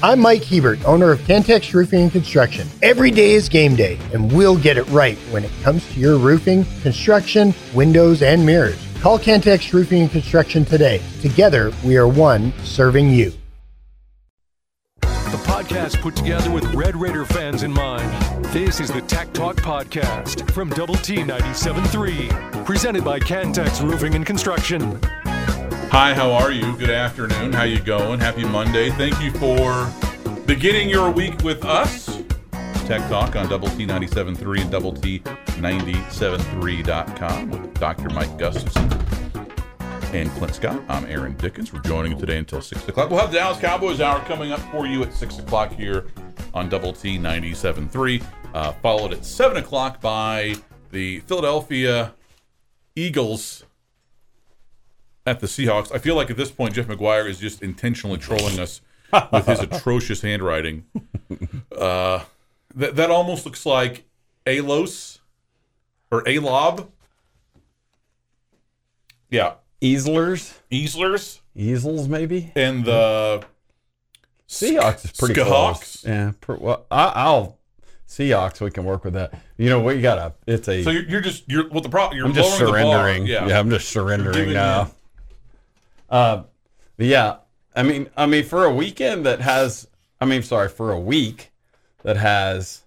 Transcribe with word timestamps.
I'm 0.00 0.20
Mike 0.20 0.44
Hebert, 0.44 0.84
owner 0.84 1.10
of 1.10 1.18
Cantex 1.22 1.74
Roofing 1.74 2.02
and 2.02 2.12
Construction. 2.12 2.68
Every 2.82 3.10
day 3.10 3.32
is 3.32 3.48
game 3.48 3.74
day, 3.74 3.98
and 4.14 4.30
we'll 4.30 4.56
get 4.56 4.76
it 4.76 4.84
right 4.90 5.18
when 5.32 5.44
it 5.44 5.50
comes 5.64 5.84
to 5.92 5.98
your 5.98 6.18
roofing, 6.18 6.64
construction, 6.82 7.52
windows, 7.74 8.22
and 8.22 8.46
mirrors. 8.46 8.78
Call 9.00 9.18
Cantex 9.18 9.72
Roofing 9.72 10.02
and 10.02 10.10
Construction 10.10 10.64
today. 10.64 11.02
Together, 11.20 11.72
we 11.84 11.96
are 11.96 12.06
one 12.06 12.52
serving 12.62 13.10
you. 13.10 13.32
The 15.00 15.42
podcast 15.48 16.00
put 16.00 16.14
together 16.14 16.52
with 16.52 16.64
Red 16.74 16.94
Raider 16.94 17.24
fans 17.24 17.64
in 17.64 17.72
mind. 17.72 18.44
This 18.52 18.78
is 18.78 18.92
the 18.92 19.00
Tech 19.00 19.32
Talk 19.32 19.56
Podcast 19.56 20.48
from 20.52 20.70
Double 20.70 20.94
T 20.94 21.16
97.3, 21.16 22.64
presented 22.64 23.04
by 23.04 23.18
Cantex 23.18 23.82
Roofing 23.82 24.14
and 24.14 24.24
Construction. 24.24 25.00
Hi, 25.90 26.12
how 26.12 26.32
are 26.32 26.52
you? 26.52 26.76
Good 26.76 26.90
afternoon. 26.90 27.50
How 27.52 27.62
you 27.62 27.80
going? 27.80 28.20
Happy 28.20 28.44
Monday. 28.44 28.90
Thank 28.90 29.18
you 29.22 29.30
for 29.32 29.90
beginning 30.46 30.90
your 30.90 31.10
week 31.10 31.42
with 31.42 31.64
us. 31.64 32.22
Tech 32.86 33.08
Talk 33.08 33.34
on 33.36 33.48
Double 33.48 33.68
T 33.68 33.86
97.3 33.86 34.60
and 34.60 34.70
Double 34.70 34.92
T 34.92 35.20
97.3.com 35.20 37.50
with 37.50 37.72
Dr. 37.80 38.10
Mike 38.10 38.36
Gustafson 38.36 38.92
and 40.12 40.30
Clint 40.32 40.54
Scott. 40.54 40.78
I'm 40.90 41.06
Aaron 41.06 41.34
Dickens. 41.38 41.72
We're 41.72 41.80
joining 41.80 42.12
you 42.12 42.18
today 42.18 42.36
until 42.36 42.60
6 42.60 42.86
o'clock. 42.86 43.08
We'll 43.08 43.20
have 43.20 43.32
the 43.32 43.38
Dallas 43.38 43.58
Cowboys 43.58 44.02
Hour 44.02 44.20
coming 44.26 44.52
up 44.52 44.60
for 44.70 44.86
you 44.86 45.02
at 45.02 45.14
6 45.14 45.38
o'clock 45.38 45.72
here 45.72 46.08
on 46.52 46.68
Double 46.68 46.92
T 46.92 47.18
97.3. 47.18 48.22
Uh, 48.52 48.72
followed 48.72 49.14
at 49.14 49.24
7 49.24 49.56
o'clock 49.56 50.02
by 50.02 50.54
the 50.90 51.20
Philadelphia 51.20 52.12
Eagles 52.94 53.64
at 55.26 55.40
the 55.40 55.46
Seahawks. 55.46 55.94
I 55.94 55.98
feel 55.98 56.14
like 56.14 56.30
at 56.30 56.36
this 56.36 56.50
point, 56.50 56.74
Jeff 56.74 56.86
McGuire 56.86 57.28
is 57.28 57.38
just 57.38 57.62
intentionally 57.62 58.18
trolling 58.18 58.58
us 58.58 58.80
with 59.32 59.46
his 59.46 59.60
atrocious 59.60 60.22
handwriting. 60.22 60.84
Uh, 61.76 62.24
that, 62.74 62.96
that 62.96 63.10
almost 63.10 63.44
looks 63.44 63.64
like 63.66 64.04
Alos 64.46 65.18
or 66.10 66.22
Alob. 66.24 66.88
Yeah, 69.30 69.54
Easlers, 69.82 70.54
Easlers 70.72 71.40
easels, 71.54 72.08
maybe. 72.08 72.50
and 72.56 72.84
the 72.84 73.44
Seahawks 74.48 75.04
is 75.04 75.12
pretty 75.12 75.34
Skahawks? 75.34 75.44
close. 75.44 76.04
Yeah, 76.06 76.32
per, 76.40 76.56
well, 76.56 76.86
I, 76.90 77.12
I'll 77.14 77.58
Seahawks. 78.08 78.60
We 78.60 78.70
can 78.70 78.84
work 78.84 79.04
with 79.04 79.14
that. 79.14 79.34
You 79.58 79.68
know, 79.68 79.80
we 79.80 80.00
got 80.00 80.14
to 80.14 80.34
It's 80.52 80.66
a. 80.68 80.82
So 80.82 80.90
you're, 80.90 81.02
you're 81.02 81.20
just 81.20 81.44
you're 81.46 81.68
what 81.68 81.82
the 81.82 81.90
problem. 81.90 82.16
You're 82.16 82.26
I'm 82.26 82.32
just 82.32 82.58
lowering 82.60 82.86
the 82.86 82.90
bar. 82.90 83.04
surrendering. 83.04 83.26
Yeah. 83.26 83.58
I'm 83.58 83.68
just 83.70 83.90
surrendering 83.90 84.52
now. 84.54 84.90
Uh, 86.08 86.44
yeah, 86.96 87.36
I 87.74 87.82
mean, 87.82 88.10
I 88.16 88.26
mean, 88.26 88.44
for 88.44 88.64
a 88.64 88.74
weekend 88.74 89.26
that 89.26 89.40
has, 89.40 89.86
I 90.20 90.24
mean, 90.24 90.42
sorry, 90.42 90.68
for 90.68 90.90
a 90.92 90.98
week 90.98 91.52
that 92.02 92.16
has 92.16 92.82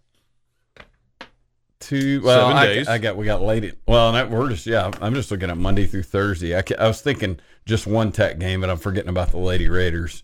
two. 1.80 2.22
Well, 2.22 2.48
Seven 2.50 2.58
I, 2.58 2.66
days. 2.66 2.88
I 2.88 2.98
got 2.98 3.18
we 3.18 3.26
got 3.26 3.42
late. 3.42 3.74
Well, 3.88 4.12
that, 4.14 4.30
we're 4.30 4.50
just 4.50 4.66
yeah. 4.66 4.92
I'm 5.02 5.14
just 5.14 5.32
looking 5.32 5.50
at 5.50 5.58
Monday 5.58 5.86
through 5.86 6.04
Thursday. 6.04 6.58
I, 6.58 6.64
I 6.80 6.88
was 6.88 7.02
thinking 7.02 7.40
just 7.66 7.88
one 7.88 8.12
Tech 8.12 8.40
game, 8.40 8.62
but 8.62 8.70
I'm 8.70 8.78
forgetting 8.78 9.10
about 9.10 9.32
the 9.32 9.38
Lady 9.38 9.70
Raiders 9.70 10.24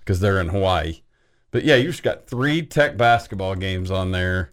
because 0.00 0.20
they're 0.20 0.40
in 0.40 0.48
Hawaii. 0.48 1.02
But 1.50 1.64
yeah, 1.64 1.76
you 1.76 1.88
just 1.88 2.02
got 2.02 2.26
three 2.26 2.62
Tech 2.62 2.96
basketball 2.96 3.54
games 3.54 3.90
on 3.90 4.12
there. 4.12 4.52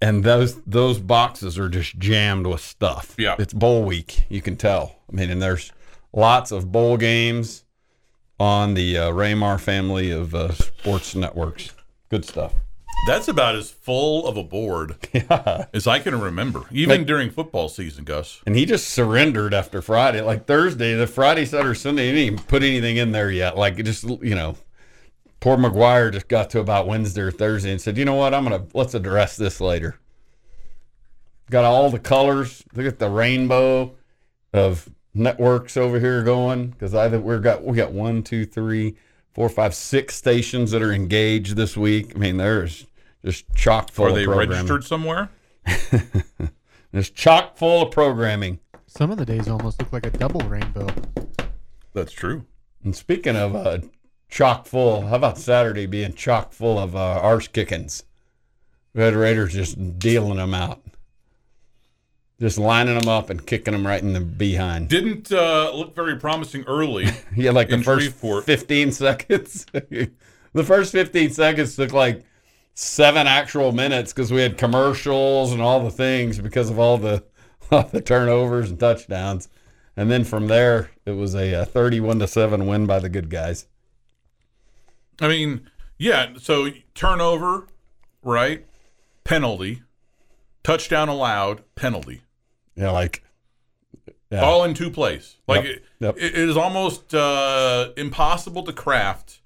And 0.00 0.22
those 0.22 0.60
those 0.62 0.98
boxes 1.00 1.58
are 1.58 1.68
just 1.68 1.98
jammed 1.98 2.46
with 2.46 2.60
stuff. 2.60 3.14
Yeah. 3.18 3.34
it's 3.38 3.52
bowl 3.52 3.84
week. 3.84 4.24
You 4.28 4.40
can 4.40 4.56
tell. 4.56 4.96
I 5.12 5.16
mean, 5.16 5.30
and 5.30 5.42
there's 5.42 5.72
lots 6.18 6.50
of 6.50 6.70
bowl 6.72 6.96
games 6.96 7.64
on 8.40 8.74
the 8.74 8.98
uh, 8.98 9.10
Ramar 9.10 9.58
family 9.58 10.10
of 10.10 10.34
uh, 10.34 10.52
sports 10.52 11.14
networks. 11.14 11.72
Good 12.10 12.24
stuff. 12.24 12.54
That's 13.06 13.28
about 13.28 13.54
as 13.54 13.70
full 13.70 14.26
of 14.26 14.36
a 14.36 14.42
board 14.42 14.96
as 15.72 15.86
I 15.86 16.00
can 16.00 16.20
remember, 16.20 16.62
even 16.72 16.98
Like- 16.98 17.06
during 17.06 17.30
football 17.30 17.68
season, 17.68 18.04
Gus. 18.04 18.42
And 18.44 18.56
he 18.56 18.66
just 18.66 18.88
surrendered 18.88 19.54
after 19.54 19.80
Friday. 19.80 20.20
Like 20.20 20.46
Thursday, 20.46 20.94
the 20.94 21.06
Friday, 21.06 21.44
Saturday, 21.44 21.78
Sunday, 21.78 22.06
he 22.06 22.12
didn't 22.12 22.32
even 22.34 22.44
put 22.46 22.62
anything 22.64 22.96
in 22.96 23.12
there 23.12 23.30
yet. 23.30 23.56
Like 23.56 23.76
just, 23.84 24.02
you 24.02 24.34
know, 24.34 24.56
poor 25.38 25.56
McGuire 25.56 26.12
just 26.12 26.26
got 26.26 26.50
to 26.50 26.60
about 26.60 26.88
Wednesday 26.88 27.22
or 27.22 27.30
Thursday 27.30 27.70
and 27.70 27.80
said, 27.80 27.96
you 27.96 28.04
know 28.04 28.16
what, 28.16 28.34
I'm 28.34 28.44
going 28.44 28.60
to, 28.60 28.76
let's 28.76 28.94
address 28.94 29.36
this 29.36 29.60
later. 29.60 29.96
Got 31.50 31.64
all 31.64 31.90
the 31.90 32.00
colors. 32.00 32.64
Look 32.74 32.86
at 32.86 32.98
the 32.98 33.08
rainbow 33.08 33.94
of 34.52 34.88
networks 35.14 35.76
over 35.76 35.98
here 36.00 36.22
going. 36.22 36.68
Because 36.68 36.94
I 36.94 37.08
think 37.08 37.24
we've 37.24 37.42
got, 37.42 37.64
we 37.64 37.76
got 37.76 37.92
one, 37.92 38.22
two, 38.22 38.44
three, 38.46 38.96
four, 39.32 39.48
five, 39.48 39.74
six 39.74 40.14
stations 40.16 40.70
that 40.70 40.82
are 40.82 40.92
engaged 40.92 41.56
this 41.56 41.76
week. 41.76 42.12
I 42.14 42.18
mean, 42.18 42.36
there's 42.36 42.86
just 43.24 43.52
chock 43.54 43.90
full 43.90 44.06
Are 44.06 44.08
of 44.10 44.14
they 44.14 44.24
programming. 44.24 44.50
registered 44.50 44.84
somewhere? 44.84 45.30
There's 46.92 47.10
chock 47.10 47.56
full 47.56 47.82
of 47.82 47.90
programming. 47.90 48.60
Some 48.86 49.10
of 49.10 49.18
the 49.18 49.26
days 49.26 49.48
almost 49.48 49.80
look 49.80 49.92
like 49.92 50.06
a 50.06 50.10
double 50.10 50.40
rainbow. 50.48 50.86
That's 51.92 52.12
true. 52.12 52.46
And 52.82 52.96
speaking 52.96 53.36
of 53.36 53.54
uh, 53.54 53.78
chock 54.30 54.66
full, 54.66 55.02
how 55.08 55.16
about 55.16 55.36
Saturday 55.36 55.84
being 55.84 56.14
chock 56.14 56.52
full 56.52 56.78
of 56.78 56.96
uh, 56.96 57.20
arse 57.22 57.48
kickings? 57.48 58.04
Red 58.94 59.14
Raiders 59.14 59.52
just 59.52 59.98
dealing 59.98 60.38
them 60.38 60.54
out, 60.54 60.80
just 62.40 62.58
lining 62.58 62.98
them 62.98 63.08
up 63.08 63.30
and 63.30 63.44
kicking 63.44 63.72
them 63.72 63.86
right 63.86 64.02
in 64.02 64.12
the 64.12 64.20
behind. 64.20 64.88
Didn't 64.88 65.32
uh, 65.32 65.72
look 65.74 65.94
very 65.94 66.16
promising 66.16 66.64
early. 66.66 67.08
Yeah, 67.36 67.52
like 67.52 67.68
the 67.68 67.78
first 67.82 68.04
Shreveport. 68.04 68.44
15 68.44 68.92
seconds. 68.92 69.66
the 69.72 70.64
first 70.64 70.90
15 70.92 71.30
seconds 71.30 71.76
took 71.76 71.92
like 71.92 72.24
seven 72.74 73.26
actual 73.26 73.70
minutes 73.70 74.12
because 74.12 74.32
we 74.32 74.40
had 74.40 74.58
commercials 74.58 75.52
and 75.52 75.62
all 75.62 75.84
the 75.84 75.90
things 75.90 76.40
because 76.40 76.68
of 76.68 76.78
all 76.78 76.98
the, 76.98 77.22
all 77.70 77.84
the 77.84 78.00
turnovers 78.00 78.70
and 78.70 78.80
touchdowns. 78.80 79.48
And 79.96 80.10
then 80.10 80.24
from 80.24 80.48
there, 80.48 80.90
it 81.04 81.12
was 81.12 81.34
a, 81.34 81.62
uh 81.62 81.64
31 81.64 82.18
to 82.20 82.26
7 82.26 82.66
win 82.66 82.86
by 82.86 82.98
the 82.98 83.08
good 83.08 83.30
guys. 83.30 83.66
I 85.20 85.28
mean, 85.28 85.68
yeah. 85.96 86.34
So 86.38 86.70
turnover, 86.94 87.66
right? 88.22 88.64
Penalty, 89.24 89.82
touchdown 90.62 91.08
allowed, 91.08 91.62
penalty, 91.74 92.22
Yeah, 92.78 92.90
like 92.90 93.22
yeah. 94.30 94.40
all 94.42 94.62
in 94.64 94.74
two 94.74 94.90
plays. 94.90 95.36
Like 95.48 95.64
Yep, 95.64 95.74
it, 95.76 95.84
yep. 96.00 96.16
it 96.16 96.34
is 96.34 96.56
almost 96.56 97.12
uh, 97.14 97.90
impossible 97.96 98.62
to 98.64 98.72
craft 98.72 99.40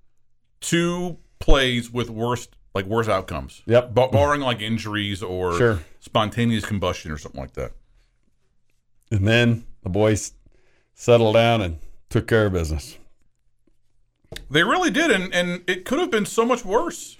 two 0.60 1.18
plays 1.40 1.90
with 1.90 2.08
worst 2.10 2.54
like 2.74 2.84
worse 2.86 3.08
outcomes. 3.08 3.62
Yep. 3.66 3.94
Ba- 3.94 4.08
barring 4.08 4.40
like 4.42 4.60
injuries 4.60 5.22
or 5.22 5.56
Sure. 5.58 5.80
spontaneous 6.00 6.64
combustion 6.64 7.10
or 7.10 7.18
something 7.18 7.40
like 7.40 7.54
that. 7.54 7.72
And 9.10 9.26
then 9.26 9.64
the 9.82 9.88
boys 9.88 10.34
settled 10.94 11.34
down 11.34 11.60
and 11.62 11.78
took 12.10 12.28
care 12.28 12.46
of 12.46 12.52
business. 12.52 12.98
They 14.50 14.62
really 14.62 14.90
did, 14.90 15.10
and 15.10 15.32
and 15.34 15.62
it 15.66 15.84
could 15.86 15.98
have 15.98 16.10
been 16.10 16.26
so 16.26 16.44
much 16.44 16.62
worse, 16.64 17.16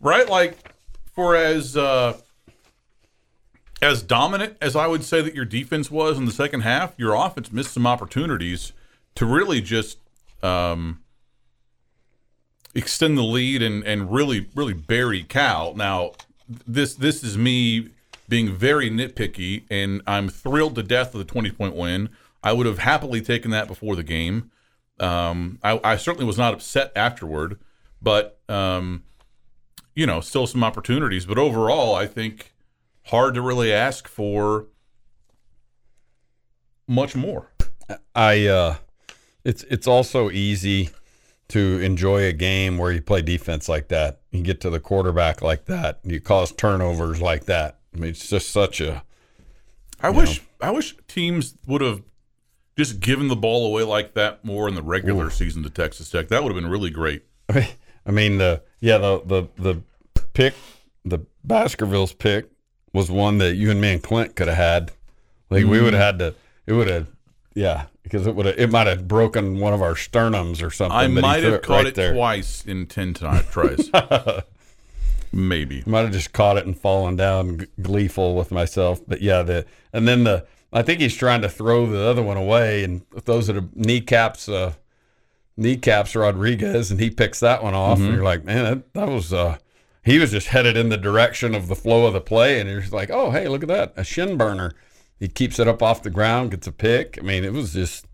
right? 0.00 0.28
Like 0.28 0.56
for 1.12 1.34
as 1.34 1.76
uh, 1.76 2.16
as 3.82 4.02
dominant 4.02 4.56
as 4.60 4.74
I 4.74 4.86
would 4.86 5.04
say 5.04 5.20
that 5.20 5.34
your 5.34 5.44
defense 5.44 5.90
was 5.90 6.18
in 6.18 6.24
the 6.24 6.32
second 6.32 6.62
half, 6.62 6.94
your 6.96 7.14
offense 7.14 7.52
missed 7.52 7.72
some 7.72 7.86
opportunities 7.86 8.72
to 9.14 9.26
really 9.26 9.60
just 9.60 9.98
um, 10.42 11.02
extend 12.74 13.18
the 13.18 13.22
lead 13.22 13.62
and 13.62 13.84
and 13.84 14.12
really 14.12 14.48
really 14.54 14.74
bury 14.74 15.22
Cal. 15.22 15.74
Now 15.74 16.12
this 16.66 16.94
this 16.94 17.22
is 17.22 17.36
me 17.36 17.90
being 18.28 18.52
very 18.52 18.90
nitpicky, 18.90 19.64
and 19.70 20.02
I'm 20.06 20.28
thrilled 20.28 20.74
to 20.76 20.82
death 20.82 21.14
with 21.14 21.26
the 21.26 21.32
20 21.32 21.50
point 21.52 21.74
win. 21.74 22.08
I 22.42 22.52
would 22.52 22.66
have 22.66 22.78
happily 22.78 23.20
taken 23.20 23.50
that 23.50 23.68
before 23.68 23.96
the 23.96 24.02
game. 24.02 24.50
Um, 24.98 25.58
I, 25.62 25.80
I 25.82 25.96
certainly 25.96 26.26
was 26.26 26.38
not 26.38 26.54
upset 26.54 26.92
afterward, 26.96 27.58
but 28.00 28.40
um, 28.48 29.04
you 29.94 30.06
know, 30.06 30.20
still 30.20 30.46
some 30.46 30.64
opportunities. 30.64 31.26
But 31.26 31.38
overall, 31.38 31.94
I 31.94 32.06
think 32.06 32.52
hard 33.06 33.34
to 33.34 33.42
really 33.42 33.72
ask 33.72 34.08
for 34.08 34.66
much 36.86 37.16
more. 37.16 37.50
I 38.14 38.46
uh 38.46 38.76
it's 39.44 39.62
it's 39.64 39.86
also 39.86 40.30
easy 40.30 40.90
to 41.48 41.78
enjoy 41.80 42.24
a 42.24 42.32
game 42.32 42.78
where 42.78 42.90
you 42.90 43.00
play 43.00 43.22
defense 43.22 43.68
like 43.68 43.88
that. 43.88 44.20
You 44.32 44.42
get 44.42 44.60
to 44.62 44.70
the 44.70 44.80
quarterback 44.80 45.40
like 45.40 45.66
that. 45.66 46.00
You 46.02 46.20
cause 46.20 46.52
turnovers 46.52 47.20
like 47.20 47.44
that. 47.44 47.78
I 47.94 47.98
mean, 47.98 48.10
it's 48.10 48.28
just 48.28 48.50
such 48.50 48.80
a 48.80 49.04
I 50.00 50.10
wish 50.10 50.42
I 50.60 50.70
wish 50.70 50.96
teams 51.08 51.54
would 51.66 51.80
have 51.80 52.02
just 52.76 53.00
given 53.00 53.28
the 53.28 53.36
ball 53.36 53.66
away 53.66 53.84
like 53.84 54.14
that 54.14 54.44
more 54.44 54.68
in 54.68 54.74
the 54.74 54.82
regular 54.82 55.30
season 55.30 55.62
to 55.62 55.70
Texas 55.70 56.10
Tech. 56.10 56.28
That 56.28 56.42
would 56.42 56.52
have 56.52 56.60
been 56.60 56.70
really 56.70 56.90
great. 56.90 57.24
I 57.48 58.10
mean, 58.10 58.38
the 58.38 58.62
yeah, 58.80 58.98
the 58.98 59.22
the 59.24 59.48
the 59.56 59.82
pick, 60.34 60.54
the 61.04 61.20
Baskerville's 61.44 62.12
pick 62.12 62.50
was 62.96 63.10
one 63.10 63.36
that 63.38 63.56
you 63.56 63.70
and 63.70 63.78
me 63.78 63.92
and 63.92 64.02
Clint 64.02 64.34
could 64.34 64.48
have 64.48 64.56
had. 64.56 64.92
Like 65.50 65.66
we 65.66 65.82
would 65.82 65.92
have 65.92 66.02
had 66.02 66.18
to. 66.20 66.34
It 66.66 66.72
would 66.72 66.88
have, 66.88 67.08
yeah. 67.54 67.84
because 68.02 68.26
it 68.26 68.34
would 68.34 68.46
have. 68.46 68.58
it 68.58 68.70
might 68.70 68.86
have 68.86 69.06
broken 69.06 69.60
one 69.60 69.74
of 69.74 69.82
our 69.82 69.92
sternums 69.92 70.66
or 70.66 70.70
something. 70.70 70.96
I 70.96 71.06
might 71.06 71.44
have 71.44 71.60
caught 71.60 71.76
right 71.76 71.86
it 71.86 71.94
there. 71.94 72.14
twice 72.14 72.64
in 72.64 72.86
10 72.86 73.14
ti- 73.14 73.26
tries. 73.50 73.90
Maybe. 75.32 75.82
Might 75.84 76.00
have 76.00 76.12
just 76.12 76.32
caught 76.32 76.56
it 76.56 76.64
and 76.64 76.76
fallen 76.76 77.16
down, 77.16 77.58
g- 77.58 77.66
gleeful 77.82 78.34
with 78.34 78.50
myself. 78.50 79.02
But 79.06 79.20
yeah, 79.20 79.42
the 79.42 79.66
and 79.92 80.08
then 80.08 80.24
the 80.24 80.46
I 80.72 80.80
think 80.82 81.00
he's 81.00 81.14
trying 81.14 81.42
to 81.42 81.50
throw 81.50 81.86
the 81.86 82.00
other 82.02 82.22
one 82.22 82.38
away, 82.38 82.82
and 82.82 83.02
those 83.26 83.50
are 83.50 83.52
the 83.52 83.68
kneecaps. 83.74 84.48
Uh, 84.48 84.72
kneecaps 85.58 86.16
Rodriguez, 86.16 86.90
and 86.90 86.98
he 86.98 87.10
picks 87.10 87.40
that 87.40 87.62
one 87.62 87.74
off. 87.74 87.98
And 87.98 88.14
you're 88.14 88.24
like, 88.24 88.44
man, 88.44 88.64
that, 88.64 88.94
that 88.94 89.08
was. 89.08 89.34
Uh, 89.34 89.58
he 90.06 90.18
was 90.18 90.30
just 90.30 90.46
headed 90.48 90.76
in 90.76 90.88
the 90.88 90.96
direction 90.96 91.54
of 91.54 91.68
the 91.68 91.76
flow 91.76 92.06
of 92.06 92.14
the 92.14 92.20
play, 92.22 92.58
and 92.60 92.70
you're 92.70 92.80
just 92.80 92.92
like, 92.92 93.10
oh, 93.10 93.30
hey, 93.32 93.46
look 93.48 93.62
at 93.62 93.68
that, 93.68 93.92
a 93.96 94.04
shin 94.04 94.38
burner. 94.38 94.72
He 95.18 95.28
keeps 95.28 95.58
it 95.58 95.68
up 95.68 95.82
off 95.82 96.02
the 96.02 96.10
ground, 96.10 96.52
gets 96.52 96.66
a 96.66 96.72
pick. 96.72 97.18
I 97.20 97.22
mean, 97.22 97.44
it 97.44 97.52
was 97.52 97.74
just. 97.74 98.06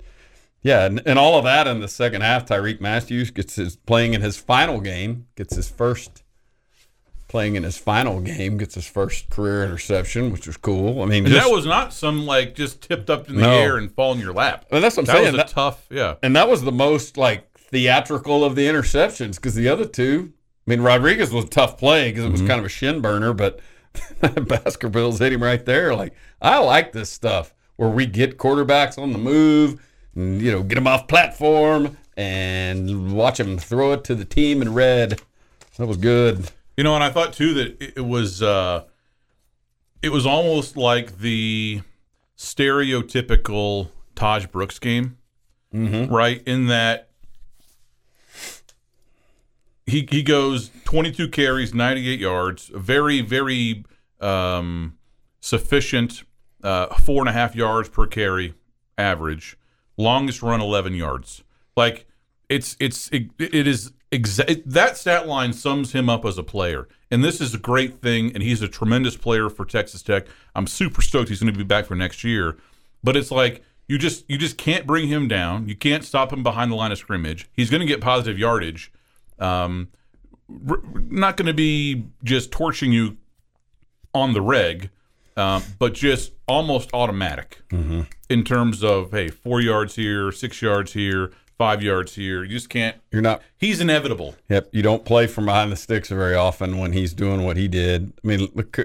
Yeah, 0.65 0.85
and, 0.87 1.03
and 1.05 1.19
all 1.19 1.37
of 1.39 1.45
that 1.45 1.67
in 1.67 1.81
the 1.81 1.89
second 1.89 2.21
half. 2.21 2.47
Tyrique 2.47 2.81
Matthews 2.81 3.31
gets 3.33 3.57
his 3.57 3.75
playing 3.77 4.15
in 4.15 4.21
his 4.21 4.37
final 4.37 4.81
game, 4.81 5.27
gets 5.37 5.57
his 5.57 5.69
first 5.69 6.23
playing 7.29 7.57
in 7.57 7.63
his 7.65 7.77
final 7.79 8.21
game, 8.21 8.59
gets 8.59 8.75
his 8.77 8.87
first 8.87 9.29
career 9.31 9.65
interception, 9.65 10.31
which 10.31 10.47
was 10.47 10.57
cool. 10.57 11.03
I 11.03 11.07
mean, 11.07 11.25
just- 11.27 11.45
that 11.47 11.53
was 11.53 11.67
not 11.67 11.93
some 11.93 12.27
like 12.27 12.55
just 12.55 12.81
tipped 12.83 13.11
up 13.11 13.29
in 13.29 13.37
the 13.37 13.43
No. 13.43 13.51
air 13.51 13.77
and 13.77 13.91
fall 13.93 14.13
in 14.13 14.21
your 14.21 14.33
lap. 14.35 14.67
and 14.71 14.85
that's 14.85 14.97
what 14.97 15.03
I'm 15.03 15.07
That 15.07 15.13
saying. 15.15 15.25
was 15.33 15.35
a 15.35 15.37
that- 15.39 15.49
tough, 15.49 15.87
yeah. 15.91 16.15
and 16.23 16.37
that 16.37 16.49
was 16.49 16.63
the 16.63 16.71
most 16.73 17.17
like 17.17 17.51
theatrical 17.59 18.45
of 18.45 18.55
the 18.55 18.67
interceptions 18.67 19.37
because 19.37 19.55
the 19.55 19.69
other 19.69 19.87
two, 19.87 20.33
I 20.67 20.71
mean, 20.71 20.81
Rodriguez 20.81 21.33
was 21.33 21.47
a 21.47 21.49
tough 21.49 21.79
play 21.79 22.11
because 22.11 22.25
it 22.25 22.33
was 22.33 22.41
kind 22.41 22.61
of 22.61 22.65
a 22.65 22.69
shin 22.69 23.01
burner, 23.01 23.33
but 23.33 23.61
Baskervilles 24.21 25.19
hit 25.19 25.33
him 25.33 25.43
right 25.43 25.65
there. 25.65 25.95
Like, 25.95 26.15
I 26.41 26.59
like 26.59 26.93
this 26.93 27.11
stuff 27.11 27.53
where 27.77 27.89
we 27.89 28.07
get 28.07 28.39
quarterbacks 28.39 28.97
on 28.97 29.13
the 29.13 29.19
move, 29.19 29.81
and, 30.15 30.41
you 30.41 30.53
know, 30.53 30.63
get 30.63 30.77
them 30.77 30.87
off 30.87 31.09
platform 31.09 31.97
and 32.17 33.15
watch 33.15 33.39
them 33.39 33.59
throw 33.59 33.93
it 33.93 34.05
to 34.05 34.15
the 34.15 34.25
team 34.25 34.63
in 34.63 34.75
red. 34.75 35.21
That 35.79 35.87
was 35.87 35.97
good. 35.97 36.51
You 36.77 36.85
know, 36.85 36.95
and 36.95 37.03
I 37.03 37.11
thought 37.11 37.33
too 37.33 37.55
that 37.55 37.83
it, 37.83 37.95
it 37.97 38.05
was 38.07 38.43
uh 38.43 38.85
it 40.03 40.11
was 40.11 40.27
almost 40.27 40.77
like 40.77 41.19
the 41.19 41.83
stereotypical 42.37 43.89
Tahj 44.17 44.51
Brooks 44.51 44.79
game, 44.79 45.17
mm-hmm. 45.73 46.13
right? 46.13 46.43
In 46.47 46.67
that 46.67 47.09
he 49.87 50.07
he 50.11 50.23
goes 50.23 50.71
22 50.85 51.29
carries, 51.29 51.75
98 51.75 52.21
yards, 52.21 52.71
very 52.75 53.21
very 53.21 53.85
um, 54.21 54.97
sufficient, 55.41 56.23
uh, 56.63 56.87
four 56.95 57.21
and 57.21 57.29
a 57.29 57.33
half 57.33 57.55
yards 57.57 57.89
per 57.89 58.07
carry 58.07 58.55
average. 58.97 59.57
Longest 59.97 60.43
run 60.43 60.61
11 60.61 60.95
yards. 60.95 61.43
Like 61.77 62.07
it's 62.49 62.77
it's 62.81 63.09
it, 63.11 63.31
it 63.39 63.67
is 63.67 63.93
exa- 64.11 64.63
that 64.65 64.97
stat 64.97 65.27
line 65.27 65.53
sums 65.53 65.93
him 65.93 66.09
up 66.09 66.25
as 66.25 66.39
a 66.39 66.43
player. 66.43 66.89
And 67.11 67.23
this 67.23 67.41
is 67.41 67.55
a 67.55 67.59
great 67.59 68.01
thing 68.01 68.33
and 68.33 68.43
he's 68.43 68.63
a 68.63 68.69
tremendous 68.69 69.17
player 69.17 69.51
for 69.51 69.65
Texas 69.65 70.03
Tech. 70.03 70.27
I'm 70.55 70.67
super 70.67 71.03
stoked 71.03 71.29
he's 71.29 71.41
going 71.41 71.53
to 71.53 71.59
be 71.59 71.65
back 71.65 71.87
for 71.87 71.95
next 71.95 72.25
year. 72.25 72.57
But 73.03 73.17
it's 73.17 73.31
like 73.31 73.63
you 73.89 73.99
just 73.99 74.25
you 74.29 74.39
just 74.39 74.57
can't 74.57 74.87
bring 74.87 75.09
him 75.09 75.29
down. 75.29 75.69
You 75.69 75.75
can't 75.75 76.05
stop 76.05 76.33
him 76.33 76.43
behind 76.43 76.71
the 76.71 76.77
line 76.77 76.93
of 76.93 76.99
scrimmage. 76.99 77.49
He's 77.53 77.71
going 77.71 77.81
to 77.81 77.87
get 77.87 78.01
positive 78.01 78.39
yardage. 78.39 78.93
Um, 79.43 79.89
r- 80.69 80.83
not 80.95 81.37
going 81.37 81.47
to 81.47 81.55
be 81.55 82.05
just 82.23 82.51
torching 82.53 82.93
you 82.93 83.17
on 84.15 84.33
the 84.35 84.41
reg, 84.43 84.91
um, 85.37 85.63
but 85.79 85.95
just 85.95 86.33
almost 86.47 86.91
automatic 86.93 87.63
in 88.29 88.45
terms 88.45 88.85
of 88.85 89.11
hey, 89.11 89.29
four 89.29 89.61
yards 89.61 89.97
here, 89.97 90.31
six 90.33 90.61
yards 90.61 90.93
here, 90.93 91.33
five 91.57 91.83
yards 91.83 92.15
here. 92.15 92.45
You 92.45 92.51
just 92.51 92.69
can't. 92.69 92.97
You're 93.11 93.23
not 93.23 93.43
He's 93.57 93.81
inevitable. 93.81 94.35
Yep, 94.49 94.69
you 94.73 94.83
don't 94.83 95.05
play 95.05 95.27
from 95.27 95.47
behind 95.47 95.73
the 95.73 95.77
sticks 95.77 96.09
very 96.09 96.35
often 96.35 96.79
when 96.79 96.93
he's 96.93 97.15
doing 97.15 97.43
what 97.45 97.57
he 97.57 97.69
did. 97.69 98.13
I 98.23 98.27
mean, 98.27 98.49
look, 98.55 98.79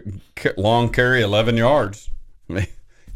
long 0.57 0.89
carry, 0.89 1.21
11 1.21 1.57
yards. 1.57 2.09
I 2.49 2.53
mean, 2.53 2.67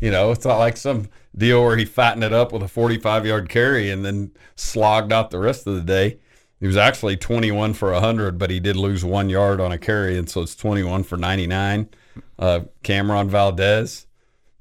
you 0.01 0.11
know, 0.11 0.31
it's 0.31 0.45
not 0.45 0.57
like 0.57 0.75
some 0.77 1.07
deal 1.35 1.63
where 1.63 1.77
he 1.77 1.85
fattened 1.85 2.23
it 2.25 2.33
up 2.33 2.51
with 2.51 2.61
a 2.63 2.67
45 2.67 3.25
yard 3.25 3.49
carry 3.49 3.89
and 3.89 4.03
then 4.03 4.31
slogged 4.55 5.13
out 5.13 5.31
the 5.31 5.39
rest 5.39 5.65
of 5.67 5.75
the 5.75 5.81
day. 5.81 6.17
He 6.61 6.67
was 6.67 6.77
actually 6.77 7.17
21 7.17 7.73
for 7.73 7.91
100, 7.91 8.37
but 8.37 8.49
he 8.51 8.59
did 8.59 8.77
lose 8.77 9.03
one 9.03 9.29
yard 9.29 9.59
on 9.59 9.71
a 9.73 9.77
carry, 9.79 10.17
and 10.17 10.29
so 10.29 10.41
it's 10.43 10.55
21 10.55 11.03
for 11.03 11.17
99. 11.17 11.89
Uh, 12.37 12.61
Cam'Ron 12.83 13.27
Valdez 13.29 14.05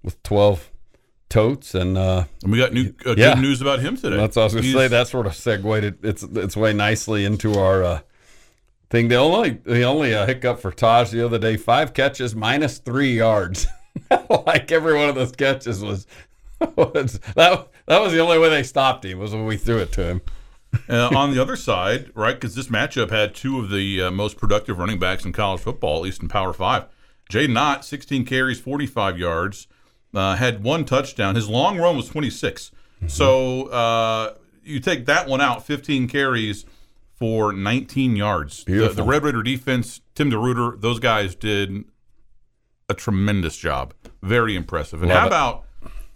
with 0.02 0.20
12 0.22 0.70
totes, 1.28 1.74
and 1.74 1.98
uh, 1.98 2.24
And 2.42 2.50
we 2.52 2.58
got 2.58 2.72
new 2.72 2.94
uh, 3.06 3.14
Yeah. 3.18 3.34
good 3.34 3.42
news 3.42 3.60
about 3.60 3.80
him 3.80 3.96
today. 3.96 4.16
that's 4.16 4.34
what 4.36 4.42
I 4.42 4.44
was 4.46 4.54
going 4.54 4.64
to 4.64 4.72
say. 4.72 4.88
That 4.88 5.08
sort 5.08 5.26
of 5.26 5.34
segued 5.34 5.84
it, 5.84 5.98
its 6.02 6.22
its 6.22 6.56
way 6.56 6.72
nicely 6.72 7.24
into 7.26 7.58
our 7.58 7.84
uh, 7.84 8.00
thing. 8.88 9.08
The 9.08 9.16
only 9.16 9.50
the 9.50 9.82
only 9.82 10.14
uh, 10.14 10.24
hiccup 10.26 10.58
for 10.60 10.72
Tahj 10.72 11.10
the 11.10 11.24
other 11.24 11.38
day: 11.38 11.56
five 11.58 11.92
catches, 11.92 12.34
minus 12.34 12.78
three 12.78 13.14
yards. 13.14 13.66
like 14.46 14.72
every 14.72 14.96
one 14.96 15.08
of 15.10 15.14
those 15.16 15.32
catches 15.32 15.82
was, 15.82 16.06
was 16.76 17.20
that. 17.36 17.68
That 17.86 18.00
was 18.00 18.12
the 18.12 18.20
only 18.20 18.38
way 18.38 18.48
they 18.48 18.62
stopped 18.62 19.04
him 19.04 19.18
was 19.18 19.32
when 19.32 19.44
we 19.44 19.56
threw 19.56 19.78
it 19.78 19.92
to 19.92 20.04
him. 20.04 20.20
uh, 20.88 21.10
on 21.16 21.32
the 21.32 21.40
other 21.40 21.56
side, 21.56 22.10
right? 22.14 22.34
Because 22.34 22.54
this 22.54 22.68
matchup 22.68 23.10
had 23.10 23.34
two 23.34 23.58
of 23.58 23.70
the 23.70 24.02
uh, 24.02 24.10
most 24.10 24.36
productive 24.36 24.78
running 24.78 24.98
backs 24.98 25.24
in 25.24 25.32
college 25.32 25.60
football, 25.60 25.96
at 25.96 26.02
least 26.02 26.22
in 26.22 26.28
Power 26.28 26.52
Five. 26.52 26.84
Jaydn 27.30 27.56
Ott, 27.56 27.84
16 27.84 28.24
carries, 28.24 28.60
45 28.60 29.18
yards, 29.18 29.68
uh, 30.14 30.36
had 30.36 30.62
one 30.62 30.84
touchdown. 30.84 31.34
His 31.36 31.48
long 31.48 31.78
run 31.78 31.96
was 31.96 32.08
26. 32.08 32.72
So 33.06 33.66
uh, 33.68 34.34
you 34.62 34.80
take 34.80 35.06
that 35.06 35.26
one 35.26 35.40
out, 35.40 35.64
15 35.64 36.08
carries 36.08 36.66
for 37.14 37.52
19 37.52 38.16
yards. 38.16 38.64
The, 38.64 38.88
the 38.88 39.02
Red 39.02 39.22
Raider 39.22 39.42
defense, 39.42 40.00
Tim 40.14 40.30
DeRuyter, 40.30 40.80
those 40.80 40.98
guys 40.98 41.34
did 41.34 41.84
a 42.88 42.94
tremendous 42.94 43.56
job. 43.56 43.94
Very 44.22 44.56
impressive. 44.56 45.02
And 45.02 45.10
Love 45.10 45.18
how 45.18 45.24
it. 45.24 45.28
about 45.28 45.64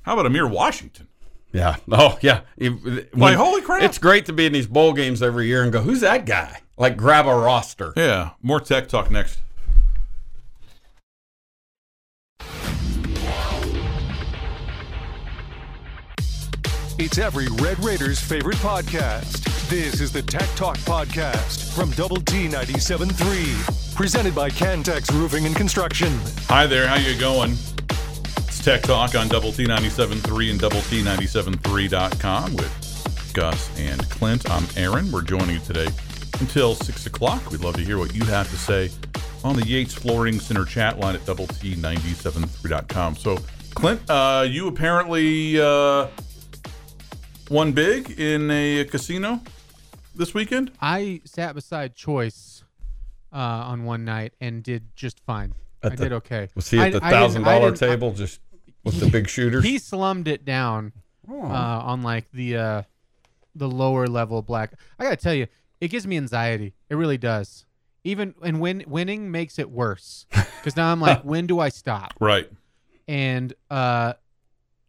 how 0.03 0.19
about 0.19 0.31
Amier 0.31 0.51
Washington? 0.51 1.09
Yeah. 1.55 1.77
Oh, 1.91 2.19
yeah. 2.21 2.41
If- 2.57 2.75
Like, 3.17 3.37
holy 3.37 3.63
crap. 3.63 3.83
It's 3.83 3.97
great 3.99 4.27
to 4.27 4.33
be 4.33 4.45
in 4.45 4.53
these 4.53 4.67
bowl 4.67 4.93
games 4.93 5.23
every 5.23 5.47
year 5.47 5.63
and 5.63 5.73
go, 5.73 5.81
who's 5.81 6.01
that 6.01 6.27
guy? 6.27 6.61
Like, 6.77 6.97
grab 6.97 7.27
a 7.27 7.35
roster. 7.35 7.93
Yeah, 7.97 8.31
more 8.43 8.59
tech 8.61 8.89
talk 8.89 9.09
next. 9.11 9.39
It's 16.99 17.19
every 17.19 17.47
Red 17.63 17.83
Raiders 17.85 18.21
favorite 18.21 18.57
podcast. 18.57 19.43
This 19.69 20.01
is 20.01 20.13
the 20.13 20.23
Tech 20.23 20.49
Talk 20.55 20.77
Podcast 20.79 21.75
from 21.75 21.91
Double 21.93 22.17
T 22.17 22.47
97.3. 22.49 23.95
Presented 23.97 24.35
by 24.35 24.49
Cantex 24.51 25.11
Roofing 25.13 25.47
and 25.47 25.57
Construction. 25.57 26.13
Hi 26.49 26.67
there, 26.67 26.87
how 26.87 26.97
you 26.97 27.19
going? 27.19 27.57
It's 28.65 28.71
Tech 28.71 28.83
Talk 28.85 29.15
on 29.15 29.29
Double 29.29 29.53
T 29.53 29.67
97.3 29.67 30.51
and 30.51 30.59
Double 30.59 30.81
T 30.81 31.03
97.3.com 31.03 32.57
with 32.57 33.31
Gus 33.35 33.79
and 33.79 34.01
Clint. 34.09 34.51
I'm 34.51 34.67
Aaron. 34.75 35.13
We're 35.13 35.21
joining 35.21 35.57
you 35.57 35.61
today 35.61 35.87
until 36.41 36.75
6 36.75 37.05
o'clock. 37.05 37.51
We'd 37.51 37.61
love 37.61 37.75
to 37.75 37.85
hear 37.85 37.99
what 37.99 38.15
you 38.15 38.25
have 38.25 38.49
to 38.49 38.57
say 38.57 38.89
on 39.45 39.55
the 39.57 39.67
Yates 39.67 39.93
Flooring 39.93 40.41
Center 40.41 40.65
chat 40.65 40.99
line 40.99 41.15
at 41.15 41.27
Double 41.27 41.47
T 41.47 41.75
97.3.com. 41.75 43.17
So, 43.17 43.37
Clint, 43.75 44.01
uh, 44.09 44.47
you 44.49 44.67
apparently 44.67 45.61
uh, 45.61 46.07
won 47.51 47.73
big 47.73 48.19
in 48.19 48.51
a 48.51 48.87
casino 48.87 49.43
this 50.15 50.33
weekend? 50.33 50.71
I 50.81 51.21
sat 51.27 51.55
beside 51.55 51.95
Choice 51.95 52.65
uh, 53.31 53.37
on 53.37 53.85
one 53.85 54.07
night 54.07 54.33
and 54.41 54.63
did 54.63 54.97
just 54.97 55.21
fine. 55.21 55.53
I 55.83 55.91
the- 55.91 55.97
did 55.97 56.13
okay. 56.15 56.49
Was 56.55 56.71
he 56.71 56.79
at 56.79 56.93
the 56.93 57.01
thousand 57.01 57.43
dollar 57.43 57.59
dollar 57.59 57.71
didn't- 57.73 57.83
I- 57.83 57.93
table 57.93 58.13
just 58.15 58.41
with 58.85 59.01
the 59.01 59.09
big 59.09 59.29
shooters? 59.29 59.65
He 59.65 59.79
slummed 59.79 60.29
it 60.29 60.45
down 60.45 60.93
uh, 61.29 61.33
on 61.45 62.03
like 62.03 62.31
the 62.33 62.57
uh, 62.57 62.83
the 63.55 63.69
lower 63.69 64.07
level 64.07 64.43
black. 64.43 64.75
I 64.99 65.05
gotta 65.05 65.17
tell 65.17 65.35
you, 65.35 65.47
it 65.81 65.89
gives 65.89 66.07
me 66.07 66.17
anxiety. 66.17 66.75
It 66.89 66.97
really 66.97 67.19
does. 67.19 67.67
Even 68.05 68.35
and 68.43 68.61
when 68.61 68.85
winning 68.87 69.31
makes 69.31 69.59
it 69.59 69.71
worse 69.71 70.27
because 70.31 70.77
now 70.77 70.93
I'm 70.93 71.01
like, 71.01 71.23
when 71.23 71.47
do 71.47 71.59
I 71.61 71.71
stop? 71.71 72.13
Right. 72.21 72.51
and 73.09 73.53
uh 73.71 74.15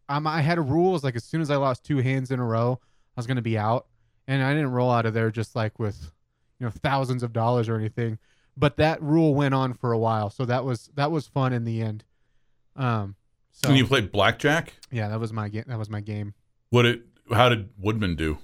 I'm, 0.08 0.28
I 0.28 0.42
had 0.42 0.58
a 0.60 0.62
rule 0.62 1.00
like 1.02 1.16
as 1.16 1.24
soon 1.24 1.42
as 1.42 1.50
I 1.50 1.56
lost 1.56 1.84
two 1.84 1.98
hands 1.98 2.30
in 2.30 2.40
a 2.40 2.46
row, 2.46 2.80
I 2.84 3.20
was 3.20 3.26
gonna 3.26 3.42
be 3.42 3.58
out, 3.58 3.88
and 4.28 4.44
I 4.44 4.54
didn't 4.54 4.72
roll 4.72 4.92
out 4.92 5.06
of 5.06 5.14
there 5.14 5.32
just 5.32 5.56
like 5.56 5.80
with 5.80 6.12
you 6.60 6.66
know 6.66 6.72
thousands 6.72 7.24
of 7.24 7.34
dollars 7.34 7.70
or 7.70 7.76
anything. 7.76 8.20
But 8.58 8.78
that 8.78 9.02
rule 9.02 9.34
went 9.36 9.54
on 9.54 9.74
for 9.74 9.92
a 9.94 9.98
while, 9.98 10.30
so 10.30 10.46
that 10.46 10.64
was 10.66 10.90
that 10.96 11.12
was 11.12 11.28
fun 11.28 11.54
in 11.54 11.64
the 11.64 11.82
end. 11.82 12.04
Um, 12.76 13.16
so 13.58 13.70
And 13.70 13.78
you 13.78 13.88
played 13.88 14.12
blackjack? 14.12 14.74
yeah, 14.92 15.08
that 15.08 15.20
was 15.20 15.32
my 15.32 15.48
game. 15.50 15.64
That 15.68 15.80
was 15.80 15.90
my 15.90 16.02
game. 16.02 16.34
What 16.72 16.86
it? 16.86 17.04
How 17.32 17.48
did 17.50 17.70
Woodman 17.80 18.16
do? 18.16 18.38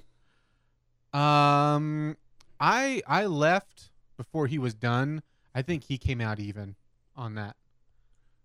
Um, 1.13 2.15
I 2.59 3.01
I 3.05 3.25
left 3.25 3.89
before 4.17 4.47
he 4.47 4.57
was 4.57 4.73
done. 4.73 5.21
I 5.53 5.61
think 5.61 5.83
he 5.83 5.97
came 5.97 6.21
out 6.21 6.39
even 6.39 6.75
on 7.15 7.35
that. 7.35 7.57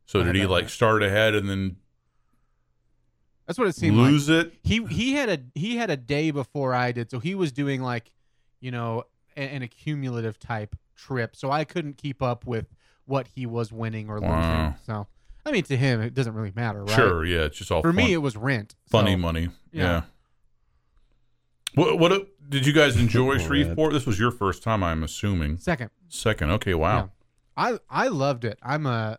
So 0.06 0.23
did 0.23 0.35
he 0.35 0.46
like 0.46 0.64
know. 0.64 0.68
start 0.68 1.02
ahead 1.02 1.35
and 1.35 1.49
then 1.49 1.76
That's 3.46 3.58
what 3.58 3.68
it 3.68 3.76
seemed 3.76 3.96
like. 3.96 4.06
lose 4.11 4.28
it. 4.28 4.54
He 4.64 4.85
he 4.87 5.12
had 5.12 5.28
a 5.28 5.38
he 5.58 5.76
had 5.76 5.90
a 5.90 5.96
day 5.96 6.30
before 6.32 6.75
I 6.75 6.90
did, 6.92 7.11
so 7.11 7.20
he 7.20 7.35
was 7.37 7.52
doing 7.52 7.80
like, 7.80 8.11
you 8.61 8.70
know, 8.73 9.04
a- 9.37 9.40
an 9.40 9.62
accumulative 9.62 10.38
type 10.40 10.75
trip. 10.96 11.37
So 11.37 11.50
I 11.52 11.64
couldn't 11.64 11.96
keep 11.96 12.20
up 12.23 12.44
with 12.46 12.66
what 13.04 13.28
he 13.28 13.46
was 13.46 13.73
winning 13.73 14.08
or 14.11 14.18
Wow. 14.20 14.37
losing. 14.75 14.85
So 14.85 15.06
I 15.46 15.52
mean, 15.52 15.62
to 15.64 15.76
him, 15.76 16.00
it 16.02 16.12
doesn't 16.12 16.34
really 16.34 16.52
matter, 16.54 16.80
right? 16.84 16.94
Sure, 16.94 17.24
yeah, 17.24 17.44
it's 17.44 17.56
just 17.56 17.70
all 17.70 17.80
For 17.80 17.92
fun, 17.92 17.96
me, 18.04 18.12
it 18.12 18.18
was 18.18 18.36
rent. 18.36 18.74
funny 18.90 19.12
So, 19.12 19.18
money. 19.18 19.48
Yeah. 19.72 19.82
yeah. 19.82 20.02
What 21.74 21.98
what 21.98 22.28
did 22.48 22.66
you 22.66 22.72
guys 22.72 22.96
enjoy 23.00 23.32
Red. 23.34 23.42
Shreveport? 23.42 23.92
This 23.92 24.06
was 24.06 24.18
your 24.18 24.30
first 24.30 24.62
time, 24.62 24.82
I'm 24.82 25.02
assuming. 25.02 25.58
Second, 25.58 25.90
Second. 26.08 26.50
Okay, 26.52 26.74
wow. 26.74 27.10
Yeah. 27.56 27.56
I 27.56 27.78
I 27.88 28.08
loved 28.08 28.44
it. 28.44 28.58
I'm 28.62 28.86
a 28.86 29.18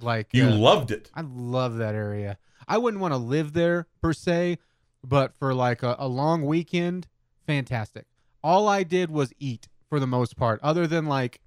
like 0.00 0.28
You 0.32 0.46
uh, 0.46 0.50
loved 0.54 0.90
it. 0.90 1.10
I 1.14 1.22
love 1.22 1.76
that 1.76 1.94
area. 1.94 2.38
I 2.66 2.78
wouldn't 2.78 3.00
want 3.00 3.12
to 3.12 3.18
live 3.18 3.52
there 3.52 3.86
per 4.00 4.12
se, 4.12 4.58
but 5.02 5.34
for 5.34 5.54
like 5.54 5.82
a, 5.82 5.96
a 5.98 6.08
long 6.08 6.46
weekend, 6.46 7.06
fantastic. 7.46 8.06
All 8.42 8.68
I 8.68 8.82
did 8.84 9.10
was 9.10 9.32
eat 9.38 9.68
for 9.88 10.00
the 10.00 10.06
most 10.06 10.36
part, 10.36 10.60
other 10.62 10.86
than 10.86 11.06
like, 11.06 11.40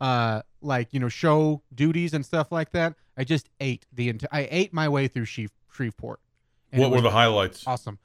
uh, 0.00 0.42
like 0.62 0.92
you 0.92 1.00
know, 1.00 1.08
show 1.08 1.62
duties 1.74 2.14
and 2.14 2.24
stuff 2.24 2.50
like 2.52 2.70
that. 2.72 2.94
I 3.16 3.24
just 3.24 3.48
ate 3.60 3.86
the 3.92 4.08
entire. 4.08 4.28
I 4.32 4.48
ate 4.50 4.72
my 4.72 4.88
way 4.88 5.08
through 5.08 5.26
Shreve- 5.26 5.52
Shreveport. 5.70 6.20
What 6.72 6.90
were 6.90 7.00
the 7.02 7.10
highlights? 7.10 7.66
awesome? 7.66 7.98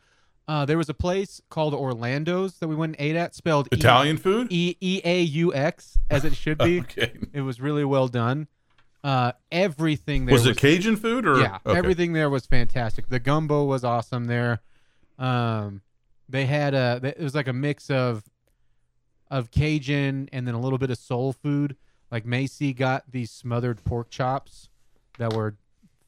Uh, 0.50 0.66
there 0.66 0.78
was 0.78 0.88
a 0.90 0.94
place 0.94 1.42
called 1.50 1.74
Orlandeaux's 1.74 2.60
that 2.60 2.68
we 2.70 2.76
went 2.76 2.96
and 2.98 3.02
ate 3.06 3.16
at, 3.18 3.36
spelled 3.36 3.68
E- 3.68 3.78
Italian 3.78 4.18
food? 4.18 4.48
E 4.50 4.76
E 4.80 5.02
A 5.04 5.22
U 5.22 5.54
X 5.54 5.98
as 6.10 6.24
it 6.26 6.36
should 6.36 6.58
be. 6.58 6.80
Okay. 6.82 7.14
It 7.34 7.42
was 7.42 7.60
really 7.60 7.84
well 7.86 8.08
done. 8.08 8.48
Uh, 9.04 9.32
everything 9.52 10.26
there 10.26 10.34
Was 10.34 10.48
was, 10.48 10.58
it 10.58 10.60
Cajun 10.60 10.96
food 10.98 11.26
or 11.28 11.40
yeah, 11.40 11.60
okay. 11.66 11.78
everything 11.78 12.14
there 12.14 12.30
was 12.30 12.46
fantastic. 12.46 13.08
The 13.10 13.20
gumbo 13.20 13.64
was 13.66 13.84
awesome 13.84 14.26
there. 14.26 14.62
Um, 15.20 15.82
they 16.30 16.46
had 16.46 16.74
a 16.74 17.00
it 17.04 17.20
was 17.24 17.36
like 17.36 17.48
a 17.48 17.54
mix 17.54 17.90
of 17.90 18.24
of 19.30 19.52
Cajun 19.52 20.30
and 20.32 20.48
then 20.48 20.56
a 20.56 20.60
little 20.60 20.78
bit 20.78 20.90
of 20.90 20.98
soul 20.98 21.34
food. 21.34 21.76
Like 22.12 22.26
Macy 22.26 22.74
got 22.74 23.04
these 23.12 23.32
smothered 23.32 23.84
pork 23.84 24.10
chops 24.10 24.70
that 25.18 25.34
were 25.34 25.56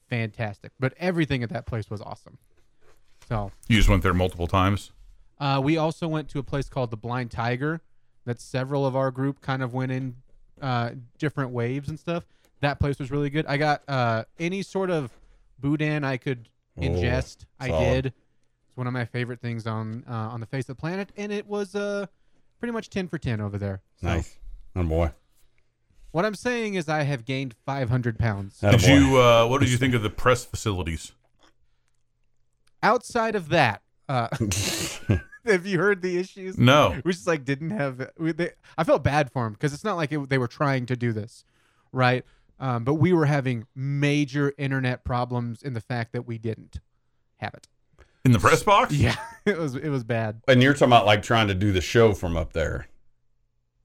fantastic, 0.09 0.71
but 0.79 0.93
everything 0.97 1.43
at 1.43 1.49
that 1.49 1.65
place 1.65 1.89
was 1.89 2.01
awesome. 2.01 2.37
So 3.27 3.51
You 3.67 3.77
just 3.77 3.89
went 3.89 4.01
there 4.03 4.13
multiple 4.13 4.47
times. 4.47 4.91
uh, 5.39 5.61
we 5.63 5.77
also 5.77 6.07
went 6.07 6.29
to 6.29 6.39
a 6.39 6.43
place 6.43 6.69
called 6.69 6.89
the 6.91 6.97
Blind 6.97 7.31
Tiger 7.31 7.81
that 8.25 8.39
several 8.41 8.85
of 8.85 8.95
our 8.95 9.11
group 9.11 9.41
kind 9.41 9.61
of 9.61 9.73
went 9.73 9.91
in 9.91 10.15
uh, 10.61 10.91
different 11.17 11.51
waves 11.51 11.89
and 11.89 11.99
stuff. 11.99 12.23
That 12.61 12.79
place 12.79 12.99
was 12.99 13.11
really 13.11 13.29
good. 13.29 13.45
I 13.45 13.57
got 13.57 13.83
uh, 13.87 14.23
any 14.39 14.61
sort 14.61 14.89
of 14.89 15.11
boudin 15.59 16.03
I 16.03 16.17
could 16.17 16.49
Oh, 16.77 16.81
ingest. 16.81 17.45
I 17.59 17.67
did. 17.67 18.05
It's 18.07 18.77
one 18.77 18.87
of 18.87 18.93
my 18.93 19.03
favorite 19.05 19.41
things 19.41 19.67
on 19.67 20.03
uh, 20.09 20.13
on 20.13 20.39
the 20.39 20.45
face 20.45 20.63
of 20.69 20.77
the 20.77 20.79
planet, 20.81 21.09
and 21.17 21.29
it 21.31 21.45
was 21.45 21.75
uh, 21.75 22.05
pretty 22.59 22.71
much 22.71 22.89
ten 22.89 23.07
for 23.09 23.17
ten 23.17 23.41
over 23.41 23.57
there. 23.57 23.81
So 23.99 24.07
Nice. 24.07 24.37
Oh 24.77 24.83
boy. 24.83 25.11
What 26.11 26.25
I'm 26.25 26.35
saying 26.35 26.73
is, 26.73 26.89
I 26.89 27.03
have 27.03 27.23
gained 27.25 27.55
500 27.65 28.17
pounds. 28.17 28.59
Did 28.59 28.73
Attaboy. 28.79 28.99
you 29.09 29.17
uh 29.17 29.47
what 29.47 29.61
did 29.61 29.69
you 29.69 29.77
think 29.77 29.93
of 29.93 30.01
the 30.01 30.09
press 30.09 30.43
facilities? 30.45 31.11
Outside 32.81 33.35
of 33.35 33.49
that, 33.49 33.81
uh, 34.07 34.29
have 35.45 35.65
you 35.65 35.77
heard 35.79 36.01
the 36.01 36.17
issues? 36.17 36.57
No. 36.57 36.95
we 37.03 37.11
just 37.11 37.27
like 37.27 37.43
didn't 37.45 37.71
have 37.71 38.09
we, 38.17 38.31
they, 38.31 38.51
i 38.77 38.83
felt 38.83 39.03
bad 39.03 39.31
for 39.31 39.45
him 39.47 39.53
because 39.53 39.73
it's 39.73 39.83
not 39.83 39.95
like 39.97 40.11
it, 40.11 40.29
they 40.29 40.37
were 40.37 40.47
trying 40.47 40.85
to 40.87 40.95
do 40.95 41.11
this 41.11 41.43
right 41.91 42.23
um, 42.59 42.83
but 42.83 42.95
we 42.95 43.13
were 43.13 43.25
having 43.25 43.65
major 43.75 44.53
internet 44.57 45.03
problems 45.03 45.61
in 45.61 45.73
the 45.73 45.81
fact 45.81 46.11
that 46.13 46.23
we 46.27 46.37
didn't 46.37 46.79
have 47.37 47.53
it 47.53 47.67
In 48.25 48.31
the 48.31 48.39
press 48.39 48.63
box? 48.63 48.93
yeah 48.93 49.15
it 49.45 49.57
was 49.57 49.75
it 49.75 49.89
was 49.89 50.03
bad 50.03 50.41
And 50.47 50.61
you're 50.63 50.73
talking 50.73 50.87
about 50.87 51.05
like 51.05 51.21
trying 51.23 51.47
to 51.49 51.55
do 51.55 51.71
the 51.71 51.81
show 51.81 52.13
from 52.13 52.35
up 52.37 52.53
there. 52.53 52.87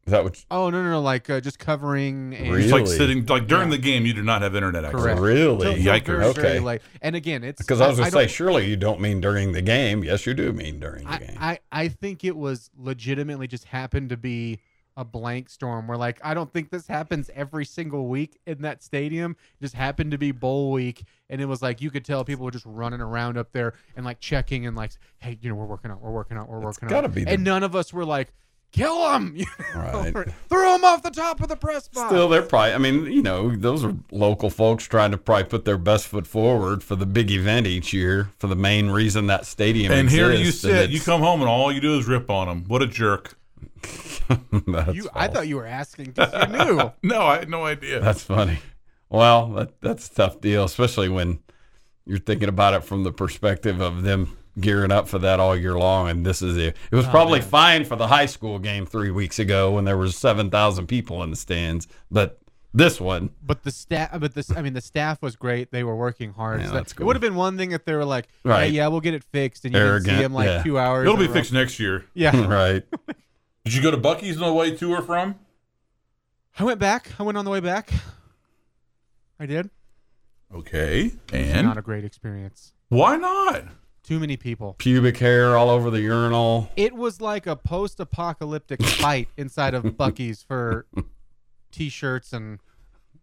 Is 0.06 0.10
that 0.10 0.22
what? 0.22 0.36
You, 0.38 0.44
oh 0.50 0.68
no 0.70 0.82
no 0.82 0.90
no 0.90 1.00
like 1.00 1.30
uh, 1.30 1.40
just 1.40 1.58
covering 1.58 2.34
and 2.34 2.54
Just 2.60 2.72
like 2.72 2.86
sitting 2.86 3.24
like 3.26 3.46
during 3.46 3.70
Yeah. 3.70 3.76
the 3.76 3.82
game 3.82 4.04
you 4.04 4.12
did 4.12 4.24
not 4.24 4.42
have 4.42 4.54
internet 4.54 4.84
access. 4.84 5.00
Correct. 5.00 5.20
Really? 5.20 5.64
Till- 5.64 5.74
till 5.74 5.82
Yikers. 5.82 6.04
very, 6.06 6.32
very 6.34 6.48
Okay. 6.48 6.60
late. 6.60 6.82
and 7.00 7.16
again 7.16 7.42
it's 7.42 7.62
Because 7.62 7.80
I 7.80 7.88
was 7.88 7.98
gonna 7.98 8.10
say, 8.10 8.26
surely 8.26 8.68
you 8.68 8.76
don't 8.76 9.00
mean 9.00 9.20
during 9.20 9.52
the 9.52 9.62
game. 9.62 10.04
Yes, 10.04 10.26
you 10.26 10.34
do 10.34 10.52
mean 10.52 10.78
during 10.78 11.04
the 11.04 11.10
I, 11.12 11.18
game. 11.18 11.36
I, 11.40 11.58
I 11.72 11.88
think 11.88 12.22
it 12.24 12.36
was 12.36 12.70
legitimately 12.76 13.46
just 13.46 13.64
happened 13.64 14.10
to 14.10 14.16
be 14.18 14.60
a 14.96 15.04
blank 15.04 15.48
storm 15.50 15.88
where 15.88 15.96
like 15.98 16.20
I 16.22 16.34
don't 16.34 16.52
think 16.52 16.70
this 16.70 16.86
happens 16.86 17.28
every 17.34 17.64
single 17.64 18.06
week 18.06 18.38
in 18.46 18.62
that 18.62 18.82
stadium. 18.82 19.34
It 19.58 19.64
just 19.64 19.74
happened 19.74 20.10
to 20.12 20.18
be 20.18 20.30
bowl 20.30 20.70
week 20.70 21.02
and 21.30 21.40
it 21.40 21.46
was 21.46 21.62
like 21.62 21.80
you 21.80 21.90
could 21.90 22.04
tell 22.04 22.24
people 22.24 22.44
were 22.44 22.50
just 22.52 22.66
running 22.66 23.00
around 23.00 23.36
up 23.38 23.50
there 23.52 23.72
and 23.96 24.04
like 24.04 24.20
checking 24.20 24.66
and 24.66 24.76
like 24.76 24.92
hey, 25.18 25.36
you 25.40 25.48
know, 25.48 25.56
we're 25.56 25.64
working 25.64 25.90
out, 25.90 26.00
we're 26.00 26.12
working 26.12 26.36
out, 26.36 26.48
we're 26.48 26.60
working 26.60 26.88
gotta 26.88 27.08
out. 27.08 27.14
be 27.14 27.24
the- 27.24 27.30
and 27.30 27.42
none 27.42 27.62
of 27.64 27.74
us 27.74 27.92
were 27.92 28.04
like 28.04 28.32
kill 28.74 29.12
him. 29.12 29.36
You 29.36 29.46
know? 29.74 29.80
Right. 29.80 30.28
Throw 30.48 30.74
him 30.74 30.84
off 30.84 31.02
the 31.02 31.10
top 31.10 31.40
of 31.40 31.48
the 31.48 31.56
press 31.56 31.88
box. 31.88 32.08
Still, 32.08 32.28
they're 32.28 32.42
probably. 32.42 32.72
I 32.74 32.78
mean, 32.78 33.06
you 33.06 33.22
know, 33.22 33.54
those 33.54 33.84
are 33.84 33.94
local 34.10 34.50
folks 34.50 34.84
trying 34.84 35.12
to 35.12 35.18
probably 35.18 35.44
put 35.44 35.64
their 35.64 35.78
best 35.78 36.08
foot 36.08 36.26
forward 36.26 36.82
for 36.82 36.96
the 36.96 37.06
big 37.06 37.30
event 37.30 37.66
each 37.66 37.92
year 37.92 38.30
for 38.38 38.48
the 38.48 38.56
main 38.56 38.90
reason 38.90 39.26
that 39.28 39.46
stadium. 39.46 39.92
And 39.92 40.10
here 40.10 40.32
you 40.32 40.50
sit, 40.50 40.90
you 40.90 41.00
come 41.00 41.20
home 41.20 41.40
and 41.40 41.48
all 41.48 41.72
you 41.72 41.80
do 41.80 41.98
is 41.98 42.06
rip 42.06 42.30
on 42.30 42.48
them. 42.48 42.64
What 42.66 42.82
a 42.82 42.86
jerk. 42.86 43.38
that's 44.66 44.94
you, 44.94 45.08
I 45.14 45.28
thought 45.28 45.46
you 45.46 45.56
were 45.56 45.66
asking 45.66 46.12
because 46.12 46.32
you 46.32 46.64
knew. 46.64 46.92
No, 47.02 47.22
I 47.22 47.38
had 47.38 47.50
no 47.50 47.64
idea. 47.64 48.00
That's 48.00 48.22
funny. 48.22 48.58
Well, 49.10 49.48
that, 49.50 49.80
that's 49.80 50.08
a 50.10 50.14
tough 50.14 50.40
deal, 50.40 50.64
especially 50.64 51.08
when 51.08 51.40
you're 52.06 52.18
thinking 52.18 52.48
about 52.48 52.74
it 52.74 52.84
from 52.84 53.04
the 53.04 53.12
perspective 53.12 53.80
of 53.80 54.02
them 54.02 54.36
gearing 54.58 54.92
up 54.92 55.08
for 55.08 55.18
that 55.18 55.40
all 55.40 55.56
year 55.56 55.76
long. 55.76 56.08
And 56.08 56.24
this 56.24 56.42
is 56.42 56.56
it. 56.56 56.76
It 56.90 56.96
was 56.96 57.06
oh, 57.06 57.10
probably 57.10 57.40
fine 57.40 57.84
for 57.84 57.96
the 57.96 58.06
high 58.06 58.26
school 58.26 58.58
game 58.58 58.86
three 58.86 59.10
weeks 59.10 59.38
ago 59.38 59.72
when 59.72 59.84
there 59.84 59.96
was 59.96 60.16
seven 60.16 60.50
thousand 60.50 60.86
people 60.86 61.22
in 61.22 61.30
the 61.30 61.36
stands, 61.36 61.88
but 62.10 62.40
this 62.76 63.00
one, 63.00 63.30
But 63.40 63.62
the 63.62 63.70
staff, 63.70 64.18
but 64.18 64.34
this, 64.34 64.50
I 64.50 64.60
mean, 64.60 64.72
the 64.72 64.80
staff 64.80 65.22
was 65.22 65.36
great. 65.36 65.70
They 65.70 65.84
were 65.84 65.94
working 65.94 66.32
hard. 66.32 66.60
Yeah, 66.60 66.66
So 66.66 66.72
that's 66.72 66.92
It 66.92 67.00
would 67.00 67.14
have 67.14 67.20
been 67.20 67.36
one 67.36 67.56
thing 67.56 67.70
if 67.70 67.84
they 67.84 67.94
were 67.94 68.04
like, 68.04 68.26
Right. 68.44 68.64
"Hey, 68.64 68.70
yeah, 68.70 68.88
we'll 68.88 69.00
get 69.00 69.14
it 69.14 69.22
fixed," 69.22 69.64
and 69.64 69.72
you 69.72 69.78
didn't 69.78 70.02
see 70.02 70.10
Arrogant, 70.10 70.22
them 70.24 70.34
like 70.34 70.46
yeah. 70.46 70.62
two 70.64 70.76
hours. 70.76 71.06
It'll 71.06 71.16
be 71.16 71.26
a 71.26 71.28
row. 71.28 71.34
fixed 71.34 71.52
next 71.52 71.78
year. 71.78 72.04
Yeah, 72.14 72.46
right? 72.48 72.82
Did 73.64 73.74
you 73.74 73.80
go 73.80 73.92
to 73.92 73.96
Buc-ee's 73.96 74.42
on 74.42 74.48
the 74.48 74.52
way 74.52 74.76
to 74.76 74.92
or 74.92 75.02
from? 75.02 75.36
I 76.58 76.64
went 76.64 76.80
back. 76.80 77.12
I 77.18 77.22
went 77.22 77.38
on 77.38 77.44
the 77.44 77.50
way 77.52 77.60
back. 77.60 77.92
I 79.38 79.46
did. 79.46 79.70
Okay. 80.52 81.12
And 81.32 81.66
not 81.66 81.78
a 81.78 81.82
great 81.82 82.04
experience. 82.04 82.72
why 82.88 83.16
not? 83.16 83.64
Too 84.04 84.20
many 84.20 84.36
people. 84.36 84.74
Pubic 84.78 85.16
hair 85.16 85.56
all 85.56 85.70
over 85.70 85.90
the 85.90 86.00
urinal. 86.02 86.70
It 86.76 86.94
was 86.94 87.22
like 87.22 87.46
a 87.46 87.56
post-apocalyptic 87.56 88.82
fight 88.84 89.28
inside 89.38 89.72
of 89.72 89.82
Buc-ee's 89.82 90.42
for 90.42 90.86
t-shirts 91.72 92.34
and 92.34 92.60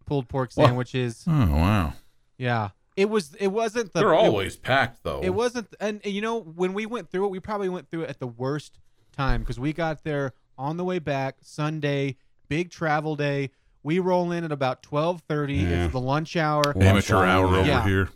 pulled 0.08 0.28
pork 0.28 0.50
Well- 0.56 0.68
sandwiches. 0.68 1.24
Oh 1.28 1.48
wow. 1.52 1.94
Yeah, 2.38 2.70
it 2.96 3.10
was. 3.12 3.36
It 3.36 3.50
wasn't 3.50 3.94
the. 3.94 4.00
They're 4.00 4.14
it- 4.14 4.18
always 4.18 4.58
packed 4.58 5.04
though. 5.04 5.22
It 5.22 5.30
wasn't, 5.30 5.68
and 5.80 6.02
and, 6.04 6.12
you 6.12 6.22
know, 6.22 6.40
when 6.42 6.74
we 6.74 6.88
went 6.88 7.12
through 7.12 7.26
it, 7.26 7.30
we 7.30 7.40
probably 7.40 7.70
went 7.70 7.90
through 7.92 8.02
it 8.02 8.10
at 8.10 8.20
the 8.20 8.26
worst 8.28 8.80
time 9.16 9.42
because 9.42 9.60
we 9.60 9.74
got 9.74 10.04
there 10.04 10.34
on 10.58 10.78
the 10.78 10.84
way 10.84 10.98
back 10.98 11.38
Sunday, 11.42 12.18
big 12.48 12.72
travel 12.72 13.16
day. 13.16 13.52
We 13.84 14.00
roll 14.00 14.32
in 14.32 14.44
at 14.44 14.52
about 14.52 14.82
twelve 14.82 15.22
thirty. 15.30 15.58
Yeah. 15.58 15.84
It's 15.86 15.92
the 15.92 16.00
lunch 16.00 16.36
hour. 16.36 16.64
Lunch 16.64 16.84
amateur 16.84 17.18
hour, 17.18 17.26
hour 17.26 17.58
over 17.58 17.68
yeah. 17.68 17.86
here. 17.86 18.10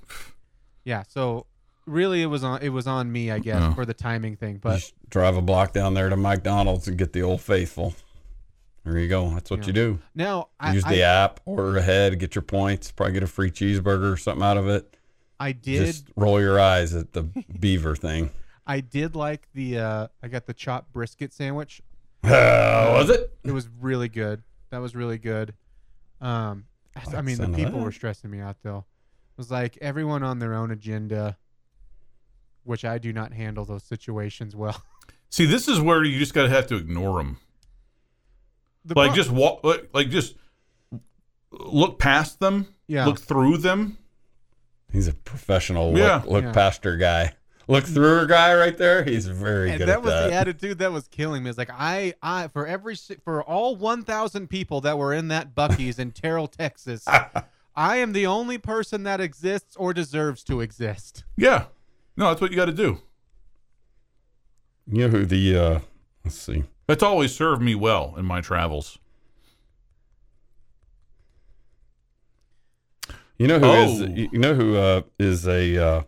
Yeah, 0.84 1.04
so 1.08 1.46
really, 1.86 2.22
it 2.22 2.28
was 2.28 2.44
on. 2.44 2.62
It 2.62 2.70
was 2.70 2.88
on 2.88 3.12
me, 3.12 3.32
I 3.32 3.40
guess, 3.40 3.62
Oh. 3.62 3.74
for 3.74 3.86
the 3.86 3.94
timing 3.94 4.36
thing. 4.36 4.58
But 4.62 4.76
Just 4.80 4.94
drive 5.10 5.38
a 5.38 5.42
block 5.42 5.74
down 5.74 5.94
there 5.94 6.10
to 6.10 6.18
McDonald's 6.18 6.88
and 6.88 6.98
get 6.98 7.14
the 7.14 7.22
old 7.22 7.42
faithful. 7.42 7.94
There 8.84 9.00
you 9.00 9.08
go. 9.08 9.30
That's 9.32 9.50
what 9.50 9.62
Yeah. 9.62 9.68
you 9.68 9.74
do. 9.74 10.00
now 10.14 10.50
I, 10.60 10.74
Use 10.74 10.84
I, 10.86 10.96
the 10.96 11.04
app, 11.04 11.40
order 11.46 11.78
ahead, 11.78 12.20
get 12.20 12.36
your 12.36 12.44
points, 12.44 12.92
probably 12.92 13.14
get 13.14 13.24
a 13.24 13.28
free 13.28 13.50
cheeseburger 13.50 14.14
or 14.14 14.18
something 14.18 14.44
out 14.46 14.58
of 14.58 14.68
it. 14.68 14.96
I 15.40 15.52
did. 15.54 15.86
Just 15.88 16.08
roll 16.16 16.40
your 16.40 16.60
eyes 16.60 16.94
at 16.94 17.14
the 17.14 17.24
beaver 17.60 17.96
thing. 17.96 18.30
I 18.68 18.80
did 18.82 19.16
like 19.16 19.48
the. 19.54 19.80
uh 19.80 20.08
I 20.24 20.28
got 20.28 20.46
the 20.46 20.54
chopped 20.54 20.92
brisket 20.94 21.34
sandwich. 21.34 21.82
Uh, 22.24 22.30
was 22.98 23.10
it? 23.10 23.32
It 23.44 23.52
was 23.52 23.68
really 23.80 24.10
good. 24.10 24.42
That 24.72 24.80
was 24.80 24.96
really 24.96 25.18
good. 25.20 25.54
Um, 26.22 26.66
I 26.96 27.04
Like 27.12 27.26
mean, 27.26 27.38
the 27.38 27.50
people 27.50 27.80
were 27.82 27.92
stressing 27.92 28.32
me 28.32 28.40
out 28.40 28.58
though. 28.64 28.80
It 29.34 29.38
was 29.38 29.52
like 29.52 29.78
everyone 29.82 30.24
on 30.24 30.40
their 30.40 30.54
own 30.54 30.72
agenda, 30.72 31.38
which 32.66 32.84
I 32.86 32.98
do 32.98 33.14
not 33.14 33.34
handle 33.34 33.64
those 33.66 33.84
situations 33.84 34.56
well. 34.56 34.82
See, 35.30 35.46
this 35.46 35.68
is 35.68 35.80
where 35.80 36.04
you 36.04 36.18
just 36.20 36.34
gotta 36.34 36.50
have 36.50 36.68
to 36.68 36.76
ignore 36.76 37.18
them. 37.18 37.38
The 38.86 38.94
Like 38.96 39.10
pro- 39.10 39.16
just 39.16 39.32
walk, 39.32 39.64
like, 39.64 39.90
like 39.94 40.10
just 40.10 40.36
look 41.52 42.00
past 42.00 42.40
them. 42.40 42.68
Yeah. 42.88 43.06
Look 43.06 43.20
through 43.20 43.58
them. 43.58 43.98
He's 44.92 45.08
a 45.08 45.14
professional 45.14 45.92
look, 45.92 46.00
Yeah. 46.00 46.24
look 46.26 46.44
Yeah. 46.44 46.52
past 46.52 46.84
her 46.84 46.96
guy. 46.98 47.34
Look 47.68 47.86
through 47.86 48.20
her 48.20 48.26
guy 48.28 48.54
right 48.54 48.78
there. 48.78 49.04
He's 49.04 49.26
very 49.26 49.72
and 49.72 49.80
good 49.80 49.88
that 49.88 49.94
at 49.98 50.02
was 50.04 50.12
that. 50.14 50.28
the 50.28 50.34
attitude 50.36 50.78
that 50.78 50.92
was 50.92 51.08
killing 51.08 51.42
me. 51.44 51.50
It's 51.50 51.58
like 51.58 51.72
I, 51.72 52.14
I 52.22 52.48
for 52.50 52.68
every 52.68 52.96
for 53.24 53.42
all 53.44 53.76
one 53.76 54.04
thousand 54.04 54.50
people 54.50 54.82
that 54.82 55.00
were 55.00 55.12
in 55.14 55.30
that 55.30 55.56
Buc-ee's 55.56 55.98
in 55.98 56.12
Terrell, 56.12 56.48
Texas, 56.48 57.06
I 57.76 57.98
am 57.98 58.14
the 58.14 58.28
only 58.28 58.60
person 58.60 59.02
that 59.04 59.20
exists 59.20 59.76
or 59.78 59.94
deserves 59.96 60.44
to 60.44 60.62
exist. 60.62 61.24
Yeah. 61.36 61.66
No, 62.18 62.28
that's 62.28 62.42
what 62.42 62.52
you 62.52 62.58
got 62.58 62.66
to 62.66 62.72
do. 62.72 63.00
You 64.88 65.00
know 65.04 65.08
who 65.10 65.26
the 65.26 65.58
uh 65.58 65.80
let's 66.24 66.38
see. 66.38 66.64
That's 66.88 67.02
always 67.04 67.34
served 67.36 67.62
me 67.62 67.74
well 67.76 68.14
in 68.18 68.26
my 68.26 68.42
travels. 68.42 69.00
You 73.38 73.48
know 73.48 73.60
who 73.60 73.72
is 73.72 74.02
Oh. 74.02 74.06
you 74.06 74.40
know 74.40 74.54
who 74.54 74.78
uh, 74.78 75.02
is 75.20 75.46
a 75.48 75.78
uh, 75.78 76.04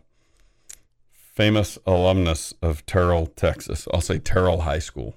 famous 1.10 1.78
alumnus 1.86 2.54
of 2.62 2.86
Terrell, 2.86 3.26
Texas. 3.26 3.86
I'll 3.92 4.00
say 4.00 4.18
Terrell 4.18 4.62
High 4.62 4.78
School. 4.78 5.14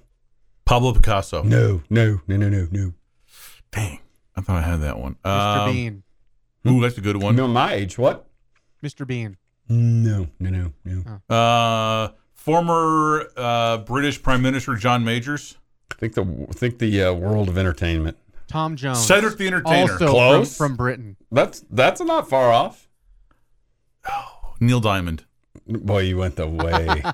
Pablo 0.66 0.92
Picasso. 0.92 1.42
No, 1.42 1.82
no, 1.88 2.20
no, 2.26 2.36
no, 2.36 2.48
no, 2.50 2.68
no. 2.70 2.92
Dang, 3.70 4.00
I 4.36 4.42
thought 4.42 4.58
I 4.58 4.62
had 4.62 4.80
that 4.82 4.98
one. 4.98 5.16
Mr. 5.24 5.56
Um, 5.58 5.72
Bean. 5.72 6.02
Ooh, 6.68 6.80
that's 6.82 6.98
a 6.98 7.00
good 7.00 7.16
one. 7.22 7.34
No, 7.34 7.48
my 7.48 7.72
age. 7.72 7.96
What? 7.96 8.26
Mr. 8.82 9.06
Bean. 9.06 9.38
No, 9.68 10.28
no, 10.38 10.50
no, 10.50 10.72
no. 11.28 11.34
Uh, 11.34 12.08
former 12.34 13.28
uh, 13.36 13.78
British 13.78 14.22
Prime 14.22 14.42
Minister 14.42 14.74
John 14.74 15.04
Majors. 15.04 15.56
I 15.90 15.94
Think 15.96 16.14
the 16.14 16.46
think 16.52 16.78
the 16.78 17.02
uh, 17.04 17.12
world 17.12 17.48
of 17.48 17.56
entertainment. 17.56 18.16
Tom 18.48 18.76
Jones. 18.76 19.06
Cedric 19.06 19.38
the 19.38 19.46
Entertainer. 19.46 19.92
Also 19.92 20.08
Close. 20.08 20.56
From, 20.56 20.70
from 20.70 20.76
Britain. 20.76 21.16
That's 21.30 21.64
that's 21.70 22.00
not 22.02 22.28
far 22.28 22.52
off. 22.52 22.88
Oh, 24.10 24.54
Neil 24.60 24.80
Diamond. 24.80 25.24
Boy, 25.66 26.00
you 26.02 26.18
went 26.18 26.36
the 26.36 26.46
way. 26.48 27.02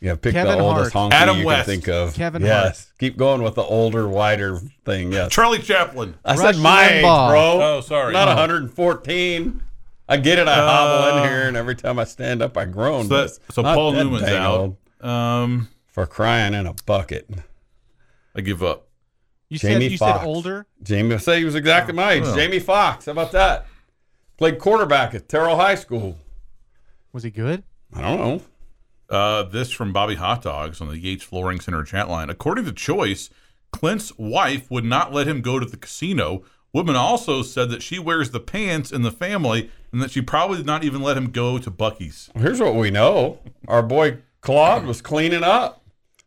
Yeah, 0.00 0.14
pick 0.14 0.32
Kevin 0.32 0.58
the 0.58 0.62
oldest 0.62 0.92
Hart. 0.92 1.10
honky 1.12 1.16
Adam 1.16 1.38
you 1.38 1.46
West. 1.46 1.64
can 1.66 1.74
think 1.74 1.88
of. 1.88 2.14
Kevin 2.14 2.42
yes, 2.42 2.92
keep 3.00 3.16
going 3.16 3.42
with 3.42 3.56
the 3.56 3.64
older, 3.64 4.08
wider 4.08 4.60
thing. 4.84 5.10
Yes, 5.10 5.32
Charlie 5.32 5.58
Chaplin. 5.58 6.14
I 6.24 6.36
Rush 6.36 6.54
said 6.54 6.62
my 6.62 6.88
age, 6.88 7.02
bro. 7.02 7.58
Oh, 7.60 7.80
sorry. 7.80 8.12
Not 8.12 8.28
Oh. 8.28 8.36
114. 8.36 9.60
I 10.08 10.16
get 10.16 10.38
it. 10.38 10.48
I 10.48 10.54
hobble 10.54 11.04
Uh, 11.04 11.22
in 11.22 11.28
here, 11.28 11.48
and 11.48 11.56
every 11.56 11.74
time 11.74 11.98
I 11.98 12.04
stand 12.04 12.40
up, 12.42 12.56
I 12.56 12.64
groan. 12.64 13.04
So, 13.04 13.08
but 13.10 13.16
that, 13.28 13.38
it's 13.46 13.54
so 13.54 13.62
Paul 13.62 13.92
Newman's 13.92 14.24
out. 14.28 14.58
old 14.60 14.76
Um, 15.08 15.68
for 15.86 16.06
crying 16.06 16.54
in 16.54 16.66
a 16.66 16.74
bucket. 16.86 17.28
I 18.34 18.40
give 18.40 18.62
up. 18.62 18.86
You 19.50 19.58
Jamie 19.58 19.84
said 19.86 19.92
you 19.92 19.98
Foxx. 19.98 20.18
said 20.20 20.26
older. 20.26 20.66
Jamie, 20.82 21.14
I 21.14 21.18
say 21.18 21.38
he 21.38 21.44
was 21.44 21.54
exactly 21.54 21.94
my 21.94 22.12
age. 22.12 22.22
Well. 22.22 22.36
Jamie 22.36 22.58
Foxx. 22.58 23.06
How 23.06 23.12
about 23.12 23.32
that? 23.32 23.66
Played 24.36 24.58
quarterback 24.58 25.14
at 25.14 25.28
Terrell 25.28 25.56
High 25.56 25.74
School. 25.74 26.18
Was 27.12 27.22
he 27.22 27.30
good? 27.30 27.62
I 27.94 28.02
don't 28.02 28.18
know. 28.18 28.42
Uh, 29.10 29.42
this 29.44 29.70
from 29.72 29.92
Bobby 29.92 30.16
Hot 30.16 30.42
Dogs 30.42 30.80
on 30.82 30.88
the 30.88 30.98
Yates 30.98 31.24
Flooring 31.24 31.60
Center 31.60 31.82
chat 31.82 32.08
line. 32.10 32.28
According 32.28 32.66
to 32.66 32.72
Choice, 32.72 33.30
Clint's 33.72 34.16
wife 34.18 34.70
would 34.70 34.84
not 34.84 35.12
let 35.14 35.26
him 35.26 35.40
go 35.40 35.58
to 35.58 35.64
the 35.66 35.78
casino. 35.78 36.42
Woman 36.72 36.96
also 36.96 37.42
said 37.42 37.70
that 37.70 37.82
she 37.82 37.98
wears 37.98 38.30
the 38.30 38.40
pants 38.40 38.92
in 38.92 39.02
the 39.02 39.10
family 39.10 39.70
and 39.92 40.02
that 40.02 40.10
she 40.10 40.20
probably 40.20 40.58
did 40.58 40.66
not 40.66 40.84
even 40.84 41.00
let 41.02 41.16
him 41.16 41.30
go 41.30 41.58
to 41.58 41.70
Buc-ee's. 41.70 42.28
Here's 42.36 42.60
what 42.60 42.74
we 42.74 42.90
know. 42.90 43.38
Our 43.66 43.82
boy 43.82 44.18
Claude 44.42 44.84
was 44.84 45.00
cleaning 45.00 45.42
up. 45.42 45.82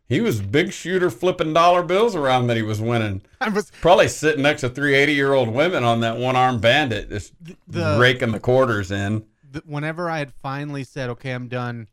He 0.08 0.20
was 0.20 0.40
big 0.42 0.72
shooter 0.72 1.08
flipping 1.10 1.54
dollar 1.54 1.82
bills 1.82 2.14
around 2.14 2.48
that 2.48 2.56
he 2.56 2.62
was 2.62 2.80
winning. 2.80 3.22
I 3.40 3.48
was 3.48 3.70
Probably 3.80 4.08
sitting 4.08 4.42
next 4.42 4.60
to 4.62 4.68
three 4.68 4.94
80 4.94 5.14
year 5.14 5.32
old 5.32 5.48
women 5.48 5.84
on 5.84 6.00
that 6.00 6.18
one 6.18 6.36
armed 6.36 6.60
bandit, 6.60 7.08
just 7.08 7.32
the- 7.66 7.96
raking 8.00 8.32
the 8.32 8.40
quarters 8.40 8.90
in. 8.90 9.24
th- 9.52 9.64
whenever 9.64 10.10
I 10.10 10.18
had 10.18 10.32
finally 10.42 10.84
said, 10.84 11.08
"Okay, 11.10 11.30
I'm 11.30 11.48
done," 11.48 11.86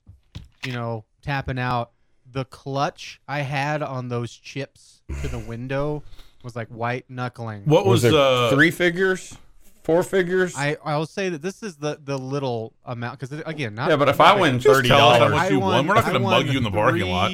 you 0.65 0.74
know, 0.74 1.06
tapping 1.22 1.60
out, 1.60 1.91
the 2.29 2.46
clutch 2.46 3.22
I 3.27 3.41
had 3.41 3.82
on 3.82 4.10
those 4.10 4.34
chips 4.36 5.01
to 5.22 5.27
the 5.29 5.39
window 5.39 6.03
was 6.43 6.55
like 6.55 6.67
white 6.69 7.05
knuckling. 7.10 7.63
What 7.65 7.86
was, 7.86 8.03
it 8.03 8.13
uh, 8.13 8.50
three 8.51 8.72
figures, 8.72 9.38
four 9.84 10.03
figures? 10.03 10.55
I 10.55 10.77
I 10.84 10.98
will 10.98 11.05
say 11.05 11.29
that 11.29 11.41
this 11.41 11.62
is 11.63 11.75
the 11.77 12.00
the 12.03 12.17
little 12.17 12.74
amount 12.86 13.19
because 13.19 13.41
again, 13.46 13.75
not 13.75 13.89
yeah, 13.89 13.96
but 13.98 14.10
if 14.10 14.22
I 14.22 14.39
win 14.39 14.60
thirty 14.60 14.88
tell 14.89 15.10
us 15.10 15.19
how 15.19 15.27
dollars, 15.27 15.31
much- 15.41 15.51
you 15.51 15.60
won. 15.60 15.88
We're 15.88 15.96
not 15.96 16.05
gonna 16.05 16.19
mug 16.19 16.48
you 16.48 16.58
in 16.58 16.63
the 16.63 16.72
parking 16.72 17.10
lot. 17.10 17.31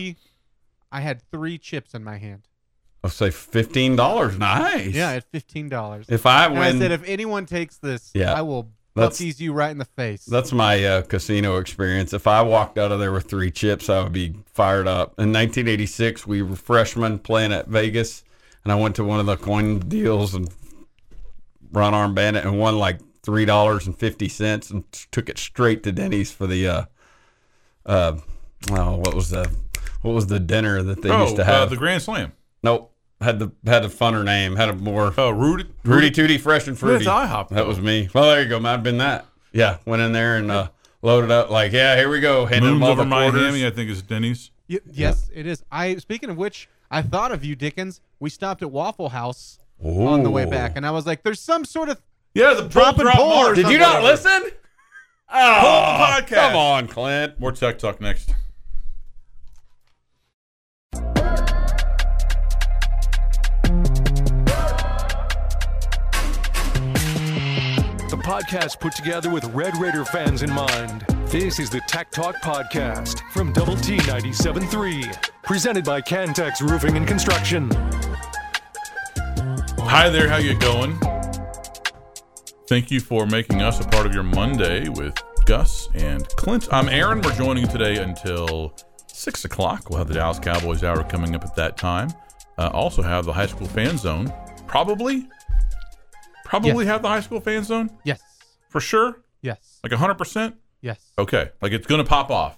I 0.92 1.02
had 1.02 1.22
three 1.32 1.58
chips 1.58 1.94
in 1.94 2.04
my 2.04 2.18
hand. 2.18 2.48
I'll 3.04 3.10
say 3.12 3.30
fifteen 3.30 3.96
dollars. 3.96 4.38
Nice. 4.38 4.94
Yeah, 4.94 5.12
at 5.12 5.26
fifteen 5.32 5.70
dollars. 5.70 6.08
If 6.10 6.26
I 6.26 6.48
And 6.48 6.58
I 6.58 6.72
said, 6.78 6.92
if 6.92 7.04
anyone 7.06 7.46
takes 7.46 7.78
this, 7.78 8.12
Yeah. 8.16 8.34
I 8.34 8.42
will 8.42 8.72
That's- 8.96 9.20
buckies 9.20 9.40
you 9.40 9.54
right 9.54 9.70
in 9.70 9.78
the 9.78 9.86
face. 9.86 10.26
that's 10.26 10.52
my 10.52 10.84
uh, 10.84 11.02
casino 11.04 11.58
experience. 11.58 12.14
If 12.14 12.26
I 12.26 12.42
walked 12.42 12.80
out 12.80 12.92
of 12.92 13.00
there 13.00 13.12
with 13.12 13.26
three 13.30 13.52
chips, 13.52 13.90
I 13.90 14.02
would 14.02 14.14
be 14.14 14.34
fired 14.48 14.88
up. 14.88 15.10
In 15.20 15.32
1986, 15.34 16.26
we 16.26 16.42
were 16.42 16.56
freshmen 16.56 17.20
playing 17.20 17.52
at 17.52 17.68
Vegas, 17.68 18.24
and 18.66 18.72
I 18.74 18.76
went 18.76 18.96
to 18.98 19.06
one 19.06 19.22
of 19.22 19.28
the 19.28 19.38
coin 19.38 19.80
deals 19.80 20.34
and 20.36 20.50
run 21.72 21.94
arm 21.94 22.14
bandit 22.14 22.44
and 22.44 22.60
won 22.60 22.78
like 22.78 23.00
three 23.24 23.46
dollars 23.46 23.88
and 23.88 23.98
fifty 23.98 24.28
cents 24.28 24.70
and 24.70 24.92
took 25.12 25.30
it 25.30 25.38
straight 25.38 25.84
to 25.84 25.92
Denny's 25.92 26.32
for 26.32 26.48
the 26.48 26.68
uh 26.68 26.86
uh 27.86 28.18
oh 28.72 28.98
what 28.98 29.14
was 29.14 29.30
the 29.30 29.50
what 30.02 30.14
was 30.14 30.28
the 30.28 30.40
dinner 30.40 30.84
that 30.84 31.02
they 31.02 31.10
oh, 31.10 31.24
used 31.24 31.36
to 31.38 31.42
uh, 31.44 31.46
have? 31.46 31.70
the 31.70 31.78
Grand 31.78 32.02
Slam. 32.02 32.34
nope, 32.62 32.92
had 33.22 33.40
the 33.40 33.52
had 33.66 33.86
a 33.86 33.90
funner 33.90 34.24
name, 34.24 34.56
had 34.56 34.70
a 34.70 34.74
more 34.74 35.14
Oh, 35.18 35.30
Rudy. 35.32 35.66
Rooty 35.84 36.12
Tooty 36.12 36.38
Fresh 36.38 36.68
and 36.68 36.78
Fruity. 36.78 37.06
That's 37.06 37.32
IHOP, 37.32 37.50
That 37.50 37.66
was 37.66 37.80
me. 37.80 38.10
Well, 38.14 38.26
there 38.26 38.44
you 38.44 38.50
go. 38.50 38.60
Might 38.60 38.72
have 38.72 38.84
been 38.84 38.98
that. 39.00 39.26
Yeah, 39.52 39.78
went 39.86 40.02
in 40.02 40.12
there 40.12 40.38
and 40.38 40.52
uh, 40.52 40.70
loaded 41.02 41.32
up. 41.32 41.50
Like, 41.50 41.72
yeah, 41.72 41.96
here 41.96 42.10
we 42.10 42.20
go. 42.20 42.46
Handed 42.46 42.68
Moons 42.68 42.80
them 42.80 42.84
all 42.84 42.92
over 42.92 43.04
the 43.04 43.10
quarters. 43.10 43.42
Miami, 43.42 43.66
I 43.66 43.70
think 43.72 43.90
is 43.90 44.02
Denny's. 44.02 44.52
Y- 44.70 44.80
yes, 44.92 45.30
it 45.34 45.48
is. 45.48 45.64
I 45.72 45.96
speaking 45.96 46.30
of 46.30 46.38
which, 46.38 46.68
I 46.92 47.02
thought 47.02 47.32
of 47.32 47.44
you, 47.44 47.56
Dickens. 47.56 48.02
We 48.20 48.30
stopped 48.30 48.62
at 48.62 48.72
Waffle 48.72 49.10
House 49.10 49.60
on 49.84 50.24
the 50.24 50.30
way 50.32 50.46
back, 50.46 50.74
and 50.76 50.86
I 50.86 50.92
was 50.92 51.06
like, 51.06 51.24
"There's 51.24 51.40
some 51.40 51.66
sort 51.66 51.90
of 51.90 52.02
Yeah, 52.34 52.54
the 52.54 52.68
Drop 52.68 52.96
pull 52.96 53.08
and 53.08 53.16
drop 53.16 53.18
pull. 53.18 53.56
Did 53.56 53.70
you 53.70 53.78
not 53.78 54.04
listen? 54.04 54.52
Oh, 55.32 55.98
podcast. 56.10 56.28
Come 56.36 56.56
on, 56.56 56.88
Clint. 56.88 57.40
More 57.40 57.52
tech 57.52 57.80
talk 57.80 58.00
next. 58.00 58.32
The 68.08 68.22
podcast 68.24 68.80
put 68.80 68.94
together 68.96 69.30
with 69.30 69.44
Red 69.46 69.76
Raider 69.78 70.06
fans 70.06 70.44
in 70.44 70.52
mind. 70.52 71.06
This 71.28 71.60
is 71.60 71.70
the 71.70 71.82
Tech 71.88 72.12
Talk 72.12 72.36
Podcast 72.38 73.20
from 73.32 73.52
Double 73.54 73.76
T 73.76 73.98
97.3, 73.98 75.32
presented 75.44 75.84
by 75.84 76.02
Cantex 76.02 76.62
Roofing 76.62 76.96
and 76.98 77.08
Construction. 77.08 77.70
Hi 79.80 80.10
there, 80.10 80.30
how 80.30 80.38
you 80.38 80.58
going? 80.58 80.98
Thank 82.68 82.90
you 82.92 83.00
for 83.00 83.26
making 83.26 83.62
us 83.62 83.80
a 83.80 83.88
part 83.88 84.06
of 84.06 84.14
your 84.14 84.24
Monday 84.24 84.88
with 84.90 85.16
Gus 85.46 85.90
and 85.94 86.28
Clint. 86.30 86.68
I'm 86.72 86.90
Aaron. 86.90 87.22
We're 87.22 87.36
joining 87.36 87.66
you 87.66 87.70
today 87.72 87.98
until 87.98 88.76
six 89.08 89.46
o'clock. 89.46 89.90
We'll 89.90 90.00
have 90.00 90.08
the 90.08 90.16
Dallas 90.16 90.40
Cowboys 90.40 90.84
hour 90.84 91.04
coming 91.04 91.36
up 91.36 91.44
at 91.44 91.56
that 91.56 91.78
time. 91.78 92.10
Uh, 92.58 92.70
also 92.74 93.02
have 93.02 93.26
the 93.26 93.34
high 93.34 93.48
school 93.48 93.68
fan 93.68 93.98
zone. 93.98 94.32
Probably, 94.68 95.28
probably 96.46 96.86
Yes. 96.86 96.92
have 96.94 97.02
the 97.02 97.10
high 97.10 97.20
school 97.22 97.40
fan 97.42 97.64
zone 97.64 97.90
yes, 98.04 98.22
for 98.70 98.80
sure. 98.80 99.22
yes, 99.42 99.80
Like 99.84 99.92
hundred 99.94 100.16
percent. 100.16 100.56
Yes, 100.86 101.12
Okay, 101.18 101.50
like 101.62 101.72
it's 101.72 101.88
gonna 101.88 102.04
pop 102.06 102.30
off. 102.32 102.58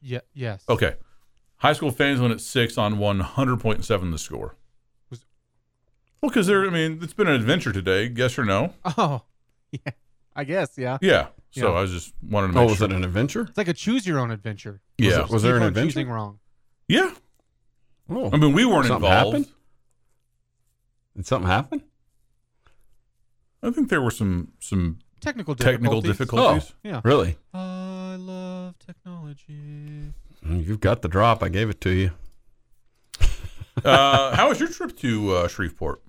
yeah, 0.00 0.20
yes." 0.34 0.64
Okay, 0.68 0.96
high 1.58 1.72
school 1.72 1.90
fans 1.90 2.20
went 2.20 2.32
at 2.32 2.40
six 2.40 2.76
on 2.76 2.98
one 2.98 3.20
hundred 3.20 3.60
point 3.60 3.84
seven. 3.84 4.10
The 4.10 4.18
score. 4.18 4.56
Was- 5.10 5.24
Well, 6.20 6.30
because 6.30 6.46
there. 6.46 6.66
I 6.66 6.70
mean, 6.70 6.98
it's 7.02 7.12
been 7.14 7.28
an 7.28 7.34
adventure 7.34 7.72
today. 7.72 8.12
Yes 8.14 8.38
or 8.38 8.44
no? 8.44 8.74
Oh, 8.98 9.22
yeah. 9.72 9.92
I 10.34 10.44
guess 10.44 10.76
yeah. 10.76 10.98
Yeah. 11.00 11.28
So 11.50 11.72
Yeah. 11.72 11.78
I 11.78 11.80
was 11.82 11.90
just 11.92 12.12
wanted 12.22 12.48
to 12.48 12.52
oh, 12.52 12.60
make 12.62 12.66
Oh, 12.66 12.70
was 12.70 12.78
sure. 12.78 12.86
it 12.88 12.92
an 12.92 13.04
adventure? 13.04 13.42
It's 13.48 13.56
like 13.56 13.68
a 13.68 13.72
choose 13.72 14.06
your 14.06 14.18
own 14.18 14.30
adventure. 14.30 14.80
yeah. 14.98 15.20
Was, 15.22 15.30
it, 15.30 15.32
was 15.34 15.42
there 15.42 15.56
an 15.56 15.62
adventure? 15.62 15.88
Choosing 15.92 16.08
wrong. 16.10 16.38
yeah. 16.88 17.12
Oh, 18.10 18.30
I 18.32 18.36
mean, 18.36 18.52
we 18.52 18.64
weren't 18.64 18.86
Something 18.86 19.08
involved. 19.08 19.36
happened? 19.36 19.52
did 21.16 21.26
something 21.26 21.48
happen? 21.48 21.82
I 23.62 23.70
think 23.70 23.88
there 23.88 24.02
were 24.02 24.10
some 24.12 24.52
some 24.60 24.98
Technical 25.20 25.54
technical 25.54 26.00
difficulties. 26.00 26.64
difficulties. 26.66 26.74
Yeah. 26.82 27.00
Really? 27.04 27.36
I 27.54 28.16
love 28.18 28.78
technology. 28.78 30.12
You've 30.48 30.80
got 30.80 31.02
the 31.02 31.08
drop. 31.08 31.42
I 31.42 31.48
gave 31.48 31.68
it 31.70 31.80
to 31.82 31.90
you. 31.90 32.10
uh, 33.84 34.36
how 34.36 34.48
was 34.48 34.60
your 34.60 34.68
trip 34.68 34.96
to 34.98 35.32
uh, 35.34 35.48
Shreveport? 35.48 36.00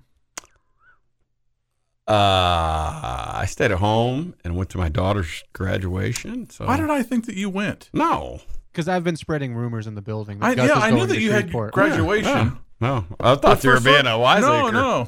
Uh, 2.07 3.31
I 3.35 3.45
stayed 3.47 3.71
at 3.71 3.79
home 3.79 4.33
and 4.43 4.55
went 4.55 4.69
to 4.71 4.77
my 4.77 4.87
daughter's 4.89 5.43
graduation. 5.53 6.49
So 6.49 6.65
Why 6.65 6.77
did 6.77 6.89
I 6.89 7.03
think 7.03 7.25
that 7.25 7.35
you 7.35 7.49
went? 7.49 7.89
no? 7.93 8.41
Because 8.71 8.87
I've 8.87 9.03
been 9.03 9.15
spreading 9.15 9.55
rumors 9.55 9.87
in 9.87 9.95
the 9.95 10.03
building. 10.03 10.37
that 10.39 10.45
I, 10.45 10.55
Gus 10.55 10.69
yeah, 10.69 10.77
is 10.77 10.83
I 10.83 10.91
knew 10.91 11.05
that 11.07 11.15
to 11.15 11.19
you 11.19 11.31
had 11.31 11.45
Shreveport. 11.45 11.73
graduation. 11.73 12.29
Yeah, 12.31 12.51
no, 12.79 13.05
I 13.19 13.33
But 13.35 13.41
thought 13.41 13.63
you 13.63 13.71
were 13.71 13.79
being 13.81 14.05
a 14.05 14.19
wiseacre. 14.19 14.71
No, 14.71 15.03
no. 15.03 15.07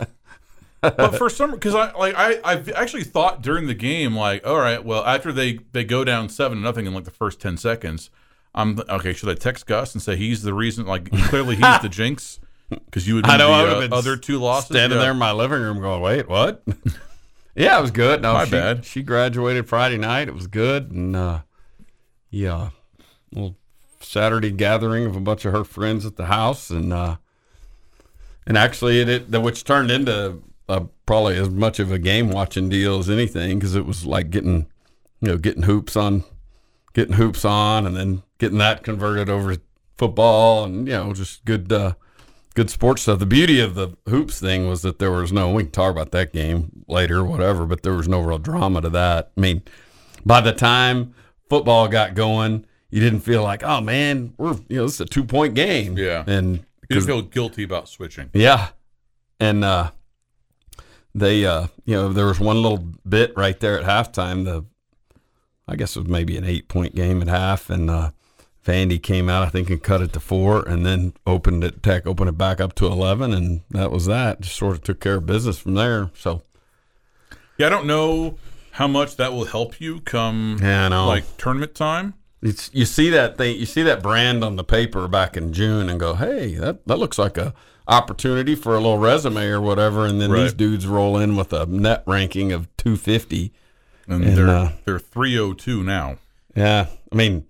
But 0.82 1.12
for 1.18 1.30
some, 1.30 1.52
because 1.52 1.76
I 1.76 1.92
like 1.94 2.16
I 2.16 2.40
I've 2.44 2.70
actually 2.70 3.04
thought 3.04 3.42
during 3.42 3.68
the 3.68 3.74
game 3.74 4.16
like, 4.16 4.46
all 4.48 4.58
right, 4.58 4.84
well 4.84 5.04
after 5.06 5.32
they 5.32 5.60
they 5.74 5.84
go 5.84 6.04
down 6.04 6.30
seven 6.30 6.58
to 6.60 6.64
nothing 6.64 6.86
in 6.86 6.94
like 6.94 7.06
the 7.06 7.12
first 7.12 7.40
ten 7.42 7.58
seconds, 7.58 8.10
I'm 8.56 8.80
okay. 8.90 9.14
Should 9.14 9.30
I 9.30 9.34
text 9.34 9.66
Gus 9.68 9.94
and 9.94 10.02
say 10.02 10.16
he's 10.16 10.42
the 10.44 10.54
reason? 10.54 10.86
Like 10.86 11.12
clearly 11.30 11.56
he's 11.56 11.82
the 11.82 11.90
jinx 11.92 12.40
because 12.70 13.08
you 13.08 13.16
would 13.16 13.26
be 13.26 13.30
I 13.30 13.38
know. 13.38 13.48
the 13.48 13.54
I 13.54 13.62
would 13.64 13.70
uh, 13.70 13.80
have 13.82 13.90
been 13.90 13.98
other 13.98 14.16
two 14.16 14.40
losses. 14.40 14.68
standing 14.76 14.98
Yeah. 14.98 15.04
there 15.04 15.12
in 15.12 15.18
my 15.18 15.32
living 15.32 15.62
room, 15.62 15.80
going, 15.82 16.02
"Wait, 16.02 16.30
what?" 16.30 16.64
yeah, 17.56 17.78
it 17.78 17.82
was 17.82 17.92
good. 17.92 18.22
No, 18.22 18.34
My 18.34 18.46
she, 18.46 18.52
bad. 18.52 18.86
She 18.86 19.02
graduated 19.04 19.68
Friday 19.68 19.98
night. 19.98 20.28
It 20.28 20.34
was 20.36 20.48
good, 20.48 20.92
and 20.92 21.16
uh, 21.16 21.42
yeah, 22.30 22.70
little 23.34 23.58
Saturday 24.02 24.52
gathering 24.52 25.06
of 25.06 25.16
a 25.16 25.20
bunch 25.20 25.44
of 25.46 25.52
her 25.52 25.64
friends 25.66 26.06
at 26.06 26.16
the 26.16 26.28
house, 26.28 26.70
and 26.70 26.94
uh, 26.94 27.18
and 28.48 28.58
actually 28.58 29.02
it, 29.02 29.10
it 29.10 29.42
which 29.42 29.64
turned 29.64 29.92
into 29.92 30.42
uh, 30.70 30.86
probably 31.06 31.36
as 31.36 31.50
much 31.50 31.80
of 31.80 31.92
a 31.92 32.00
game 32.00 32.30
watching 32.30 32.70
deal 32.70 33.00
as 33.00 33.10
anything 33.10 33.58
because 33.60 33.76
it 33.76 33.86
was 33.86 34.06
like 34.06 34.30
getting 34.30 34.68
you 35.20 35.30
know 35.30 35.38
getting 35.38 35.64
hoops 35.64 35.96
on 35.96 36.24
getting 36.94 37.16
hoops 37.16 37.44
on 37.44 37.86
and 37.86 37.96
then 37.96 38.24
getting 38.38 38.58
that 38.60 38.84
converted 38.84 39.30
over 39.30 39.56
to 39.56 39.62
football 39.98 40.64
and 40.64 40.88
you 40.88 40.94
know 40.94 41.14
just 41.14 41.44
good 41.46 41.72
uh, 41.74 41.94
good 42.56 42.70
sports 42.70 43.02
stuff. 43.04 43.20
The 43.20 43.26
beauty 43.26 43.60
of 43.60 43.76
the 43.76 43.98
hoops 44.08 44.40
thing 44.40 44.68
was 44.68 44.82
that 44.84 45.00
there 45.00 45.12
was 45.12 45.32
no 45.32 45.52
we 45.52 45.64
can 45.64 45.72
talk 45.72 45.92
about 45.92 46.12
that 46.12 46.32
game 46.34 46.84
later, 46.88 47.24
whatever, 47.24 47.66
but 47.66 47.84
there 47.84 47.94
was 47.94 48.08
no 48.08 48.22
real 48.22 48.40
drama 48.40 48.82
to 48.82 48.90
that. 48.90 49.32
I 49.38 49.42
mean, 49.42 49.64
by 50.26 50.42
the 50.42 50.54
time 50.54 51.14
football 51.50 51.88
got 51.88 52.14
going, 52.14 52.66
you 52.92 53.00
didn't 53.02 53.22
feel 53.22 53.44
like, 53.44 53.64
oh 53.64 53.82
man, 53.82 54.34
we're 54.38 54.54
you 54.68 54.78
know 54.78 54.84
this 54.84 54.96
is 54.96 55.02
a 55.02 55.06
two 55.06 55.24
point 55.24 55.56
game. 55.56 55.98
Yeah. 55.98 56.24
and 56.28 56.58
You 56.58 56.64
because 56.88 57.06
feel 57.06 57.22
guilty 57.22 57.64
about 57.64 57.90
switching. 57.90 58.30
yeah. 58.34 58.70
And 59.40 59.64
uh 59.64 59.92
they 61.16 61.46
uh 61.46 61.68
you 61.86 61.96
know, 61.96 62.14
there 62.14 62.26
was 62.28 62.40
one 62.40 62.62
little 62.62 62.86
bit 63.08 63.34
right 63.36 63.60
there 63.60 63.80
at 63.80 63.86
halftime, 63.86 64.46
the 64.46 64.66
I 65.68 65.76
guess 65.76 65.96
it 65.96 66.00
was 66.02 66.10
maybe 66.10 66.38
an 66.38 66.44
eight 66.46 66.68
point 66.68 66.96
game 66.96 67.22
at 67.22 67.28
half 67.28 67.70
and 67.70 67.90
uh 67.90 68.12
Vandy 68.66 69.02
came 69.02 69.30
out, 69.30 69.42
I 69.42 69.50
think, 69.50 69.70
and 69.70 69.82
cut 69.82 70.02
it 70.02 70.14
to 70.14 70.20
four, 70.20 70.68
and 70.68 70.86
then 70.86 71.14
opened 71.26 71.64
it, 71.64 71.82
Tech 71.82 72.06
opened 72.06 72.30
it 72.30 72.38
back 72.38 72.60
up 72.60 72.76
to 72.76 72.86
eleven, 72.88 73.34
and 73.34 73.62
that 73.72 73.90
was 73.90 74.06
that. 74.06 74.42
Just 74.42 74.58
sort 74.58 74.76
of 74.76 74.84
took 74.84 75.00
care 75.00 75.16
of 75.16 75.26
business 75.26 75.58
from 75.58 75.74
there. 75.76 76.12
So 76.14 76.44
Yeah, 77.58 77.68
I 77.68 77.70
don't 77.70 77.88
know 77.88 78.38
how 78.72 78.88
much 78.88 79.16
that 79.16 79.32
will 79.34 79.46
help 79.46 79.80
you 79.82 80.02
come 80.02 80.58
Yeah, 80.62 80.88
like 80.90 81.38
tournament 81.38 81.74
time. 81.74 82.14
it's 82.42 82.70
you 82.74 82.86
see 82.86 83.10
that 83.10 83.38
thing, 83.38 83.58
you 83.58 83.66
see 83.66 83.82
that 83.84 84.04
brand 84.04 84.44
on 84.44 84.56
the 84.58 84.64
paper 84.64 85.08
back 85.08 85.36
in 85.38 85.52
June, 85.54 85.90
and 85.90 86.00
go, 86.00 86.14
hey, 86.16 86.56
that 86.56 86.86
that 86.86 87.00
looks 87.00 87.18
like 87.18 87.38
a 87.38 87.54
opportunity 87.90 88.56
for 88.56 88.76
a 88.76 88.80
little 88.80 89.00
resume 89.00 89.48
or 89.48 89.60
whatever, 89.60 90.06
and 90.06 90.22
then 90.22 90.32
these 90.32 90.54
dudes 90.54 90.88
roll 90.88 91.18
in 91.18 91.36
with 91.36 91.52
a 91.52 91.66
net 91.66 92.04
ranking 92.06 92.52
of 92.54 92.68
two 92.78 92.96
fifty. 92.96 93.52
And, 94.08 94.24
And, 94.24 94.38
they're 94.38 94.50
uh, 94.50 94.72
they're 94.86 95.00
three 95.00 95.38
oh 95.38 95.54
two 95.54 95.84
now. 95.84 96.18
Yeah, 96.56 96.88
I 97.12 97.16
mean, 97.16 97.46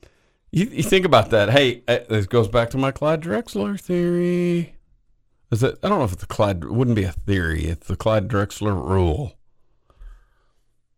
you, 0.51 0.65
you 0.65 0.83
think 0.83 1.05
about 1.05 1.29
that. 1.29 1.49
Hey, 1.49 1.83
uh, 1.87 1.99
this 2.09 2.25
goes 2.25 2.47
back 2.47 2.69
to 2.71 2.77
my 2.77 2.91
Clyde 2.91 3.21
Drexler 3.21 3.79
theory. 3.79 4.75
Is 5.51 5.63
it? 5.63 5.77
I 5.83 5.89
don't 5.89 5.99
know 5.99 6.05
if 6.05 6.13
it's 6.13 6.21
the 6.21 6.27
Clyde. 6.27 6.63
It 6.63 6.71
wouldn't 6.71 6.95
be 6.95 7.05
a 7.05 7.11
theory. 7.11 7.65
It's 7.65 7.87
the 7.87 7.95
Clyde 7.95 8.27
Drexler 8.27 8.73
rule. 8.73 9.35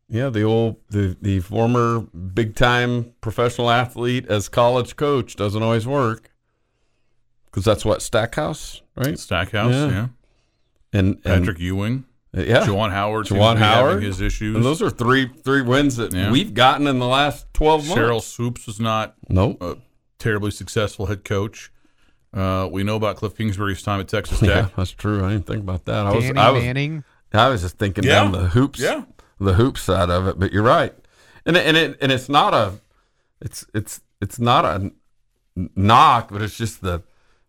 Yeah, 0.09 0.29
the 0.29 0.43
old 0.43 0.77
the 0.89 1.15
the 1.21 1.39
former 1.39 2.01
big 2.01 2.55
time 2.55 3.13
professional 3.21 3.69
athlete 3.69 4.25
as 4.27 4.49
college 4.49 4.97
coach 4.97 5.35
doesn't 5.35 5.63
always 5.63 5.87
work 5.87 6.30
because 7.51 7.65
that's 7.65 7.83
what 7.85 8.01
Stackhouse, 8.01 8.81
right? 8.95 9.19
Stackhouse, 9.19 9.73
Yeah. 9.73 9.89
yeah. 9.89 10.07
And, 10.93 11.07
and 11.15 11.23
Patrick 11.23 11.59
Ewing, 11.59 12.05
yeah, 12.33 12.65
Juwan 12.65 12.91
Howard, 12.91 13.27
seems 13.27 13.39
Juwan 13.39 13.57
having 13.57 13.89
Howard. 13.91 14.03
his 14.03 14.19
issues. 14.21 14.55
and 14.55 14.63
those 14.65 14.81
are 14.81 14.89
three 14.89 15.27
three 15.43 15.61
wins 15.61 15.95
that 15.97 16.13
Yeah. 16.13 16.31
we've 16.31 16.53
gotten 16.53 16.87
in 16.87 16.99
the 16.99 17.07
last 17.07 17.45
twelve 17.53 17.85
months. 17.87 18.01
Sheryl 18.01 18.21
Swoopes 18.21 18.65
was 18.67 18.79
not 18.79 19.15
nope. 19.29 19.61
a 19.61 19.77
terribly 20.19 20.51
successful 20.51 21.05
head 21.07 21.23
coach. 21.23 21.71
Uh, 22.33 22.67
we 22.71 22.83
know 22.83 22.95
about 22.95 23.17
Cliff 23.17 23.35
Kingsbury's 23.35 23.81
time 23.83 23.99
at 23.99 24.07
Texas 24.07 24.41
Yeah, 24.41 24.69
that's 24.77 24.91
true. 24.91 25.25
I 25.25 25.31
didn't 25.31 25.47
think 25.47 25.59
about 25.63 25.83
that. 25.85 26.05
I 26.07 26.13
was, 26.15 26.23
Danny 26.23 26.39
I 26.39 26.49
was, 26.51 26.63
Manning. 26.63 27.03
I 27.33 27.49
was 27.49 27.61
just 27.61 27.77
thinking 27.77 28.03
Yeah. 28.05 28.23
down 28.23 28.31
the 28.31 28.47
hoops, 28.49 28.79
Yeah. 28.79 29.03
the 29.39 29.53
hoop 29.53 29.77
side 29.77 30.09
of 30.09 30.27
it. 30.27 30.39
But 30.39 30.51
you're 30.53 30.63
right, 30.63 30.93
and 31.45 31.55
and 31.57 31.75
it 31.77 31.97
and 32.01 32.11
it's 32.11 32.27
not 32.29 32.53
a, 32.53 32.73
it's 33.41 33.65
it's 33.73 34.01
it's 34.21 34.39
not 34.39 34.63
a 34.65 34.91
knock, 35.75 36.29
but 36.31 36.41
it's 36.41 36.57
just 36.57 36.81
the, 36.81 37.01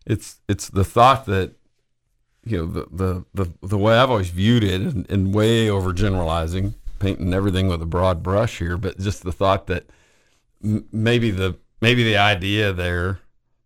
it's 0.05 0.41
it's 0.47 0.69
the 0.69 0.83
thought 0.83 1.25
that, 1.25 1.53
you 2.45 2.57
know, 2.57 2.65
the 2.65 2.87
the 2.91 3.25
the, 3.33 3.67
the 3.67 3.77
way 3.77 3.95
I've 3.95 4.09
always 4.09 4.29
viewed 4.29 4.63
it, 4.63 4.81
and, 4.81 5.09
and 5.09 5.33
way 5.33 5.67
overgeneralizing, 5.67 6.73
painting 6.99 7.33
everything 7.33 7.67
with 7.67 7.81
a 7.81 7.87
broad 7.87 8.23
brush 8.23 8.59
here, 8.59 8.77
but 8.77 8.99
just 8.99 9.23
the 9.23 9.31
thought 9.31 9.67
that 9.67 9.85
m- 10.63 10.85
maybe 10.91 11.31
the 11.31 11.57
maybe 11.81 12.03
the 12.03 12.17
idea 12.17 12.73
there 12.73 13.19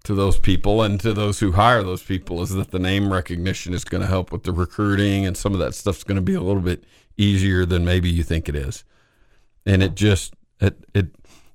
to 0.03 0.15
those 0.15 0.39
people 0.39 0.81
and 0.81 1.01
to 1.01 1.13
those 1.13 1.39
who 1.39 1.51
hire 1.51 1.83
those 1.83 2.01
people 2.01 2.41
is 2.41 2.51
that 2.51 2.71
the 2.71 2.79
name 2.79 3.11
recognition 3.11 3.73
is 3.73 3.83
going 3.83 3.99
to 3.99 4.07
help 4.07 4.31
with 4.31 4.43
the 4.43 4.53
recruiting 4.53 5.25
and 5.25 5.35
some 5.35 5.51
of 5.51 5.59
that 5.59 5.75
stuff's 5.75 6.05
going 6.05 6.15
to 6.15 6.21
be 6.21 6.33
a 6.33 6.41
little 6.41 6.61
bit 6.61 6.85
easier 7.17 7.65
than 7.65 7.83
maybe 7.83 8.09
you 8.09 8.23
think 8.23 8.47
it 8.47 8.55
is. 8.55 8.85
And 9.65 9.83
it 9.83 9.95
just 9.95 10.33
it 10.61 10.85
it 10.93 11.07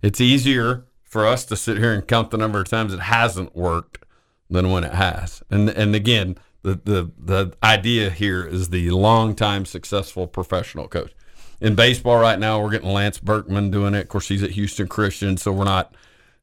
it's 0.02 0.20
easier 0.20 0.84
for 1.02 1.26
us 1.26 1.44
to 1.46 1.56
sit 1.56 1.78
here 1.78 1.92
and 1.94 2.06
count 2.06 2.30
the 2.30 2.36
number 2.36 2.60
of 2.60 2.68
times 2.68 2.92
it 2.92 3.00
hasn't 3.00 3.56
worked 3.56 4.04
than 4.52 4.70
when 4.70 4.84
it 4.84 4.94
has. 4.94 5.42
And 5.50 5.68
and 5.70 5.94
again, 5.94 6.36
the 6.62 6.74
the 6.84 7.10
the 7.18 7.52
idea 7.62 8.10
here 8.10 8.44
is 8.44 8.68
the 8.68 8.90
long-time 8.90 9.64
successful 9.64 10.26
professional 10.26 10.88
coach. 10.88 11.12
In 11.60 11.74
baseball 11.74 12.18
right 12.18 12.38
now, 12.38 12.60
we're 12.60 12.70
getting 12.70 12.90
Lance 12.92 13.18
Berkman 13.18 13.70
doing 13.70 13.94
it. 13.94 14.02
Of 14.02 14.08
course, 14.08 14.28
he's 14.28 14.42
at 14.42 14.50
Houston 14.50 14.88
Christian, 14.88 15.36
so 15.36 15.52
we're 15.52 15.64
not 15.64 15.94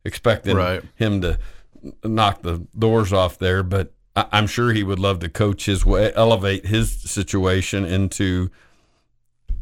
expecting 0.05 0.55
Right. 0.55 0.81
him 0.95 1.21
to 1.21 1.37
knock 2.03 2.41
the 2.41 2.65
doors 2.77 3.11
off 3.13 3.37
there, 3.37 3.61
but 3.63 3.91
I- 4.15 4.27
I'm 4.31 4.47
sure 4.47 4.71
he 4.71 4.83
would 4.83 4.99
love 4.99 5.19
to 5.19 5.29
coach 5.29 5.65
his 5.65 5.85
way, 5.85 6.11
elevate 6.15 6.67
his 6.67 6.91
situation 6.91 7.83
into 7.85 8.49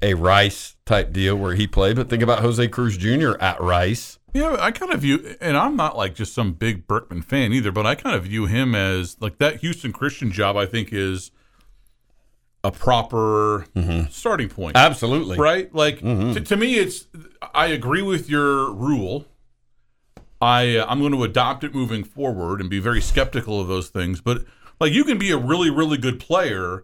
a 0.02 0.14
Rice 0.14 0.76
type 0.86 1.12
deal 1.12 1.36
where 1.36 1.56
he 1.56 1.66
played. 1.66 1.96
But 1.96 2.08
think 2.10 2.22
about 2.22 2.40
Jose 2.42 2.68
Cruz 2.68 2.96
Jr. 2.98 3.34
at 3.40 3.60
Rice. 3.60 4.20
Yeah, 4.38 4.56
I 4.60 4.71
kind 4.71 4.93
of 4.93 5.02
view, 5.02 5.36
and 5.41 5.58
I'm 5.58 5.76
not 5.76 5.97
like 5.97 6.13
just 6.15 6.34
some 6.34 6.54
big 6.54 6.86
Berkman 6.88 7.21
fan 7.23 7.52
either, 7.54 7.71
but 7.71 7.86
I 7.86 7.95
kind 7.95 8.15
of 8.15 8.23
view 8.26 8.45
him 8.45 8.76
as 8.76 9.17
like 9.19 9.38
that 9.39 9.58
Houston 9.62 9.91
Christian 9.91 10.32
job. 10.32 10.56
I 10.56 10.65
think 10.65 10.89
is 10.93 11.32
a 12.63 12.71
proper 12.71 13.65
starting 14.10 14.50
point, 14.50 14.76
Absolutely. 14.78 15.38
right? 15.38 15.73
Like 15.73 16.00
to, 16.02 16.39
to 16.39 16.56
me, 16.58 16.76
it's. 16.76 17.08
I 17.54 17.67
agree 17.67 18.02
with 18.02 18.30
your 18.30 18.71
rule. 18.73 19.26
I 20.39 20.78
uh, 20.78 20.86
I'm 20.88 21.00
going 21.00 21.13
to 21.13 21.23
adopt 21.23 21.63
it 21.63 21.73
moving 21.73 22.04
forward 22.04 22.62
and 22.62 22.69
be 22.69 22.80
very 22.80 23.02
skeptical 23.02 23.60
of 23.60 23.67
those 23.67 23.89
things. 23.89 24.21
But 24.21 24.43
like 24.80 24.91
you 24.93 25.04
can 25.04 25.17
be 25.17 25.32
a 25.32 25.38
really 25.38 25.69
really 25.71 25.97
good 25.97 26.19
player 26.19 26.84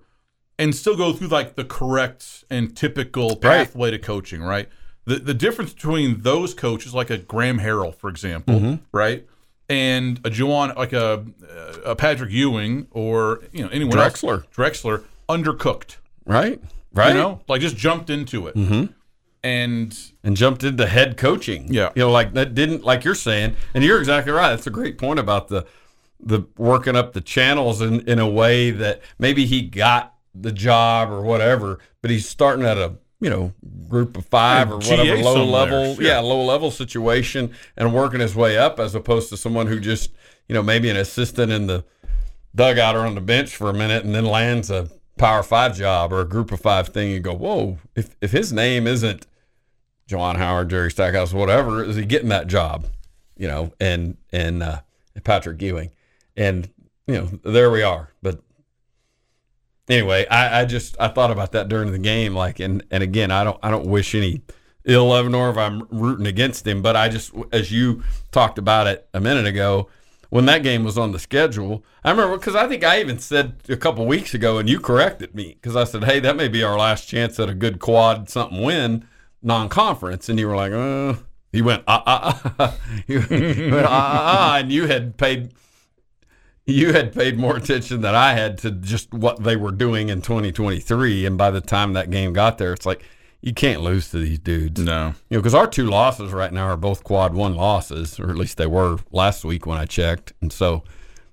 and 0.57 0.73
still 0.75 0.95
go 0.95 1.13
through 1.13 1.27
like 1.27 1.55
the 1.55 1.63
correct 1.65 2.45
and 2.49 2.75
typical 2.75 3.29
Right. 3.29 3.41
pathway 3.41 3.91
to 3.91 3.99
coaching, 3.99 4.41
right? 4.41 4.69
The 5.05 5.15
the 5.15 5.33
difference 5.33 5.73
between 5.73 6.21
those 6.21 6.53
coaches, 6.53 6.93
like 6.93 7.09
a 7.09 7.17
Graham 7.17 7.59
Harrell, 7.59 7.93
for 7.95 8.09
example, 8.09 8.55
Mm-hmm. 8.55 8.75
right, 8.91 9.27
and 9.69 10.19
a 10.19 10.29
Juwan, 10.29 10.75
like 10.77 10.93
a, 10.93 11.25
a 11.85 11.95
Patrick 11.95 12.31
Ewing 12.31 12.87
or 12.91 13.41
you 13.51 13.63
know 13.63 13.69
anyone 13.69 13.97
Drexler. 13.97 14.43
else, 14.43 14.45
Drexler, 14.55 15.03
undercooked, 15.29 15.97
Right. 16.25 16.61
Right. 16.93 17.09
you 17.09 17.13
know, 17.15 17.41
like 17.47 17.59
just 17.61 17.75
jumped 17.75 18.09
into 18.09 18.47
it, 18.47 18.55
mm-hmm. 18.55 18.85
and 19.43 19.99
and 20.23 20.37
jumped 20.37 20.63
into 20.63 20.85
head 20.87 21.17
coaching. 21.17 21.71
Yeah. 21.73 21.91
You 21.95 22.03
know, 22.03 22.11
like 22.11 22.33
that 22.33 22.53
didn't 22.53 22.83
like 22.83 23.03
you're 23.03 23.15
saying, 23.15 23.55
and 23.73 23.83
you're 23.83 23.99
exactly 23.99 24.31
right. 24.31 24.49
That's 24.49 24.67
a 24.67 24.71
great 24.71 24.97
point 24.97 25.19
about 25.19 25.47
the 25.49 25.65
the 26.19 26.43
working 26.57 26.95
up 26.95 27.11
the 27.13 27.19
channels 27.21 27.81
in, 27.81 27.99
in 28.07 28.19
a 28.19 28.29
way 28.29 28.71
that 28.71 29.01
maybe 29.19 29.45
he 29.45 29.61
got 29.61 30.13
the 30.33 30.51
job 30.53 31.09
or 31.11 31.21
whatever, 31.21 31.79
but 32.01 32.09
he's 32.09 32.27
starting 32.29 32.65
at 32.65 32.77
a 32.77 32.93
you 33.23 33.29
know 33.29 33.53
group 33.87 34.17
of 34.17 34.25
five 34.25 34.71
or 34.71 34.75
whatever 34.75 35.03
GA 35.03 35.23
low 35.23 35.45
level 35.45 35.95
sure. 35.95 36.03
yeah 36.03 36.19
low 36.19 36.43
level 36.43 36.69
situation 36.71 37.53
and 37.77 37.93
working 37.93 38.19
his 38.19 38.35
way 38.35 38.57
up 38.57 38.79
as 38.79 38.93
opposed 38.93 39.29
to 39.29 39.37
someone 39.37 39.67
who 39.67 39.79
just 39.79 40.11
you 40.47 40.53
know 40.53 40.61
maybe 40.61 40.89
an 40.89 40.97
assistant 40.97 41.51
in 41.51 41.67
the 41.67 41.83
dugout 42.55 42.95
or 42.95 43.05
on 43.05 43.15
the 43.15 43.21
bench 43.21 43.55
for 43.55 43.69
a 43.69 43.73
minute 43.73 44.03
and 44.03 44.13
then 44.13 44.25
lands 44.25 44.69
a 44.69 44.89
power 45.17 45.41
five 45.43 45.75
job 45.75 46.11
or 46.11 46.21
a 46.21 46.25
group 46.25 46.51
of 46.51 46.59
five 46.59 46.89
thing 46.89 47.09
you 47.09 47.19
go 47.19 47.33
whoa 47.33 47.77
if 47.95 48.15
if 48.21 48.31
his 48.31 48.51
name 48.51 48.85
isn't 48.85 49.25
Juwan 50.07 50.37
Howard, 50.37 50.69
Jerry 50.69 50.91
Stackhouse, 50.91 51.33
whatever, 51.33 51.83
is 51.83 51.95
he 51.95 52.05
getting 52.05 52.29
that 52.29 52.47
job? 52.47 52.87
You 53.37 53.47
know, 53.47 53.73
and 53.79 54.17
and 54.31 54.61
uh, 54.61 54.81
Patrick 55.23 55.61
Ewing, 55.61 55.91
and 56.37 56.69
you 57.07 57.15
know, 57.15 57.25
there 57.43 57.71
we 57.71 57.81
are. 57.81 58.11
But 58.21 58.42
anyway, 59.89 60.25
I, 60.27 60.61
I 60.61 60.65
just 60.65 60.95
I 60.99 61.07
thought 61.07 61.31
about 61.31 61.51
that 61.53 61.67
during 61.67 61.91
the 61.91 61.99
game, 61.99 62.35
like, 62.35 62.59
and 62.59 62.83
and 62.91 63.03
again, 63.03 63.31
I 63.31 63.43
don't 63.43 63.59
I 63.63 63.71
don't 63.71 63.87
wish 63.87 64.15
any 64.15 64.41
ill 64.85 65.13
of 65.13 65.29
nor 65.29 65.49
if 65.49 65.57
I'm 65.57 65.87
rooting 65.89 66.27
against 66.27 66.67
him, 66.67 66.81
but 66.81 66.95
I 66.95 67.09
just 67.09 67.33
as 67.51 67.71
you 67.71 68.03
talked 68.31 68.57
about 68.57 68.87
it 68.87 69.07
a 69.13 69.19
minute 69.19 69.45
ago. 69.45 69.89
When 70.29 70.47
that 70.47 70.63
game 70.63 70.83
was 70.83 70.97
on 70.97 71.11
the 71.11 71.19
schedule, 71.19 71.85
I 72.03 72.09
remember 72.09 72.35
because 72.39 72.55
I 72.55 72.67
think 72.67 72.83
I 72.83 72.99
even 72.99 73.19
said 73.19 73.53
a 73.69 73.77
couple 73.77 74.03
weeks 74.07 74.33
ago, 74.33 74.57
and 74.57 74.67
you 74.67 74.79
corrected 74.79 75.35
me 75.35 75.59
because 75.61 75.75
I 75.75 75.83
said, 75.83 76.05
"Hey, 76.05 76.19
that 76.21 76.35
may 76.35 76.47
be 76.47 76.63
our 76.63 76.75
last 76.75 77.07
chance 77.07 77.39
at 77.39 77.49
a 77.49 77.53
good 77.53 77.79
quad 77.79 78.31
something 78.31 78.63
win." 78.63 79.05
non-conference, 79.43 80.29
and 80.29 80.39
you 80.39 80.47
were 80.47 80.55
like, 80.55 80.71
uh, 80.71 81.15
he 81.51 81.61
went, 81.61 81.83
ah, 81.87 82.03
ah, 82.05 82.53
ah. 82.59 82.77
he 83.05 83.17
went, 83.17 83.85
ah, 83.85 83.87
ah, 83.87 84.37
ah, 84.37 84.57
and 84.57 84.71
you 84.71 84.87
had 84.87 85.17
paid, 85.17 85.53
you 86.65 86.93
had 86.93 87.13
paid 87.13 87.37
more 87.37 87.57
attention 87.57 88.01
than 88.01 88.15
I 88.15 88.33
had 88.33 88.57
to 88.59 88.71
just 88.71 89.13
what 89.13 89.43
they 89.43 89.55
were 89.55 89.71
doing 89.71 90.09
in 90.09 90.21
2023. 90.21 91.25
And 91.25 91.37
by 91.37 91.51
the 91.51 91.61
time 91.61 91.93
that 91.93 92.09
game 92.09 92.33
got 92.33 92.57
there, 92.57 92.73
it's 92.73 92.85
like, 92.85 93.03
you 93.41 93.53
can't 93.53 93.81
lose 93.81 94.09
to 94.11 94.19
these 94.19 94.39
dudes. 94.39 94.81
No. 94.81 95.15
You 95.29 95.37
know, 95.37 95.41
because 95.41 95.53
our 95.53 95.67
two 95.67 95.87
losses 95.87 96.31
right 96.31 96.53
now 96.53 96.67
are 96.67 96.77
both 96.77 97.03
quad 97.03 97.33
one 97.33 97.55
losses, 97.55 98.17
or 98.17 98.29
at 98.29 98.37
least 98.37 98.57
they 98.57 98.65
were 98.65 98.99
last 99.11 99.43
week 99.43 99.65
when 99.65 99.77
I 99.77 99.83
checked. 99.83 100.31
And 100.39 100.51
so, 100.51 100.85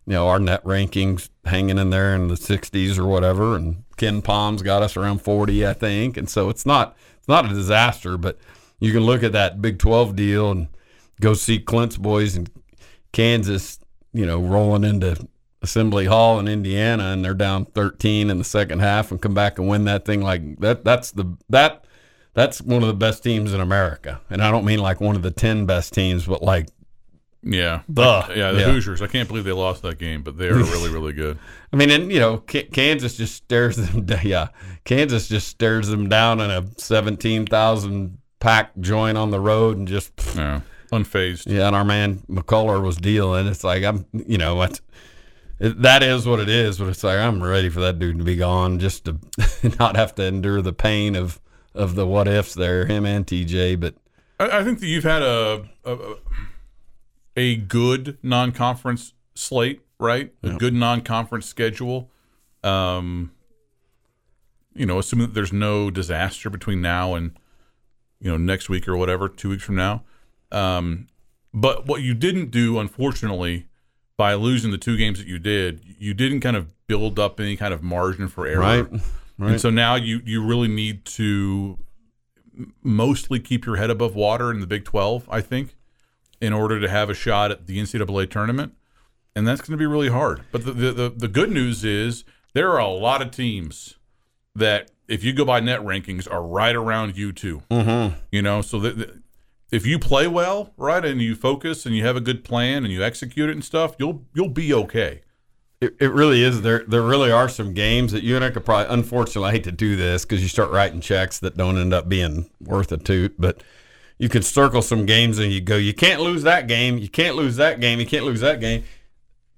you 0.07 0.15
know, 0.15 0.27
our 0.27 0.41
net 0.41 0.65
rankings 0.65 1.29
hanging 1.45 1.79
in 1.79 1.91
there 1.91 2.17
in 2.17 2.27
the 2.27 2.35
60s 2.35 2.99
or 2.99 3.07
whatever, 3.07 3.55
and 3.55 3.85
KenPom's 3.97 4.63
got 4.63 4.83
us 4.83 4.97
around 4.97 5.23
40, 5.23 5.65
I 5.65 5.73
think. 5.73 6.17
And 6.17 6.29
so 6.29 6.49
it's 6.49 6.67
not 6.67 6.97
it's 7.19 7.29
not 7.29 7.45
a 7.45 7.49
disaster, 7.49 8.19
but 8.19 8.39
you 8.81 8.93
can 8.93 9.03
look 9.03 9.23
at 9.23 9.31
that 9.33 9.63
Big 9.63 9.79
12 9.79 10.17
deal 10.17 10.51
and 10.51 10.67
go 11.21 11.35
see 11.35 11.61
Clint's 11.61 11.97
boys 11.97 12.35
in 12.35 12.49
Kansas, 13.13 13.79
you 14.13 14.27
know, 14.27 14.41
rolling 14.41 14.85
into 14.85 15.17
Assembly 15.63 16.07
Hall 16.07 16.39
in 16.41 16.49
Indiana, 16.49 17.05
and 17.13 17.25
they're 17.25 17.35
down 17.35 17.65
13 17.67 18.31
in 18.31 18.39
the 18.39 18.45
second 18.45 18.81
half, 18.81 19.11
and 19.11 19.21
come 19.21 19.35
back 19.35 19.59
and 19.59 19.69
win 19.69 19.85
that 19.85 20.05
thing 20.05 20.23
like 20.23 20.59
that. 20.61 20.85
That's 20.85 21.11
the 21.13 21.37
that 21.51 21.85
that's 22.35 22.61
one 22.63 22.83
of 22.83 22.89
the 22.89 22.95
best 22.95 23.23
teams 23.23 23.53
in 23.53 23.61
America, 23.61 24.21
and 24.31 24.43
I 24.43 24.51
don't 24.51 24.65
mean 24.65 24.79
like 24.79 25.01
one 25.01 25.17
of 25.17 25.23
the 25.23 25.31
10 25.31 25.67
best 25.67 25.93
teams, 25.93 26.25
but 26.27 26.43
like 26.43 26.69
Yeah. 27.43 27.83
the 27.89 28.25
Yeah, 28.35 28.53
the 28.53 28.61
yeah. 28.61 28.65
Hoosiers. 28.73 29.03
I 29.03 29.07
can't 29.07 29.29
believe 29.29 29.45
they 29.45 29.53
lost 29.53 29.83
that 29.83 29.99
game, 29.99 30.23
but 30.23 30.39
they 30.39 30.49
are 30.49 30.55
really, 30.55 30.89
really 30.93 31.13
good. 31.13 31.39
I 31.73 31.77
mean, 31.77 31.91
and 31.91 32.11
you 32.13 32.21
know, 32.21 32.39
K- 32.39 32.65
Kansas 32.65 33.17
just 33.17 33.35
stares 33.35 33.77
them. 33.77 34.05
d- 34.07 34.17
Yeah, 34.25 34.49
Kansas 34.85 35.29
just 35.29 35.49
stares 35.49 35.89
them 35.89 36.09
down 36.09 36.41
in 36.41 36.51
a 36.51 36.65
seventeen 36.79 37.47
thousand 37.47 38.19
pack 38.39 38.71
joint 38.81 39.19
on 39.19 39.31
the 39.31 39.41
road, 39.41 39.77
and 39.77 39.87
just 39.89 40.13
Yeah. 40.37 40.61
Unfazed. 40.91 41.47
yeah. 41.47 41.67
And 41.67 41.77
our 41.77 41.85
man 41.85 42.23
McCullar 42.29 42.83
was 42.83 42.97
dealing. 42.97 43.47
It's 43.47 43.65
like 43.65 43.85
I'm, 43.85 44.07
you 44.13 44.39
know, 44.39 44.55
what 44.57 44.81
that 45.61 46.03
is 46.03 46.27
what 46.27 46.41
it 46.41 46.49
is. 46.49 46.79
But 46.79 46.89
it's 46.89 47.05
like 47.05 47.19
I'm 47.19 47.43
ready 47.43 47.69
for 47.69 47.81
that 47.81 47.99
dude 47.99 48.19
to 48.19 48.25
be 48.25 48.37
gone, 48.37 48.79
just 48.79 49.05
to 49.05 49.19
not 49.79 49.97
have 49.97 50.15
to 50.17 50.25
endure 50.25 50.63
the 50.63 50.73
pain 50.73 51.15
of 51.15 51.41
of 51.75 51.95
the 51.95 52.07
what 52.07 52.27
ifs 52.27 52.55
there, 52.55 52.87
him 52.87 53.07
and 53.07 53.27
TJ. 53.27 53.79
But 53.79 53.95
I, 54.39 54.61
I 54.61 54.65
think 54.65 54.81
that 54.81 54.87
you've 54.87 55.05
had 55.05 55.23
a 55.23 55.69
a, 55.85 56.15
a 57.37 57.57
good 57.57 58.19
non-conference 58.23 59.15
slate, 59.35 59.83
right? 59.99 60.33
A 60.43 60.55
good 60.55 60.75
non-conference 60.75 61.47
schedule. 61.47 62.11
Um, 62.65 63.33
you 64.75 64.87
know, 64.87 64.99
assuming 64.99 65.29
that 65.29 65.35
there's 65.35 65.53
no 65.53 65.91
disaster 65.91 66.51
between 66.51 66.81
now 66.81 67.15
and 67.15 67.33
you 68.19 68.31
know 68.31 68.37
next 68.37 68.69
week 68.69 68.89
or 68.89 68.97
whatever, 68.97 69.29
two 69.29 69.51
weeks 69.51 69.63
from 69.63 69.77
now. 69.77 70.05
Um, 70.53 71.09
but 71.53 71.87
what 71.87 72.03
you 72.03 72.15
didn't 72.15 72.51
do, 72.51 72.79
unfortunately, 72.79 73.67
by 74.17 74.35
losing 74.35 74.71
the 74.71 74.79
two 74.79 74.97
games 74.97 75.19
that 75.19 75.27
you 75.27 75.39
did, 75.39 75.83
you 75.99 76.15
didn't 76.15 76.41
kind 76.41 76.57
of 76.57 76.75
build 76.87 77.19
up 77.19 77.41
any 77.41 77.57
kind 77.57 77.73
of 77.73 77.83
margin 77.83 78.29
for 78.29 78.47
error. 78.47 78.61
right, 78.61 78.87
right. 79.39 79.53
And 79.53 79.61
so 79.61 79.71
now 79.71 79.95
you 79.95 80.21
you 80.25 80.45
really 80.45 80.69
need 80.69 81.05
to 81.07 81.79
mostly 82.83 83.41
keep 83.41 83.65
your 83.67 83.77
head 83.77 83.91
above 83.91 84.15
water 84.15 84.51
in 84.51 84.61
the 84.61 84.67
Big 84.67 84.85
12, 84.85 85.29
I 85.31 85.41
think, 85.41 85.77
in 86.41 86.53
order 86.53 86.81
to 86.81 86.89
have 86.89 87.11
a 87.11 87.15
shot 87.15 87.51
at 87.51 87.67
the 87.67 87.79
NCAA 87.79 88.31
tournament. 88.31 88.75
And 89.35 89.47
that's 89.47 89.61
going 89.61 89.73
to 89.73 89.79
be 89.79 89.87
really 89.87 90.09
hard. 90.09 90.43
But 90.51 90.65
the, 90.65 90.73
the, 90.73 90.93
the, 90.93 91.09
the 91.11 91.29
good 91.29 91.51
news 91.51 91.85
is 91.85 92.25
there 92.53 92.71
are 92.71 92.79
a 92.79 92.89
lot 92.89 93.23
of 93.23 93.31
teams 93.31 93.97
that, 94.55 94.91
if 95.09 95.23
you 95.23 95.33
go 95.33 95.45
by 95.45 95.61
net 95.61 95.81
rankings, 95.81 96.31
are 96.31 96.43
right 96.43 96.75
around 96.75 97.17
you 97.17 97.33
too. 97.33 97.63
mm-hmm. 97.71 98.17
You 98.33 98.43
know, 98.43 98.61
so 98.61 98.81
that 98.81 98.99
that 98.99 99.20
if 99.71 99.87
you 99.87 99.99
play 99.99 100.27
well, 100.27 100.73
right, 100.77 101.05
and 101.05 101.21
you 101.21 101.35
focus 101.35 101.87
and 101.87 101.95
you 101.95 102.05
have 102.05 102.17
a 102.17 102.21
good 102.21 102.45
plan 102.45 102.85
and 102.85 102.93
you 102.93 103.03
execute 103.03 103.49
it 103.49 103.53
and 103.53 103.65
stuff, 103.65 103.95
you'll 103.99 104.25
you'll 104.35 104.49
be 104.49 104.73
okay. 104.75 105.23
It, 105.81 105.95
it 106.01 106.13
really 106.13 106.43
is. 106.43 106.63
There 106.63 106.85
there 106.87 107.03
really 107.03 107.31
are 107.31 107.49
some 107.49 107.73
games 107.73 108.13
that 108.13 108.23
you 108.23 108.37
and 108.37 108.45
I 108.45 108.51
could 108.51 108.65
probably. 108.65 108.93
Unfortunately, 108.93 109.49
I 109.49 109.53
hate 109.53 109.65
to 109.65 109.73
do 109.73 109.97
this 109.97 110.25
because 110.25 110.43
you 110.43 110.49
start 110.49 110.71
writing 110.71 111.01
checks 111.01 111.39
that 111.39 111.57
don't 111.57 111.79
end 111.79 111.95
up 111.95 112.09
being 112.09 112.51
worth 112.61 112.93
a 112.93 112.97
toot. 112.99 113.35
But 113.39 113.63
you 114.19 114.29
could 114.29 114.45
circle 114.45 114.83
some 114.83 115.07
games 115.07 115.39
and 115.39 115.51
you 115.51 115.63
go, 115.63 115.77
you 115.77 115.95
can't 115.95 116.21
lose 116.21 116.43
that 116.43 116.67
game. 116.69 116.99
You 116.99 117.09
can't 117.09 117.37
lose 117.37 117.57
that 117.57 117.81
game. 117.81 117.99
You 117.99 118.07
can't 118.07 118.27
lose 118.27 118.41
that 118.41 118.61
game. 118.61 118.85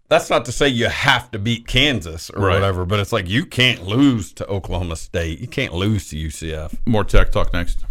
That's 0.08 0.28
not 0.30 0.44
to 0.44 0.52
say 0.52 0.68
you 0.68 0.88
have 0.88 1.30
to 1.32 1.38
beat 1.38 1.66
Kansas 1.66 2.28
or 2.30 2.42
Right. 2.42 2.54
whatever, 2.54 2.84
but 2.84 3.00
it's 3.00 3.12
like 3.12 3.28
you 3.28 3.46
can't 3.46 3.82
lose 3.84 4.32
to 4.34 4.46
Oklahoma 4.46 4.94
State. 4.96 5.40
You 5.40 5.48
can't 5.48 5.72
lose 5.72 6.10
to 6.10 6.16
UCF. 6.16 6.74
More 6.86 7.02
tech 7.02 7.32
talk 7.32 7.52
next. 7.52 7.84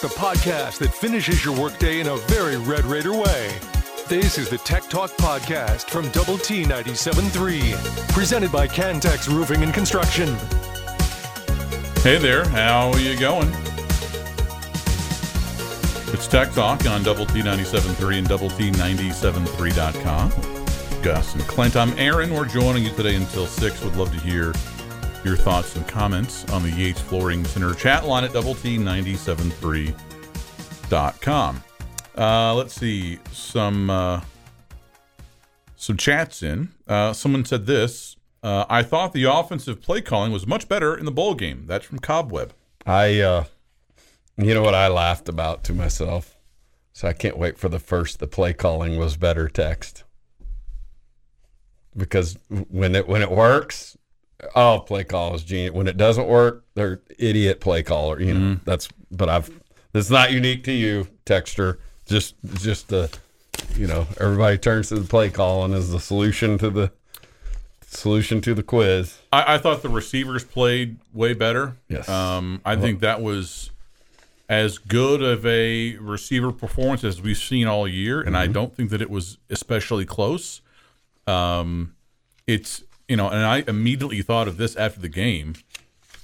The 0.00 0.08
podcast 0.08 0.78
that 0.78 0.94
finishes 0.94 1.44
your 1.44 1.54
workday 1.60 2.00
in 2.00 2.06
a 2.06 2.16
very 2.16 2.56
Red 2.56 2.86
Raider 2.86 3.12
way. 3.12 3.52
This 4.08 4.38
is 4.38 4.48
the 4.48 4.56
Tech 4.56 4.84
Talk 4.84 5.10
Podcast 5.18 5.90
from 5.90 6.08
Double 6.08 6.38
T 6.38 6.64
97.3, 6.64 8.08
presented 8.14 8.50
by 8.50 8.66
Cantex 8.66 9.28
Roofing 9.28 9.62
and 9.62 9.74
Construction. 9.74 10.34
Hey 12.02 12.16
there, 12.16 12.48
how 12.48 12.90
are 12.92 12.98
you 12.98 13.20
going? 13.20 13.50
It's 16.14 16.26
Tech 16.26 16.50
Talk 16.52 16.86
on 16.86 17.02
Double 17.02 17.26
T 17.26 17.42
97.3 17.42 18.18
and 18.20 18.26
Double 18.26 18.48
T 18.48 18.70
97.3.com. 18.70 21.02
Gus 21.02 21.34
and 21.34 21.42
Clint, 21.42 21.76
I'm 21.76 21.92
Aaron. 21.98 22.32
We're 22.32 22.46
joining 22.46 22.84
you 22.84 22.90
today 22.92 23.16
until 23.16 23.46
6. 23.46 23.84
Would 23.84 23.96
love 23.96 24.10
to 24.12 24.20
hear 24.20 24.54
your 25.24 25.36
thoughts 25.36 25.76
and 25.76 25.86
comments 25.86 26.50
on 26.50 26.62
the 26.62 26.70
Yates 26.70 27.00
Flooring 27.00 27.44
Center 27.44 27.74
chat 27.74 28.06
line 28.06 28.24
at 28.24 28.32
Double 28.32 28.54
T 28.54 28.78
97.3.com. 28.78 31.62
Uh, 32.16 32.54
let's 32.54 32.74
see 32.74 33.18
some 33.32 33.90
uh, 33.90 34.20
some 35.76 35.96
chats 35.96 36.42
in. 36.42 36.70
Uh, 36.86 37.12
someone 37.12 37.44
said 37.44 37.66
this. 37.66 38.16
Uh, 38.42 38.64
I 38.68 38.82
thought 38.82 39.12
the 39.12 39.24
offensive 39.24 39.82
play 39.82 40.00
calling 40.00 40.32
was 40.32 40.46
much 40.46 40.68
better 40.68 40.96
in 40.96 41.04
the 41.04 41.10
bowl 41.10 41.34
game. 41.34 41.64
That's 41.66 41.84
from 41.84 41.98
Cobweb. 41.98 42.52
I, 42.86 43.20
uh, 43.20 43.44
you 44.36 44.54
know 44.54 44.62
what 44.62 44.74
I 44.74 44.88
laughed 44.88 45.28
about 45.28 45.62
to 45.64 45.74
myself? 45.74 46.36
So 46.92 47.08
I 47.08 47.12
can't 47.12 47.38
wait 47.38 47.58
for 47.58 47.68
the 47.68 47.78
first, 47.78 48.18
the 48.18 48.26
play 48.26 48.52
calling 48.52 48.98
was 48.98 49.16
better 49.16 49.48
text. 49.48 50.04
Because 51.96 52.38
when 52.68 52.94
it 52.94 53.08
when 53.08 53.20
it 53.20 53.30
works, 53.30 53.96
oh, 54.54 54.80
play 54.80 55.04
call 55.04 55.34
is 55.34 55.42
genius. 55.42 55.72
When 55.72 55.86
it 55.86 55.96
doesn't 55.96 56.26
work, 56.26 56.64
they're 56.74 57.02
idiot 57.18 57.60
play 57.60 57.82
caller. 57.82 58.20
You 58.20 58.34
know 58.34 58.60
that's. 58.64 58.88
But 59.10 59.28
I've. 59.28 59.50
It's 59.92 60.10
not 60.10 60.30
unique 60.30 60.64
to 60.64 60.72
you, 60.72 61.08
Texter. 61.26 61.78
Just 62.06 62.34
just 62.54 62.88
the, 62.88 63.10
you 63.76 63.86
know, 63.86 64.06
everybody 64.20 64.58
turns 64.58 64.88
to 64.88 64.96
the 64.96 65.06
play 65.06 65.30
calling 65.30 65.74
as 65.74 65.90
the 65.90 66.00
solution 66.00 66.58
to 66.58 66.70
the 66.70 66.92
solution 67.86 68.40
to 68.42 68.54
the 68.54 68.62
quiz. 68.62 69.18
I, 69.32 69.54
I 69.54 69.58
thought 69.58 69.82
the 69.82 69.88
receivers 69.88 70.44
played 70.44 70.98
way 71.12 71.34
better. 71.34 71.76
Yes. 71.88 72.08
Um, 72.08 72.60
I 72.64 72.76
think 72.76 73.00
that 73.00 73.20
was 73.20 73.70
as 74.48 74.78
good 74.78 75.22
of 75.22 75.44
a 75.46 75.96
receiver 75.96 76.50
performance 76.50 77.04
as 77.04 77.20
we've 77.22 77.38
seen 77.38 77.66
all 77.66 77.86
year, 77.86 78.20
and 78.20 78.36
I 78.36 78.46
don't 78.48 78.74
think 78.74 78.90
that 78.90 79.02
it 79.02 79.10
was 79.10 79.38
especially 79.48 80.04
close. 80.04 80.60
Um, 81.26 81.94
it's 82.46 82.82
you 83.10 83.16
know, 83.16 83.28
and 83.28 83.44
I 83.44 83.64
immediately 83.66 84.22
thought 84.22 84.46
of 84.46 84.56
this 84.56 84.76
after 84.76 85.00
the 85.00 85.08
game, 85.08 85.54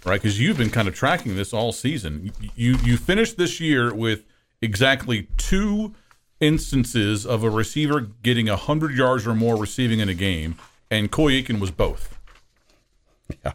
right? 0.04 0.22
Because 0.22 0.38
you've 0.38 0.56
been 0.56 0.70
kind 0.70 0.86
of 0.86 0.94
tracking 0.94 1.34
this 1.34 1.52
all 1.52 1.72
season. 1.72 2.30
You 2.54 2.78
you 2.84 2.96
finished 2.96 3.36
this 3.36 3.58
year 3.58 3.92
with 3.92 4.24
exactly 4.62 5.26
two 5.36 5.94
instances 6.38 7.26
of 7.26 7.42
a 7.42 7.50
receiver 7.50 8.00
getting 8.22 8.46
hundred 8.46 8.94
yards 8.94 9.26
or 9.26 9.34
more 9.34 9.56
receiving 9.56 9.98
in 9.98 10.08
a 10.08 10.14
game, 10.14 10.54
and 10.88 11.10
Coy 11.10 11.32
Eakin 11.32 11.58
was 11.58 11.72
both. 11.72 12.16
Yeah. 13.44 13.54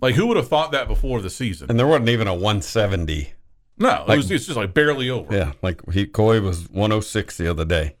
Like 0.00 0.14
who 0.14 0.26
would 0.28 0.38
have 0.38 0.48
thought 0.48 0.72
that 0.72 0.88
before 0.88 1.20
the 1.20 1.28
season? 1.28 1.68
And 1.68 1.78
there 1.78 1.86
wasn't 1.86 2.08
even 2.08 2.28
a 2.28 2.32
170. 2.32 3.34
No, 3.76 4.06
it 4.08 4.16
was 4.16 4.30
it's 4.30 4.46
just 4.46 4.56
like 4.56 4.72
barely 4.72 5.10
over. 5.10 5.34
Yeah, 5.34 5.52
like 5.60 5.82
he 5.92 6.06
Coy 6.06 6.40
was 6.40 6.70
106 6.70 7.36
the 7.36 7.46
other 7.46 7.66
day. 7.66 7.96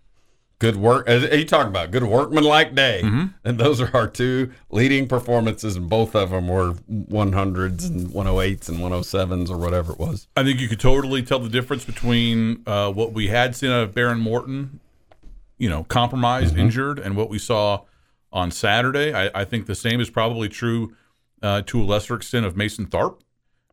Good 0.60 0.74
work. 0.74 1.08
As 1.08 1.22
you 1.22 1.44
talk 1.44 1.68
about 1.68 1.92
good 1.92 2.02
workmanlike 2.02 2.74
day, 2.74 3.00
and 3.44 3.58
those 3.58 3.80
are 3.80 3.90
our 3.94 4.08
two 4.08 4.52
leading 4.70 5.06
performances, 5.06 5.76
and 5.76 5.88
both 5.88 6.16
of 6.16 6.30
them 6.30 6.48
were 6.48 6.72
100s 6.90 7.88
and 7.88 8.08
108s 8.08 8.68
and 8.68 8.78
107s 8.78 9.50
or 9.50 9.56
whatever 9.56 9.92
it 9.92 10.00
was. 10.00 10.26
I 10.36 10.42
think 10.42 10.58
you 10.58 10.66
could 10.66 10.80
totally 10.80 11.22
tell 11.22 11.38
the 11.38 11.48
difference 11.48 11.84
between 11.84 12.64
uh, 12.66 12.90
what 12.90 13.12
we 13.12 13.28
had 13.28 13.54
seen 13.54 13.70
out 13.70 13.84
of 13.84 13.94
Behren 13.94 14.18
Morton, 14.18 14.80
you 15.58 15.68
know, 15.68 15.84
compromised, 15.84 16.56
injured, 16.58 16.98
and 16.98 17.14
what 17.16 17.30
we 17.30 17.38
saw 17.38 17.82
on 18.32 18.50
Saturday. 18.50 19.12
I, 19.14 19.30
I 19.42 19.44
think 19.44 19.66
the 19.66 19.76
same 19.76 20.00
is 20.00 20.10
probably 20.10 20.48
true 20.48 20.92
uh, 21.40 21.62
to 21.66 21.80
a 21.80 21.84
lesser 21.84 22.16
extent 22.16 22.46
of 22.46 22.56
Mason 22.56 22.86
Tharp 22.86 23.20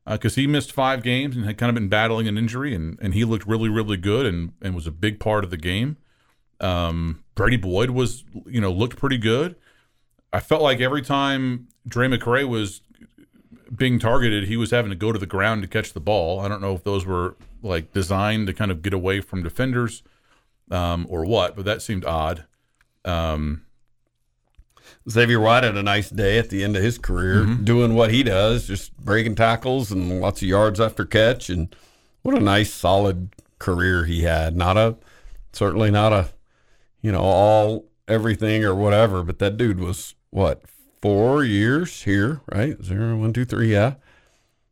because 0.08 0.36
he 0.36 0.46
missed 0.46 0.72
five 0.72 1.02
games 1.02 1.36
and 1.36 1.46
had 1.46 1.58
kind 1.58 1.70
of 1.72 1.74
been 1.74 1.90
battling 1.90 2.28
an 2.28 2.38
injury, 2.38 2.76
and, 2.76 3.00
and 3.02 3.16
he 3.16 3.26
looked 3.26 3.48
really, 3.48 3.70
really 3.70 3.98
good 3.98 4.28
and, 4.28 4.54
and 4.62 4.76
was 4.76 4.86
a 4.86 4.92
big 4.92 5.20
part 5.20 5.44
of 5.44 5.50
the 5.50 5.58
game. 5.58 5.98
Um, 6.66 7.24
Brady 7.36 7.58
Boyd 7.58 7.92
was, 7.92 8.24
you 8.46 8.60
know, 8.62 8.72
looked 8.72 8.98
pretty 8.98 9.18
good. 9.18 9.56
I 10.34 10.40
felt 10.40 10.62
like 10.62 10.82
every 10.82 11.02
time 11.02 11.68
Drae 11.88 12.08
McCray 12.08 12.48
was 12.48 12.82
being 13.76 14.00
targeted, 14.00 14.46
he 14.46 14.58
was 14.58 14.72
having 14.72 14.90
to 14.90 14.96
go 14.96 15.12
to 15.12 15.20
the 15.20 15.26
ground 15.26 15.62
to 15.62 15.68
catch 15.68 15.94
the 15.94 16.00
ball. 16.00 16.40
I 16.40 16.48
don't 16.48 16.62
know 16.62 16.74
if 16.74 16.84
those 16.84 17.06
were 17.06 17.36
like 17.62 17.94
designed 17.94 18.48
to 18.48 18.54
kind 18.54 18.72
of 18.72 18.82
get 18.82 18.94
away 18.94 19.22
from 19.22 19.44
defenders 19.44 20.04
um, 20.72 21.06
or 21.10 21.26
what, 21.26 21.56
but 21.56 21.66
that 21.66 21.82
seemed 21.82 22.06
odd. 22.06 22.46
Um, 23.04 23.66
Xavier 25.10 25.40
White 25.40 25.64
had 25.64 25.78
a 25.78 25.84
nice 25.84 26.10
day 26.10 26.38
at 26.38 26.50
the 26.50 26.64
end 26.64 26.76
of 26.76 26.84
his 26.84 26.98
career, 26.98 27.46
doing 27.46 27.94
what 27.96 28.12
he 28.12 28.24
does, 28.24 28.68
just 28.68 28.96
breaking 28.98 29.36
tackles 29.36 29.92
and 29.92 30.20
lots 30.22 30.42
of 30.42 30.48
yards 30.48 30.80
after 30.80 31.06
catch, 31.06 31.50
and 31.50 31.76
what 32.24 32.36
a 32.36 32.40
nice 32.40 32.74
solid 32.74 33.30
career 33.60 34.06
he 34.06 34.24
had. 34.24 34.56
Not 34.56 34.78
a 34.78 34.96
certainly 35.54 35.92
not 35.92 36.14
a 36.14 36.30
you 37.02 37.12
know 37.12 37.22
all 37.22 37.86
everything 38.08 38.64
or 38.64 38.76
whatever, 38.76 39.24
but 39.24 39.40
that 39.40 39.58
dude 39.58 39.80
was 39.80 40.16
what 40.30 40.64
four 41.02 41.44
years 41.44 42.04
here, 42.04 42.42
right? 42.52 42.82
Zero, 42.84 43.16
one, 43.18 43.34
two, 43.34 43.46
three, 43.46 43.72
yeah. 43.72 43.96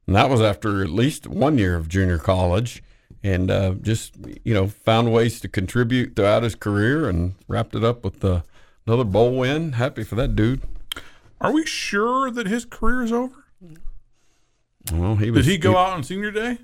And 0.08 0.16
that 0.16 0.30
was 0.30 0.42
after 0.42 0.84
at 0.84 0.90
least 0.90 1.28
one 1.28 1.58
year 1.58 1.76
of 1.76 1.88
junior 1.88 2.18
college, 2.18 2.84
and 3.24 3.50
uh, 3.50 3.76
just 3.82 4.16
you 4.44 4.54
know 4.54 4.68
found 4.68 5.14
ways 5.14 5.40
to 5.42 5.48
contribute 5.48 6.16
throughout 6.16 6.44
his 6.44 6.56
career, 6.56 7.08
and 7.08 7.36
wrapped 7.48 7.76
it 7.76 7.84
up 7.84 8.04
with 8.04 8.20
the, 8.20 8.44
another 8.86 9.06
bowl 9.06 9.38
win. 9.38 9.74
Happy 9.74 10.04
for 10.04 10.16
that 10.16 10.36
dude. 10.36 10.62
Are 11.40 11.52
we 11.52 11.66
sure 11.66 12.32
that 12.32 12.48
his 12.48 12.66
career 12.66 13.04
is 13.04 13.12
over? 13.12 13.46
Well, 14.92 15.16
he 15.16 15.32
was. 15.32 15.46
Did 15.46 15.52
he 15.52 15.58
go 15.58 15.78
out 15.78 15.94
on 15.94 16.04
senior 16.04 16.32
day? 16.32 16.58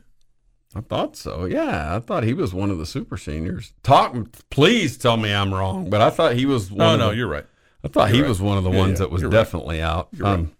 I 0.76 0.82
thought 0.82 1.16
so. 1.16 1.46
Yeah, 1.46 1.96
I 1.96 2.00
thought 2.00 2.24
he 2.24 2.34
was 2.34 2.54
one 2.54 2.70
of 2.70 2.78
the 2.78 2.86
super 2.86 3.18
seniors. 3.18 3.74
Talk, 3.82 4.16
please 4.52 4.98
tell 4.98 5.18
me 5.18 5.34
I'm 5.34 5.54
wrong, 5.54 5.90
but 5.90 6.02
I 6.02 6.10
thought 6.12 6.36
he 6.36 6.46
was. 6.46 6.72
One 6.72 6.94
of 6.94 7.00
no, 7.00 7.10
the, 7.10 7.16
you're 7.16 7.28
right. 7.28 7.46
I 7.84 7.88
thought 7.88 8.10
he 8.12 8.18
You're 8.18 8.26
right. 8.26 8.30
was 8.30 8.42
one 8.42 8.58
of 8.58 8.64
the 8.64 8.72
Yeah, 8.72 8.78
ones 8.78 8.92
yeah, 8.94 8.98
that 9.06 9.12
was 9.12 9.22
you're 9.22 9.32
right. 9.32 9.38
definitely 9.38 9.82
out. 9.82 10.10
You're 10.12 10.26
right. 10.28 10.34
Um, 10.40 10.52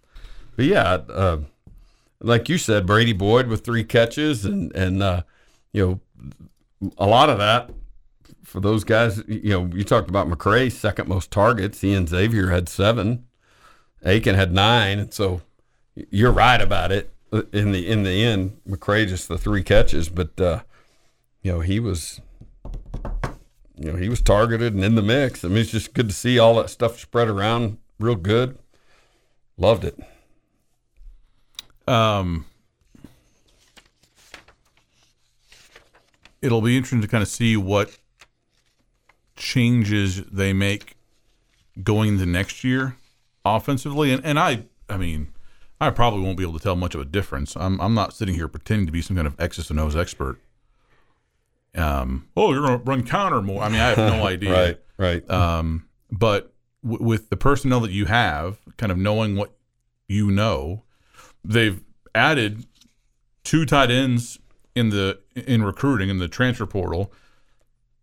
but 0.56 0.64
yeah, 0.64 0.82
uh, 1.08 1.38
like 2.20 2.48
you 2.48 2.58
said, 2.58 2.86
Brady 2.86 3.12
Boyd 3.12 3.46
with 3.46 3.64
three 3.64 3.84
catches, 3.84 4.44
and 4.44 4.74
and 4.74 5.02
uh, 5.02 5.22
you 5.72 6.00
know, 6.82 6.90
a 6.98 7.06
lot 7.06 7.30
of 7.30 7.38
that 7.38 7.70
for 8.42 8.58
those 8.60 8.82
guys. 8.84 9.22
You 9.28 9.50
know, 9.50 9.70
you 9.72 9.84
talked 9.84 10.08
about 10.10 10.28
McCray 10.28 10.72
second 10.72 11.08
most 11.08 11.30
targets. 11.30 11.84
Ian 11.84 12.06
Xavier 12.06 12.50
had 12.50 12.68
seven. 12.68 13.26
Eakin 14.04 14.34
had 14.34 14.52
nine, 14.52 14.98
and 14.98 15.14
so 15.14 15.42
you're 15.94 16.32
right 16.32 16.60
about 16.60 16.90
it. 16.90 17.12
In 17.32 17.72
the 17.72 17.86
in 17.86 18.02
the 18.02 18.24
end, 18.24 18.58
McCray 18.68 19.06
just 19.06 19.28
the 19.28 19.38
three 19.38 19.62
catches, 19.62 20.08
but 20.08 20.40
uh, 20.40 20.62
you 21.42 21.52
know 21.52 21.60
he 21.60 21.78
was 21.78 22.20
you 23.80 23.90
know, 23.90 23.96
he 23.96 24.10
was 24.10 24.20
targeted 24.20 24.74
and 24.74 24.84
in 24.84 24.94
the 24.94 25.02
mix. 25.02 25.42
I 25.42 25.48
mean, 25.48 25.58
it's 25.58 25.70
just 25.70 25.94
good 25.94 26.08
to 26.08 26.14
see 26.14 26.38
all 26.38 26.56
that 26.56 26.68
stuff 26.68 27.00
spread 27.00 27.28
around 27.28 27.78
real 27.98 28.14
good. 28.14 28.58
Loved 29.56 29.84
it. 29.84 29.98
Um, 31.88 32.44
it'll 36.42 36.60
be 36.60 36.76
interesting 36.76 37.00
to 37.00 37.08
kind 37.08 37.22
of 37.22 37.28
see 37.28 37.56
what 37.56 37.98
changes 39.34 40.22
they 40.24 40.52
make 40.52 40.96
going 41.82 42.10
into 42.10 42.26
next 42.26 42.62
year 42.62 42.96
offensively. 43.46 44.12
And, 44.12 44.22
and 44.26 44.38
I, 44.38 44.64
I 44.90 44.98
mean, 44.98 45.32
I 45.80 45.90
probably 45.90 46.20
won't 46.20 46.36
be 46.36 46.42
able 46.44 46.58
to 46.58 46.62
tell 46.62 46.76
much 46.76 46.94
of 46.94 47.00
a 47.00 47.04
difference. 47.04 47.56
I'm, 47.56 47.80
I'm 47.80 47.94
not 47.94 48.12
sitting 48.12 48.34
here 48.34 48.48
pretending 48.48 48.86
to 48.86 48.92
be 48.92 49.00
some 49.00 49.16
kind 49.16 49.26
of 49.26 49.34
X's 49.40 49.70
and 49.70 49.80
O's 49.80 49.96
expert. 49.96 50.38
Um, 51.74 52.28
oh, 52.36 52.52
you're 52.52 52.66
going 52.66 52.78
to 52.78 52.84
run 52.84 53.06
counter 53.06 53.40
more. 53.40 53.62
I 53.62 53.68
mean, 53.68 53.80
I 53.80 53.90
have 53.94 53.98
no 53.98 54.26
idea. 54.26 54.52
Right, 54.52 54.80
right. 54.98 55.30
Um, 55.30 55.88
but 56.10 56.52
w- 56.82 57.02
with 57.02 57.30
the 57.30 57.36
personnel 57.36 57.80
that 57.80 57.92
you 57.92 58.06
have, 58.06 58.58
kind 58.76 58.92
of 58.92 58.98
knowing 58.98 59.36
what 59.36 59.52
you 60.08 60.30
know, 60.30 60.82
they've 61.44 61.80
added 62.14 62.66
two 63.44 63.64
tight 63.64 63.90
ends 63.90 64.38
in 64.74 64.90
the 64.90 65.20
in 65.34 65.62
recruiting 65.62 66.08
in 66.08 66.18
the 66.18 66.28
transfer 66.28 66.66
portal. 66.66 67.12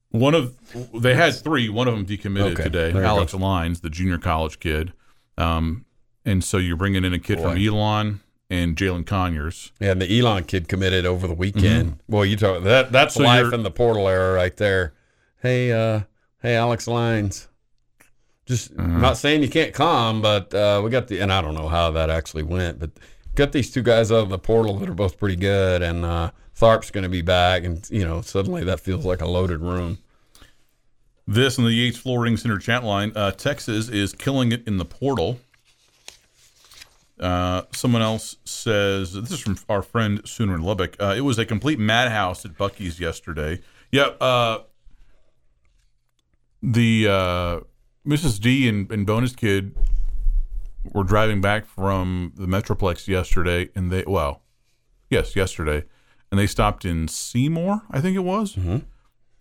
One 0.09 0.33
of 0.33 0.55
they 0.93 1.15
had 1.15 1.35
three. 1.35 1.67
One 1.67 1.87
of 1.87 1.93
them 1.93 2.05
decommitted 2.05 2.53
Okay, 2.53 2.63
today. 2.63 2.91
Alex 3.03 3.33
Lyons, 3.33 3.81
the 3.81 3.89
junior 3.89 4.17
college 4.17 4.59
kid. 4.59 4.93
Um, 5.37 5.85
and 6.27 6.43
so 6.43 6.57
you're 6.57 6.77
bringing 6.77 7.03
in 7.03 7.13
a 7.13 7.19
kid 7.19 7.39
from 7.39 7.57
Elon 7.57 8.19
and 8.49 8.75
Jalin 8.77 9.05
Conyers. 9.05 9.71
yeah, 9.79 9.91
and 9.91 10.01
the 10.01 10.19
Elon 10.19 10.43
kid 10.43 10.67
committed 10.67 11.05
over 11.05 11.27
the 11.27 11.33
weekend. 11.33 11.99
Well, 12.07 12.23
you 12.25 12.35
talk 12.37 12.63
that 12.63 12.91
that's 12.91 13.15
So 13.15 13.23
life 13.23 13.51
in 13.53 13.63
the 13.63 13.71
portal 13.71 14.07
era 14.07 14.33
right 14.33 14.55
there. 14.57 14.93
Hey, 15.41 15.71
uh, 15.71 16.01
hey, 16.41 16.55
Alex 16.55 16.87
Lines. 16.87 17.47
Just 18.45 18.71
Uh-huh. 18.77 18.87
not 18.87 19.17
saying 19.17 19.41
you 19.43 19.49
can't 19.49 19.73
come, 19.73 20.21
but 20.21 20.53
uh, 20.53 20.81
we 20.83 20.89
got 20.89 21.07
the 21.09 21.19
and 21.19 21.33
I 21.33 21.41
don't 21.41 21.55
know 21.55 21.67
how 21.67 21.91
that 21.91 22.09
actually 22.09 22.43
went, 22.43 22.79
but 22.79 22.91
got 23.35 23.51
these 23.51 23.69
two 23.71 23.81
guys 23.81 24.11
out 24.11 24.19
of 24.23 24.29
the 24.29 24.39
portal 24.39 24.77
that 24.79 24.87
are 24.89 24.93
both 24.93 25.17
pretty 25.17 25.35
good, 25.35 25.81
and 25.81 26.05
uh, 26.05 26.31
Tharp's 26.57 26.89
going 26.91 27.03
to 27.03 27.09
be 27.09 27.21
back, 27.21 27.63
and 27.65 27.85
you 27.89 28.05
know 28.05 28.21
suddenly 28.21 28.63
that 28.63 28.79
feels 28.79 29.05
like 29.05 29.21
a 29.21 29.27
loaded 29.27 29.59
room. 29.61 29.97
This 31.27 31.57
and 31.57 31.67
the 31.67 31.73
Yates 31.73 31.97
Flooring 31.97 32.37
Center 32.37 32.57
chat 32.57 32.85
line. 32.85 33.11
Uh, 33.15 33.31
Texas 33.31 33.89
is 33.89 34.13
killing 34.13 34.53
it 34.53 34.65
in 34.65 34.77
the 34.77 34.85
portal. 34.85 35.41
Uh, 37.19 37.63
someone 37.73 38.01
else 38.01 38.37
says 38.45 39.13
this 39.13 39.31
is 39.31 39.39
from 39.39 39.57
our 39.69 39.81
friend 39.81 40.21
Sooner 40.25 40.55
in 40.55 40.61
Lubbock. 40.61 40.95
Uh, 40.99 41.13
it 41.17 41.21
was 41.21 41.39
a 41.39 41.45
complete 41.45 41.79
madhouse 41.79 42.45
at 42.45 42.53
Buc-ee's 42.57 42.99
yesterday. 42.99 43.59
Yeah, 43.91 44.09
uh, 44.21 44.63
the 46.61 47.07
uh, 47.07 47.59
Mrs. 48.07 48.39
D 48.39 48.67
and, 48.67 48.91
and 48.91 49.05
Bonus 49.05 49.33
Kid 49.35 49.75
were 50.93 51.03
driving 51.03 51.41
back 51.41 51.65
from 51.65 52.33
the 52.35 52.45
Metroplex 52.45 53.07
yesterday, 53.07 53.69
and 53.75 53.91
they 53.91 54.03
well, 54.05 54.41
yes, 55.09 55.35
yesterday, 55.35 55.83
and 56.31 56.39
they 56.39 56.47
stopped 56.47 56.85
in 56.85 57.07
Seymour, 57.07 57.81
I 57.91 58.01
think 58.01 58.15
it 58.15 58.23
was, 58.23 58.57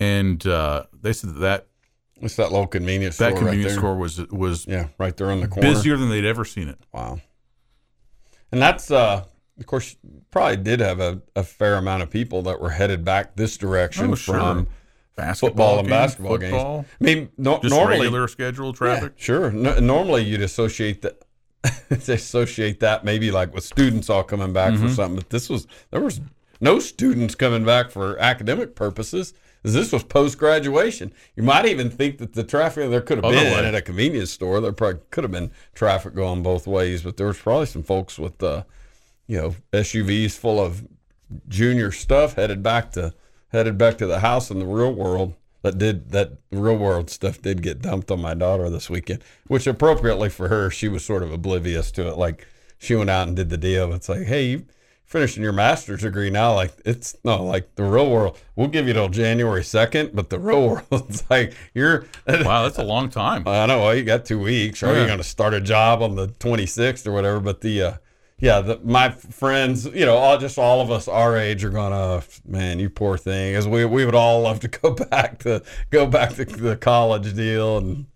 and 0.01 0.47
uh, 0.47 0.85
they 0.93 1.13
said 1.13 1.31
that 1.35 1.41
that 1.41 1.67
It's 2.21 2.37
that 2.37 2.51
little 2.53 2.67
convenience 2.67 3.17
that 3.19 3.31
store 3.33 3.41
convenience 3.49 3.73
right 3.75 3.79
store 3.81 3.97
was 3.97 4.19
was 4.29 4.67
Yeah, 4.67 4.89
right 4.99 5.17
there 5.17 5.31
on 5.31 5.41
the 5.41 5.49
corner. 5.49 5.69
busier 5.69 5.97
than 5.97 6.09
they'd 6.09 6.25
ever 6.25 6.45
seen 6.45 6.69
it. 6.69 6.79
Wow. 6.93 7.21
And 8.53 8.61
that's 8.63 8.91
uh 8.91 9.25
of 9.59 9.67
course 9.67 9.97
probably 10.31 10.57
did 10.59 10.81
have 10.81 11.01
a, 11.01 11.23
a 11.35 11.43
fair 11.43 11.77
amount 11.77 12.03
of 12.03 12.11
people 12.11 12.43
that 12.43 12.61
were 12.61 12.71
headed 12.71 13.05
back 13.05 13.37
this 13.37 13.57
direction 13.57 14.11
Oh, 14.13 14.15
sure. 14.15 14.35
from 14.35 14.69
Basketball 15.17 15.49
football 15.49 15.79
and 15.79 15.89
games, 15.89 15.91
basketball 15.91 16.39
football, 16.39 16.77
games. 16.83 16.89
I 17.01 17.05
mean, 17.05 17.29
no, 17.39 17.59
normally 17.65 18.01
regular 18.01 18.29
schedule 18.29 18.73
traffic. 18.75 19.15
Yeah, 19.17 19.25
sure. 19.25 19.51
No, 19.51 19.79
normally 19.79 20.25
you'd 20.25 20.43
associate 20.43 21.01
that 21.03 21.23
associate 21.91 22.81
that 22.81 23.05
maybe 23.05 23.31
like 23.31 23.55
with 23.55 23.65
students 23.65 24.11
all 24.11 24.23
coming 24.23 24.53
back 24.53 24.75
Mm-hmm. 24.75 24.89
for 24.89 24.93
something, 24.93 25.17
but 25.17 25.31
this 25.31 25.49
was 25.49 25.67
there 25.91 26.01
was 26.03 26.21
no 26.61 26.79
students 26.79 27.35
coming 27.35 27.65
back 27.65 27.91
for 27.91 28.19
academic 28.19 28.75
purposes. 28.75 29.33
This 29.63 29.91
was 29.93 30.05
post 30.05 30.39
graduation. 30.39 31.13
You 31.35 31.43
might 31.43 31.67
even 31.67 31.91
think 31.91 32.19
that 32.19 32.35
the 32.35 32.45
traffic 32.45 32.89
there 32.89 33.01
could 33.01 33.19
have 33.19 33.25
Other 33.25 33.37
been 33.37 33.53
way. 33.53 33.67
at 33.67 33.75
a 33.75 33.83
convenience 33.83 34.31
store. 34.31 34.61
There 34.61 34.73
probably 34.73 35.01
could 35.11 35.25
have 35.25 35.33
been 35.33 35.51
traffic 35.75 36.15
going 36.15 36.43
both 36.43 36.67
ways, 36.67 37.03
but 37.03 37.17
there 37.17 37.27
was 37.27 37.39
probably 37.39 37.67
some 37.67 37.83
folks 37.83 38.19
with 38.19 38.41
uh, 38.43 38.63
you 39.27 39.37
know 39.39 39.55
SUVs 39.73 40.33
full 40.39 40.61
of 40.61 40.87
junior 41.49 41.91
stuff 41.91 42.35
headed 42.35 42.63
back 42.63 42.93
to 42.93 43.13
headed 43.49 43.77
back 43.77 43.99
to 43.99 44.07
the 44.07 44.21
house 44.21 44.51
in 44.51 44.59
the 44.61 44.67
real 44.67 44.93
world 44.93 45.35
that 45.63 45.79
did 45.79 46.11
that 46.11 46.33
real 46.53 46.77
world 46.77 47.11
stuff 47.11 47.43
did 47.43 47.63
get 47.63 47.83
dumped 47.83 48.11
on 48.13 48.21
my 48.21 48.35
daughter 48.35 48.71
this 48.71 48.89
weekend 48.89 49.23
which 49.49 49.67
appropriately 49.67 50.29
for 50.29 50.47
her 50.47 50.71
she 50.71 50.87
was 50.87 51.05
sort 51.05 51.25
of 51.25 51.33
oblivious 51.33 51.91
to 51.91 52.07
it 52.07 52.17
like 52.17 52.47
she 52.79 52.95
went 52.95 53.11
out 53.11 53.27
and 53.27 53.37
did 53.37 53.51
the 53.51 53.57
deal 53.57 53.93
it's 53.93 54.09
like 54.09 54.23
hey 54.23 54.45
you 54.45 54.67
finishing 55.07 55.43
your 55.43 55.53
master's 55.53 56.01
degree 56.03 56.29
now 56.31 56.53
like 56.53 56.73
it's 56.85 57.17
no 57.25 57.43
like 57.43 57.73
the 57.77 57.83
real 57.85 58.11
world 58.11 58.37
we'll 58.57 58.67
give 58.67 58.89
you 58.89 58.93
till 58.93 59.09
january 59.09 59.63
2nd 59.63 60.11
but 60.15 60.31
the 60.31 60.39
real 60.39 60.67
world 60.69 60.83
it's 61.09 61.23
like 61.31 61.55
you're 61.75 62.05
Wow, 62.27 62.65
that's 62.65 62.79
a 62.79 62.83
long 62.85 63.09
time. 63.09 63.47
I 63.47 63.67
know. 63.67 63.83
Well, 63.83 63.95
you 63.95 64.03
got 64.03 64.25
two 64.25 64.39
weeks. 64.41 64.83
Or 64.83 64.89
Yeah. 64.89 64.95
you're 64.99 65.07
going 65.07 65.19
to 65.19 65.25
start 65.25 65.55
a 65.55 65.61
job 65.61 66.03
on 66.03 66.17
the 66.17 66.27
26th 66.29 67.07
or 67.07 67.13
whatever. 67.13 67.39
But 67.39 67.61
the, 67.61 67.83
uh, 67.83 67.93
yeah, 68.41 68.61
the, 68.61 68.81
my 68.83 69.11
friends, 69.11 69.87
you 69.87 70.05
know, 70.05 70.17
all 70.17 70.39
just 70.39 70.59
all 70.59 70.81
of 70.81 70.91
us 70.91 71.07
our 71.07 71.37
age 71.37 71.65
are 71.65 71.71
going 71.71 71.93
to 71.93 72.27
man, 72.45 72.81
you 72.81 72.91
poor 72.91 73.17
thing, 73.17 73.55
as 73.55 73.67
we 73.69 73.85
we 73.85 74.05
would 74.05 74.15
all 74.17 74.43
love 74.43 74.59
to 74.61 74.69
go 74.69 74.91
back 75.11 75.39
to 75.41 75.63
go 75.91 76.07
back 76.07 76.35
to 76.35 76.45
the 76.45 76.77
college 76.77 77.35
deal 77.35 77.79
and 77.79 78.07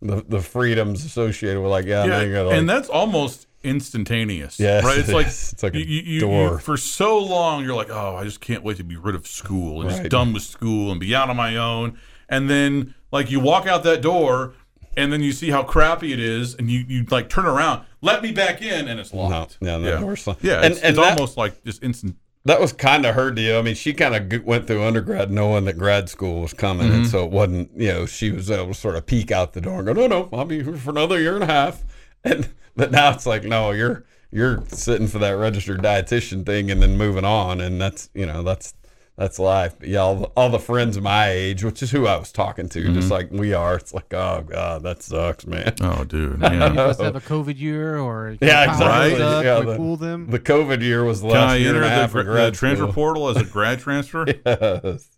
the 0.00 0.24
the 0.26 0.40
freedoms 0.40 1.04
associated 1.04 1.60
with 1.60 1.70
like, 1.70 1.84
yeah, 1.84 2.04
Yeah, 2.04 2.10
now 2.10 2.20
you 2.22 2.32
got 2.32 2.42
to 2.44 2.48
and 2.50 2.68
that's 2.68 2.88
almost 2.88 3.46
instantaneous. 3.64 4.58
Yes, 4.60 4.84
right. 4.84 4.98
It's 4.98 5.08
like. 5.12 5.26
It's 5.26 5.62
like 5.62 5.74
a 5.74 5.78
you, 5.78 6.02
you, 6.02 6.20
door. 6.20 6.52
you- 6.52 6.58
for 6.58 6.76
so 6.76 7.18
long. 7.18 7.64
You're 7.64 7.74
like, 7.74 7.90
oh, 7.90 8.16
I 8.16 8.24
just 8.24 8.40
can't 8.40 8.62
wait 8.62 8.76
to 8.78 8.84
be 8.84 8.96
rid 8.96 9.14
of 9.14 9.26
school 9.26 9.80
and 9.82 9.90
just 9.90 10.04
done 10.08 10.32
with 10.32 10.42
school 10.42 10.90
and 10.90 11.00
be 11.00 11.14
out 11.14 11.30
on 11.30 11.36
my 11.36 11.56
own. 11.56 11.98
And 12.28 12.48
then 12.48 12.94
like 13.10 13.30
you 13.30 13.40
walk 13.40 13.66
out 13.66 13.82
that 13.84 14.00
door, 14.02 14.54
and 14.96 15.12
then 15.12 15.22
you 15.22 15.32
see 15.32 15.50
how 15.50 15.62
crappy 15.62 16.12
it 16.12 16.20
is, 16.20 16.54
and 16.54 16.70
you 16.70 16.84
you 16.88 17.04
like 17.10 17.28
turn 17.28 17.46
around, 17.46 17.84
let 18.00 18.22
me 18.22 18.32
back 18.32 18.62
in, 18.62 18.88
and 18.88 18.98
it's 19.00 19.12
no, 19.12 19.22
locked. 19.22 19.58
yeah, 19.60 19.78
the 19.78 19.88
yeah, 19.90 20.00
door's 20.00 20.26
locked. 20.26 20.42
yeah. 20.44 20.62
and, 20.62 20.72
It's, 20.72 20.80
and 20.82 20.90
it's 20.90 20.98
that- 20.98 21.18
almost 21.18 21.36
like 21.36 21.62
just 21.64 21.82
instant. 21.82 22.16
that 22.46 22.60
was 22.60 22.72
kind 22.72 23.04
of 23.06 23.14
her 23.14 23.30
deal. 23.30 23.58
I 23.58 23.62
mean, 23.62 23.74
she 23.74 23.92
kind 23.94 24.14
of 24.32 24.44
went 24.44 24.66
through 24.66 24.82
undergrad 24.82 25.30
knowing 25.30 25.64
that 25.66 25.78
grad 25.78 26.08
school 26.08 26.40
was 26.40 26.52
coming, 26.54 26.86
Mm-hmm. 26.88 26.96
and 26.96 27.06
so 27.06 27.24
it 27.24 27.30
wasn't. 27.30 27.70
You 27.76 27.88
know, 27.88 28.06
she 28.06 28.30
was 28.32 28.50
able 28.50 28.68
to 28.68 28.74
sort 28.74 28.96
of 28.96 29.04
peek 29.06 29.30
out 29.30 29.52
the 29.52 29.60
door 29.60 29.78
and 29.78 29.86
go, 29.86 29.92
"No, 29.92 30.06
no, 30.06 30.28
I'll 30.32 30.44
be 30.46 30.62
here 30.62 30.76
for 30.76 30.90
another 30.90 31.20
year 31.20 31.34
and 31.34 31.44
a 31.44 31.46
half." 31.46 31.82
And 32.24 32.48
but 32.76 32.90
now 32.90 33.10
it's 33.12 33.26
like, 33.26 33.44
no, 33.44 33.70
you're 33.72 34.04
you're 34.30 34.62
sitting 34.68 35.08
for 35.08 35.18
that 35.18 35.32
registered 35.32 35.80
dietitian 35.82 36.46
thing 36.46 36.70
and 36.70 36.82
then 36.82 36.96
moving 36.96 37.24
on, 37.24 37.60
and 37.60 37.80
that's 37.80 38.08
you 38.14 38.24
know 38.26 38.42
that's 38.42 38.74
that's 39.16 39.38
life. 39.38 39.74
But 39.78 39.88
yeah, 39.88 39.98
all 39.98 40.14
the, 40.14 40.26
all 40.36 40.48
the 40.48 40.58
friends 40.58 40.98
my 41.00 41.28
age, 41.28 41.62
which 41.64 41.82
is 41.82 41.90
who 41.90 42.06
I 42.06 42.16
was 42.16 42.32
talking 42.32 42.68
to, 42.70 42.92
just 42.94 43.10
like 43.10 43.30
we 43.30 43.52
are. 43.52 43.74
It's 43.76 43.92
like, 43.92 44.14
oh 44.14 44.42
god, 44.48 44.84
that 44.84 45.02
sucks, 45.02 45.46
man. 45.46 45.74
Oh, 45.82 46.04
dude. 46.04 46.40
You 46.42 46.48
Yeah. 46.58 46.68
must 46.70 47.00
have 47.00 47.14
a 47.16 47.20
COVID 47.20 47.58
year 47.58 47.98
or 47.98 48.36
Yeah, 48.40 48.70
exactly. 48.72 49.16
stuff, 49.16 49.44
Yeah, 49.44 49.60
we 49.60 49.66
the- 49.66 49.76
fool 49.76 49.96
them. 49.98 50.30
The 50.30 50.38
COVID 50.40 50.80
year 50.80 51.04
was 51.04 51.20
the 51.20 51.28
Can 51.28 51.36
I 51.36 51.40
last 51.40 51.58
year 51.60 51.68
enter 51.70 51.82
and 51.82 51.86
a 51.86 51.88
the, 51.88 51.94
half 52.00 52.12
gra- 52.12 52.24
the 52.24 52.50
transfer 52.52 52.84
school. 52.84 52.92
portal 52.94 53.28
as 53.28 53.36
a 53.36 53.44
grad 53.44 53.80
transfer? 53.80 54.24
Yes. 54.46 55.08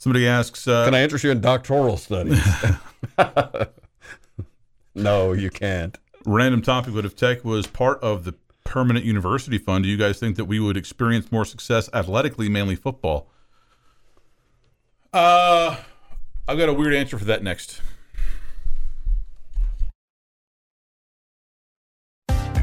Somebody 0.00 0.28
asks, 0.28 0.68
uh, 0.68 0.84
Can 0.84 0.94
I 0.94 1.02
interest 1.02 1.24
you 1.24 1.32
in 1.32 1.40
doctoral 1.40 1.96
studies? 1.96 2.40
no, 4.94 5.32
you 5.32 5.50
can't. 5.50 5.98
Random 6.24 6.62
topic, 6.62 6.94
but 6.94 7.04
if 7.04 7.16
tech 7.16 7.44
was 7.44 7.66
part 7.66 8.00
of 8.02 8.24
the 8.24 8.34
permanent 8.64 9.04
university 9.04 9.58
fund, 9.58 9.84
do 9.84 9.90
you 9.90 9.96
guys 9.96 10.18
think 10.18 10.36
that 10.36 10.44
we 10.44 10.60
would 10.60 10.76
experience 10.76 11.32
more 11.32 11.44
success 11.44 11.88
athletically, 11.92 12.48
mainly 12.48 12.76
football? 12.76 13.30
Uh, 15.12 15.76
I've 16.46 16.58
got 16.58 16.68
a 16.68 16.74
weird 16.74 16.94
answer 16.94 17.18
for 17.18 17.24
that 17.24 17.42
next. 17.42 17.80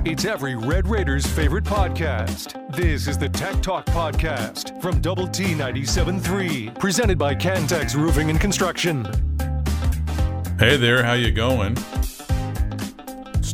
It's 0.06 0.24
every 0.24 0.53
Red 0.53 0.88
Raiders 0.88 1.26
favorite 1.26 1.64
podcast. 1.64 2.76
This 2.76 3.08
is 3.08 3.18
the 3.18 3.28
Tech 3.28 3.60
Talk 3.64 3.88
Podcast 3.88 4.80
from 4.80 5.01
Double 5.01 5.28
T 5.28 5.45
97.3, 5.56 6.78
presented 6.78 7.18
by 7.18 7.34
Cantex 7.34 7.95
Roofing 7.95 8.30
and 8.30 8.39
Construction. 8.39 9.03
Hey 10.60 10.78
there, 10.78 11.03
how 11.03 11.14
you 11.14 11.32
going? 11.32 11.76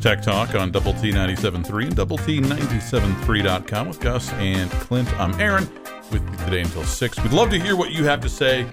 Tech 0.02 0.24
Talk 0.24 0.56
on 0.56 0.72
Double 0.72 0.94
T 0.94 1.12
97.3 1.12 1.86
and 1.86 1.96
Double 1.96 2.18
T 2.18 2.42
97.3.com 2.42 3.88
with 3.88 4.00
Gus 4.00 4.34
and 4.34 4.72
Clint. 4.72 5.08
I'm 5.20 5.40
Aaron 5.40 5.70
with 6.12 6.28
you 6.28 6.38
today 6.38 6.62
until 6.62 6.84
6. 6.84 7.20
We'd 7.22 7.32
love 7.34 7.52
to 7.52 7.60
hear 7.60 7.76
what 7.76 7.92
you 7.92 8.04
have 8.06 8.20
to 8.22 8.30
say 8.30 8.66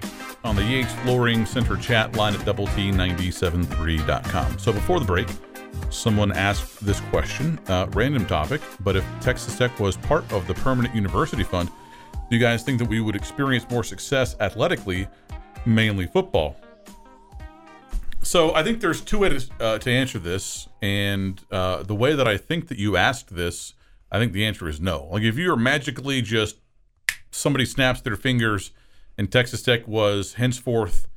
on 0.43 0.55
the 0.55 0.63
Yates 0.63 0.91
Flooring 1.03 1.45
Center 1.45 1.77
chat 1.77 2.15
line 2.15 2.33
at 2.33 2.43
Double 2.45 2.65
T 2.67 2.89
97.3.com. 2.89 4.57
So 4.57 4.73
before 4.73 4.99
the 4.99 5.05
break, 5.05 5.27
someone 5.91 6.31
asked 6.31 6.83
this 6.83 6.99
question, 7.11 7.59
uh, 7.67 7.85
random 7.91 8.25
topic, 8.25 8.61
but 8.79 8.95
if 8.95 9.05
Texas 9.21 9.55
Tech 9.55 9.79
was 9.79 9.97
part 9.97 10.29
of 10.33 10.47
the 10.47 10.55
permanent 10.55 10.95
university 10.95 11.43
fund, 11.43 11.69
do 12.31 12.35
you 12.35 12.41
guys 12.41 12.63
think 12.63 12.79
that 12.79 12.89
we 12.89 13.01
would 13.01 13.15
experience 13.15 13.69
more 13.69 13.83
success 13.83 14.35
athletically, 14.39 15.07
mainly 15.67 16.07
football? 16.07 16.55
So 18.21 18.53
I 18.53 18.63
think 18.63 18.81
there's 18.81 19.01
two 19.01 19.19
ways 19.19 19.49
uh, 19.59 19.79
to 19.79 19.91
answer 19.91 20.19
this, 20.19 20.67
and 20.81 21.41
uh, 21.51 21.83
the 21.83 21.95
way 21.95 22.13
that 22.15 22.27
I 22.27 22.37
think 22.37 22.67
that 22.67 22.77
you 22.77 22.97
asked 22.97 23.35
this, 23.35 23.73
I 24.11 24.19
think 24.19 24.33
the 24.33 24.45
answer 24.45 24.67
is 24.67 24.79
no. 24.79 25.07
Like 25.11 25.23
if 25.23 25.37
you're 25.37 25.55
magically 25.55 26.21
just 26.21 26.57
somebody 27.31 27.65
snaps 27.65 28.01
their 28.01 28.15
fingers, 28.15 28.71
and 29.17 29.31
Texas 29.31 29.61
Tech 29.61 29.87
was 29.87 30.33
henceforth 30.33 31.07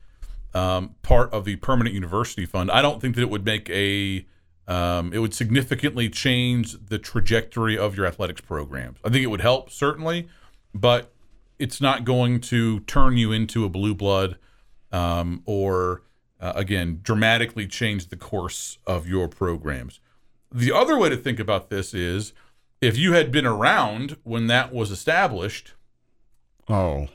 um, 0.55 0.95
part 1.03 1.33
of 1.33 1.45
the 1.45 1.57
permanent 1.57 1.95
university 1.95 2.47
fund, 2.47 2.71
I 2.71 2.83
don't 2.83 3.01
think 3.01 3.17
that 3.17 3.23
it 3.23 3.31
would 3.31 3.45
make 3.45 3.69
a 3.71 4.27
um, 4.69 5.13
it 5.13 5.19
would 5.19 5.35
significantly 5.35 6.09
change 6.09 6.77
the 6.87 6.99
trajectory 6.99 7.77
of 7.77 7.97
your 7.97 8.07
athletics 8.07 8.41
programs. 8.41 8.99
I 9.05 9.11
think 9.11 9.25
it 9.25 9.27
would 9.27 9.41
help 9.41 9.71
certainly, 9.71 10.29
but 10.73 11.13
it's 11.59 11.81
not 11.81 12.05
going 12.05 12.41
to 12.41 12.81
turn 12.81 13.17
you 13.17 13.33
into 13.33 13.65
a 13.65 13.69
blue 13.69 13.95
blood 13.95 14.39
um, 14.93 15.43
or 15.47 16.03
uh, 16.43 16.53
again 16.55 17.01
dramatically 17.03 17.67
change 17.67 18.09
the 18.09 18.17
course 18.17 18.77
of 18.87 19.09
your 19.09 19.29
programs. 19.29 20.01
The 20.51 20.73
other 20.73 20.99
way 20.99 21.09
to 21.09 21.17
think 21.17 21.41
about 21.41 21.71
this 21.71 21.95
is 21.95 22.35
if 22.83 22.99
you 22.99 23.15
had 23.15 23.33
been 23.33 23.47
around 23.47 24.19
when 24.25 24.49
that 24.49 24.75
was 24.75 24.91
established 24.91 25.73
Oh, 26.69 27.09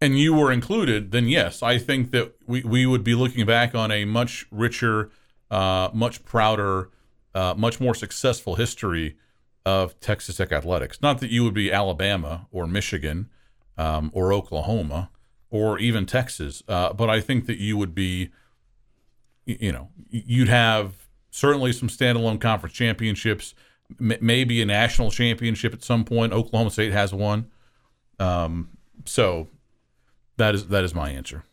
and 0.00 0.18
you 0.18 0.34
were 0.34 0.52
included, 0.52 1.12
then 1.12 1.28
yes, 1.28 1.62
I 1.62 1.78
think 1.78 2.10
that 2.10 2.34
we, 2.46 2.62
we 2.62 2.84
would 2.84 3.04
be 3.04 3.14
looking 3.14 3.46
back 3.46 3.74
on 3.74 3.90
a 3.90 4.04
much 4.04 4.46
richer, 4.50 5.10
uh, 5.50 5.88
much 5.94 6.24
prouder, 6.24 6.90
uh, 7.34 7.54
much 7.56 7.80
more 7.80 7.94
successful 7.94 8.56
history 8.56 9.16
of 9.64 9.98
Texas 10.00 10.36
Tech 10.36 10.52
athletics. 10.52 11.00
Not 11.00 11.20
that 11.20 11.30
you 11.30 11.42
would 11.44 11.54
be 11.54 11.72
Alabama 11.72 12.46
or 12.50 12.66
Michigan 12.66 13.30
um, 13.78 14.10
or 14.12 14.32
Oklahoma 14.32 15.10
or 15.54 15.78
even 15.78 16.04
Texas, 16.04 16.64
uh, 16.66 16.92
but 16.92 17.08
I 17.08 17.20
think 17.20 17.46
that 17.46 17.58
you 17.58 17.76
would 17.76 17.94
be, 17.94 18.30
you 19.46 19.70
know, 19.70 19.88
you'd 20.10 20.48
have 20.48 21.06
certainly 21.30 21.72
some 21.72 21.88
standalone 21.88 22.40
conference 22.40 22.74
championships, 22.74 23.54
m- 24.00 24.18
maybe 24.20 24.60
a 24.60 24.66
national 24.66 25.12
championship 25.12 25.72
at 25.72 25.84
some 25.84 26.04
point. 26.04 26.32
Oklahoma 26.32 26.70
State 26.72 26.90
has 26.92 27.14
one. 27.14 27.46
Um, 28.18 28.70
so 29.04 29.46
that 30.38 30.56
is 30.56 30.66
that 30.68 30.82
is 30.82 30.92
my 30.92 31.10
answer. 31.10 31.44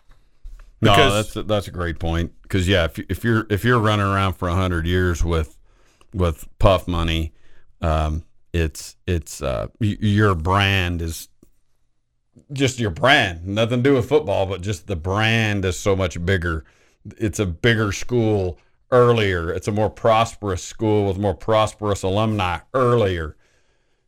no, 0.82 0.96
that's 1.14 1.36
a, 1.36 1.44
that's 1.44 1.68
a 1.68 1.72
great 1.72 2.00
point. 2.00 2.32
Because 2.42 2.68
yeah, 2.68 2.86
if 2.86 2.98
you- 2.98 3.06
if 3.08 3.24
you're 3.24 3.46
if 3.52 3.64
you're 3.64 3.78
running 3.80 4.08
around 4.08 4.34
for 4.34 4.50
hundred 4.50 4.88
years 4.88 5.24
with 5.24 5.60
with 6.12 6.48
PUF 6.58 6.88
money, 6.88 7.34
um, 7.84 8.24
it's 8.52 8.96
it's 9.06 9.44
uh, 9.44 9.68
y- 9.80 9.98
your 10.00 10.34
brand 10.34 11.04
is 11.04 11.28
just 12.52 12.80
your 12.80 12.90
brand. 12.90 13.46
Nothing 13.46 13.84
to 13.84 13.90
do 13.90 13.96
with 13.96 14.08
football, 14.08 14.46
but 14.46 14.62
just 14.62 14.88
the 14.88 14.96
brand 14.96 15.66
is 15.66 15.78
so 15.78 15.96
much 15.96 16.24
bigger. 16.26 16.66
It's 17.18 17.40
a 17.40 17.46
bigger 17.46 17.92
school 17.92 18.60
earlier. 18.92 19.52
It's 19.52 19.68
a 19.68 19.72
more 19.72 19.90
prosperous 19.90 20.64
school 20.64 21.08
with 21.08 21.18
more 21.18 21.34
prosperous 21.34 22.04
alumni 22.04 22.60
earlier. 22.74 23.36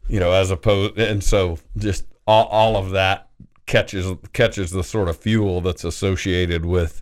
You 0.07 0.19
know, 0.19 0.32
as 0.32 0.51
opposed, 0.51 0.97
and 0.97 1.24
so 1.24 1.59
just 1.78 2.05
all, 2.28 2.45
all 2.47 2.76
of 2.76 2.91
that 2.91 3.30
catches 3.65 4.11
catches 4.34 4.71
the 4.71 4.84
sort 4.84 5.07
of 5.07 5.17
fuel 5.17 5.61
that's 5.61 5.86
associated 5.86 6.65
with 6.65 7.01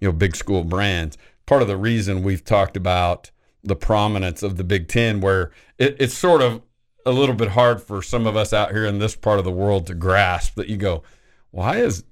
you 0.00 0.08
know 0.08 0.12
big 0.12 0.34
school 0.34 0.64
brands. 0.64 1.18
Part 1.44 1.62
of 1.62 1.68
the 1.68 1.76
reason 1.76 2.22
we've 2.22 2.44
talked 2.44 2.76
about 2.76 3.30
the 3.62 3.76
prominence 3.76 4.42
of 4.42 4.56
the 4.56 4.64
Big 4.64 4.88
Ten, 4.88 5.20
where 5.20 5.50
it, 5.78 5.96
it's 5.98 6.14
sort 6.14 6.40
of 6.40 6.62
a 7.08 7.12
little 7.12 7.34
bit 7.34 7.48
hard 7.48 7.82
for 7.82 8.02
some 8.02 8.26
of 8.26 8.36
us 8.36 8.52
out 8.52 8.72
here 8.72 8.84
in 8.84 8.98
this 8.98 9.16
part 9.16 9.38
of 9.38 9.44
the 9.44 9.50
world 9.50 9.86
to 9.86 9.94
grasp 9.94 10.54
that 10.54 10.68
you 10.68 10.76
go, 10.76 11.02
why 11.50 11.76
is 11.76 12.04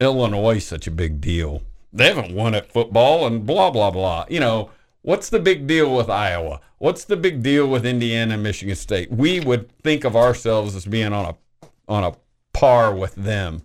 Illinois 0.00 0.58
such 0.58 0.86
a 0.86 0.90
big 0.90 1.20
deal? 1.20 1.62
They 1.92 2.06
haven't 2.06 2.34
won 2.34 2.54
at 2.54 2.70
football 2.70 3.26
and 3.26 3.46
blah 3.46 3.70
blah 3.70 3.90
blah. 3.90 4.26
You 4.28 4.40
know, 4.40 4.70
what's 5.02 5.30
the 5.30 5.40
big 5.40 5.66
deal 5.66 5.94
with 5.94 6.10
Iowa? 6.10 6.60
What's 6.78 7.04
the 7.04 7.16
big 7.16 7.42
deal 7.42 7.66
with 7.66 7.86
Indiana 7.86 8.34
and 8.34 8.42
Michigan 8.42 8.76
State? 8.76 9.10
We 9.10 9.40
would 9.40 9.70
think 9.82 10.04
of 10.04 10.14
ourselves 10.14 10.76
as 10.76 10.84
being 10.84 11.12
on 11.12 11.34
a 11.34 11.66
on 11.88 12.04
a 12.04 12.12
par 12.52 12.94
with 12.94 13.14
them, 13.14 13.62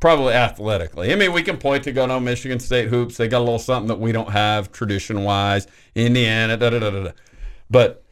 probably 0.00 0.32
athletically. 0.32 1.12
I 1.12 1.16
mean, 1.16 1.32
we 1.32 1.42
can 1.42 1.58
point 1.58 1.84
to 1.84 1.92
go 1.92 2.06
no 2.06 2.18
Michigan 2.18 2.58
State 2.58 2.88
hoops. 2.88 3.16
They 3.16 3.28
got 3.28 3.38
a 3.38 3.44
little 3.44 3.58
something 3.58 3.88
that 3.88 4.00
we 4.00 4.12
don't 4.12 4.30
have 4.30 4.72
tradition 4.72 5.24
wise. 5.24 5.66
Indiana, 5.94 6.56
da 6.56 6.70
da 6.70 6.78
da. 6.78 6.90
da. 6.90 7.12
But 7.68 8.04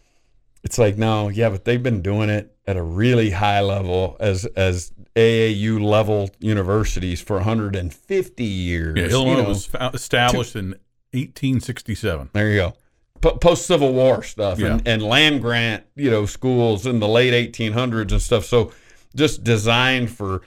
it's 0.64 0.78
like 0.78 0.96
no, 0.98 1.28
yeah, 1.28 1.48
but 1.48 1.64
they've 1.64 1.82
been 1.82 2.02
doing 2.02 2.28
it 2.30 2.54
at 2.66 2.76
a 2.76 2.82
really 2.82 3.30
high 3.30 3.60
level 3.60 4.16
as 4.20 4.44
as 4.44 4.92
AAU 5.16 5.82
level 5.82 6.30
universities 6.38 7.20
for 7.20 7.36
150 7.36 8.44
years. 8.44 8.96
Yeah, 8.96 9.04
You 9.04 9.10
Illinois 9.10 9.42
know, 9.42 9.48
was 9.48 9.68
established 9.94 10.54
in 10.54 10.74
1867. 11.12 12.30
there 12.32 12.50
you 12.50 12.56
go. 12.56 12.74
P- 13.20 13.38
Post 13.40 13.66
Civil 13.66 13.92
War 13.94 14.22
stuff 14.22 14.58
and, 14.74 14.86
and 14.86 15.02
land 15.02 15.42
grant, 15.42 15.84
you 15.96 16.10
know, 16.10 16.24
schools 16.26 16.86
in 16.86 17.00
the 17.00 17.08
late 17.08 17.52
1800s 17.52 18.12
and 18.12 18.22
stuff. 18.22 18.44
So 18.44 18.72
just 19.16 19.42
designed 19.42 20.10
for 20.10 20.42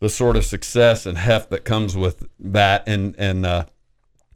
the 0.00 0.08
sort 0.08 0.36
of 0.36 0.44
success 0.46 1.04
and 1.04 1.18
heft 1.18 1.50
that 1.50 1.64
comes 1.64 1.96
with 1.96 2.26
that. 2.38 2.84
And 2.86 3.14
and 3.18 3.44
uh, 3.44 3.66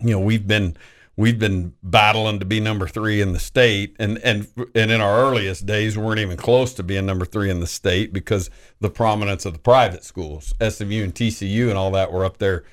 you 0.00 0.10
know, 0.10 0.20
we've 0.20 0.46
been 0.46 0.76
we've 1.18 1.38
been 1.38 1.74
battling 1.82 2.38
to 2.38 2.46
be 2.46 2.60
number 2.60 2.88
three 2.88 3.20
in 3.20 3.34
the 3.34 3.38
state, 3.38 3.94
and 3.98 4.16
and 4.24 4.48
and 4.74 4.90
in 4.90 5.02
our 5.02 5.20
earliest 5.20 5.66
days, 5.66 5.98
we 5.98 6.04
weren't 6.04 6.20
even 6.20 6.38
close 6.38 6.72
to 6.74 6.82
being 6.82 7.04
number 7.04 7.26
three 7.26 7.50
in 7.50 7.60
the 7.60 7.66
state 7.66 8.14
because 8.14 8.48
the 8.80 8.88
prominence 8.88 9.44
of 9.44 9.52
the 9.52 9.58
private 9.58 10.04
schools, 10.04 10.54
SMU 10.60 11.04
and 11.04 11.14
TCU, 11.14 11.68
and 11.68 11.76
all 11.76 11.90
that 11.90 12.10
were 12.10 12.24
up 12.24 12.38
there 12.38 12.64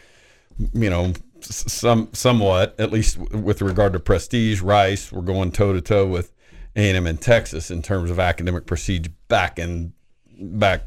you 0.74 0.90
know, 0.90 1.14
some 1.42 2.10
somewhat 2.14 2.76
at 2.80 2.92
least 2.92 3.18
with 3.18 3.62
regard 3.62 3.94
to 3.94 4.00
prestige. 4.00 4.62
Rice, 4.62 5.12
we're 5.12 5.22
going 5.22 5.52
toe 5.52 5.74
to 5.74 5.82
toe 5.82 6.08
with 6.08 6.32
A 6.76 6.90
and 6.90 6.98
M 6.98 7.08
in 7.08 7.18
Texas 7.18 7.70
in 7.70 7.82
terms 7.82 8.10
of 8.10 8.20
academic 8.20 8.66
prestige 8.66 9.08
back 9.28 9.60
in 9.60 9.94
back 10.38 10.84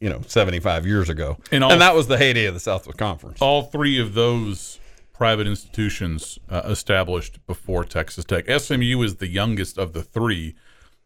you 0.00 0.08
know 0.08 0.20
75 0.26 0.86
years 0.86 1.08
ago, 1.08 1.38
And 1.50 1.64
and, 1.64 1.80
that 1.80 1.94
was 1.94 2.06
the 2.06 2.18
heyday 2.18 2.46
of 2.46 2.54
the 2.54 2.60
Southwest 2.60 2.98
Conference. 2.98 3.40
All 3.40 3.62
three 3.62 3.98
of 3.98 4.14
those 4.14 4.78
private 5.14 5.46
institutions 5.46 6.38
uh, 6.50 6.62
established 6.66 7.38
before 7.46 7.84
Texas 7.84 8.24
Tech. 8.26 8.44
SMU 8.50 9.00
is 9.02 9.16
the 9.16 9.28
youngest 9.28 9.78
of 9.78 9.92
the 9.94 10.02
three, 10.02 10.54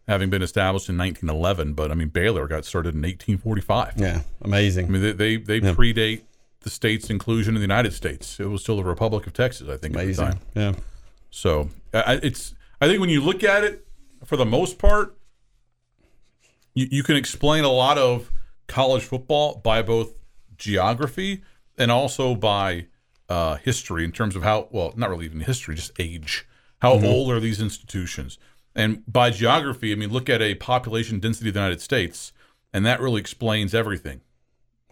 having 0.08 0.30
been 0.30 0.42
established 0.42 0.88
in 0.88 0.98
1911. 0.98 1.74
But 1.74 1.90
I 1.92 1.94
mean, 1.94 2.08
Baylor 2.08 2.48
got 2.48 2.64
started 2.64 2.94
in 2.94 3.02
1845. 3.02 3.94
yeah, 3.98 4.22
amazing. 4.42 4.86
I 4.86 4.88
mean, 4.88 5.02
they 5.02 5.12
they, 5.12 5.36
they 5.36 5.60
predate 5.60 6.22
the 6.60 6.70
state's 6.70 7.08
inclusion 7.10 7.54
in 7.54 7.60
the 7.60 7.64
United 7.64 7.92
States. 7.92 8.40
It 8.40 8.46
was 8.46 8.62
still 8.62 8.76
the 8.78 8.84
Republic 8.84 9.26
of 9.28 9.32
Texas, 9.34 9.68
I 9.68 9.76
think, 9.76 9.94
at 9.94 9.98
the 9.98 10.04
amazing. 10.04 10.24
time. 10.26 10.38
Yeah. 10.54 10.72
So 11.30 11.68
I- 11.94 12.02
I- 12.14 12.20
it's 12.22 12.54
I 12.80 12.86
think 12.88 13.00
when 13.00 13.10
you 13.10 13.20
look 13.20 13.44
at 13.44 13.62
it, 13.62 13.86
for 14.24 14.36
the 14.36 14.46
most 14.46 14.78
part, 14.78 15.16
you, 16.74 16.86
you 16.90 17.02
can 17.02 17.16
explain 17.16 17.64
a 17.64 17.70
lot 17.70 17.98
of 17.98 18.30
college 18.66 19.02
football 19.04 19.56
by 19.62 19.82
both 19.82 20.14
geography 20.56 21.42
and 21.76 21.90
also 21.90 22.34
by 22.34 22.86
uh, 23.28 23.56
history 23.56 24.04
in 24.04 24.12
terms 24.12 24.34
of 24.36 24.42
how 24.42 24.68
well, 24.70 24.92
not 24.96 25.10
really 25.10 25.26
even 25.26 25.40
history, 25.40 25.74
just 25.74 25.92
age. 25.98 26.46
How 26.80 26.92
old 26.92 27.30
are 27.32 27.40
these 27.40 27.60
institutions? 27.60 28.38
And 28.74 29.02
by 29.10 29.30
geography, 29.30 29.90
I 29.92 29.96
mean 29.96 30.10
look 30.10 30.28
at 30.28 30.40
a 30.40 30.54
population 30.54 31.18
density 31.20 31.48
of 31.48 31.54
the 31.54 31.60
United 31.60 31.80
States, 31.80 32.32
and 32.72 32.86
that 32.86 33.00
really 33.00 33.20
explains 33.20 33.74
everything 33.74 34.20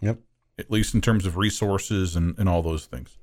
Yep. 0.01 0.19
at 0.59 0.69
least 0.69 0.93
in 0.93 1.01
terms 1.01 1.25
of 1.25 1.37
resources 1.37 2.15
and, 2.15 2.37
and 2.37 2.49
all 2.49 2.61
those 2.61 2.85
things. 2.85 3.17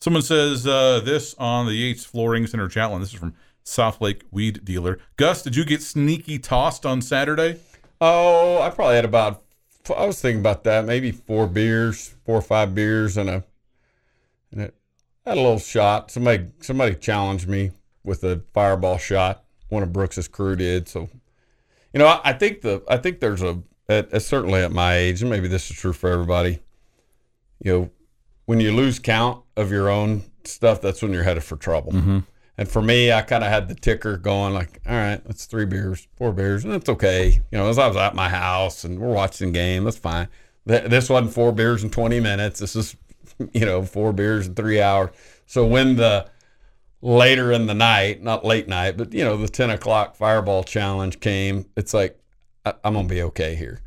Someone 0.00 0.22
says 0.22 0.66
uh, 0.66 1.00
this 1.04 1.34
on 1.38 1.66
the 1.66 1.74
Yates 1.74 2.04
Flooring 2.04 2.46
Center 2.46 2.68
chat 2.68 2.90
line. 2.90 3.00
This 3.00 3.12
is 3.14 3.18
from 3.18 3.34
South 3.64 4.00
Lake 4.00 4.24
Weed 4.30 4.64
Dealer. 4.64 4.98
Gus, 5.16 5.42
did 5.42 5.54
you 5.56 5.64
get 5.64 5.80
sneaky 5.82 6.38
tossed 6.38 6.84
on 6.84 7.00
Saturday? 7.00 7.60
Oh, 8.00 8.60
I 8.60 8.70
probably 8.70 8.96
had 8.96 9.04
about. 9.04 9.42
I 9.96 10.06
was 10.06 10.20
thinking 10.20 10.40
about 10.40 10.64
that. 10.64 10.84
Maybe 10.84 11.12
four 11.12 11.46
beers, 11.46 12.14
four 12.26 12.36
or 12.36 12.42
five 12.42 12.74
beers, 12.74 13.16
and 13.16 13.30
a 13.30 13.44
and 14.52 14.60
it 14.62 14.74
had 15.26 15.38
a 15.38 15.40
little 15.40 15.58
shot. 15.58 16.10
Somebody 16.10 16.46
somebody 16.60 16.94
challenged 16.94 17.48
me 17.48 17.72
with 18.04 18.22
a 18.24 18.42
fireball 18.52 18.98
shot. 18.98 19.44
One 19.68 19.82
of 19.82 19.92
Brooks's 19.92 20.28
crew 20.28 20.56
did. 20.56 20.88
So, 20.88 21.08
you 21.92 21.98
know, 21.98 22.06
I, 22.06 22.20
I 22.24 22.32
think 22.32 22.60
the 22.60 22.82
I 22.88 22.96
think 22.98 23.20
there's 23.20 23.42
a 23.42 23.62
at, 23.88 24.12
at 24.12 24.22
certainly 24.22 24.60
at 24.60 24.72
my 24.72 24.96
age, 24.96 25.22
and 25.22 25.30
maybe 25.30 25.48
this 25.48 25.70
is 25.70 25.76
true 25.76 25.92
for 25.92 26.10
everybody. 26.10 26.60
You 27.64 27.72
know, 27.72 27.90
when 28.46 28.60
you 28.60 28.72
lose 28.72 28.98
count 28.98 29.42
of 29.56 29.70
your 29.70 29.88
own 29.88 30.22
stuff, 30.44 30.80
that's 30.80 31.02
when 31.02 31.12
you're 31.12 31.22
headed 31.22 31.44
for 31.44 31.56
trouble. 31.56 31.92
Mm-hmm. 31.92 32.18
And 32.58 32.68
for 32.68 32.82
me, 32.82 33.10
I 33.12 33.22
kind 33.22 33.42
of 33.42 33.50
had 33.50 33.68
the 33.68 33.74
ticker 33.74 34.16
going 34.18 34.52
like, 34.52 34.80
all 34.86 34.94
right, 34.94 35.24
that's 35.24 35.46
three 35.46 35.64
beers, 35.64 36.06
four 36.16 36.32
beers, 36.32 36.64
and 36.64 36.72
that's 36.72 36.88
okay. 36.88 37.40
You 37.50 37.58
know, 37.58 37.68
as 37.68 37.78
I 37.78 37.88
was 37.88 37.96
at 37.96 38.14
my 38.14 38.28
house 38.28 38.84
and 38.84 38.98
we're 38.98 39.12
watching 39.12 39.48
the 39.48 39.58
game, 39.58 39.84
that's 39.84 39.96
fine. 39.96 40.28
Th- 40.68 40.84
This 40.84 41.08
wasn't 41.08 41.32
four 41.32 41.52
beers 41.52 41.82
in 41.82 41.90
20 41.90 42.20
minutes. 42.20 42.60
This 42.60 42.76
is, 42.76 42.94
you 43.54 43.66
know, 43.66 43.82
four 43.82 44.12
beers 44.12 44.46
in 44.46 44.54
three 44.54 44.80
hours. 44.80 45.10
So 45.46 45.66
when 45.66 45.96
the 45.96 46.28
later 47.00 47.52
in 47.52 47.66
the 47.66 47.74
night, 47.74 48.22
not 48.22 48.44
late 48.44 48.68
night, 48.68 48.96
but, 48.96 49.12
you 49.12 49.24
know, 49.24 49.36
the 49.36 49.48
10 49.48 49.70
o'clock 49.70 50.14
fireball 50.16 50.62
challenge 50.64 51.20
came, 51.20 51.66
it's 51.76 51.92
like, 51.92 52.18
I- 52.64 52.74
I'm 52.84 52.94
going 52.94 53.08
to 53.08 53.14
be 53.14 53.22
okay 53.22 53.54
here. 53.54 53.80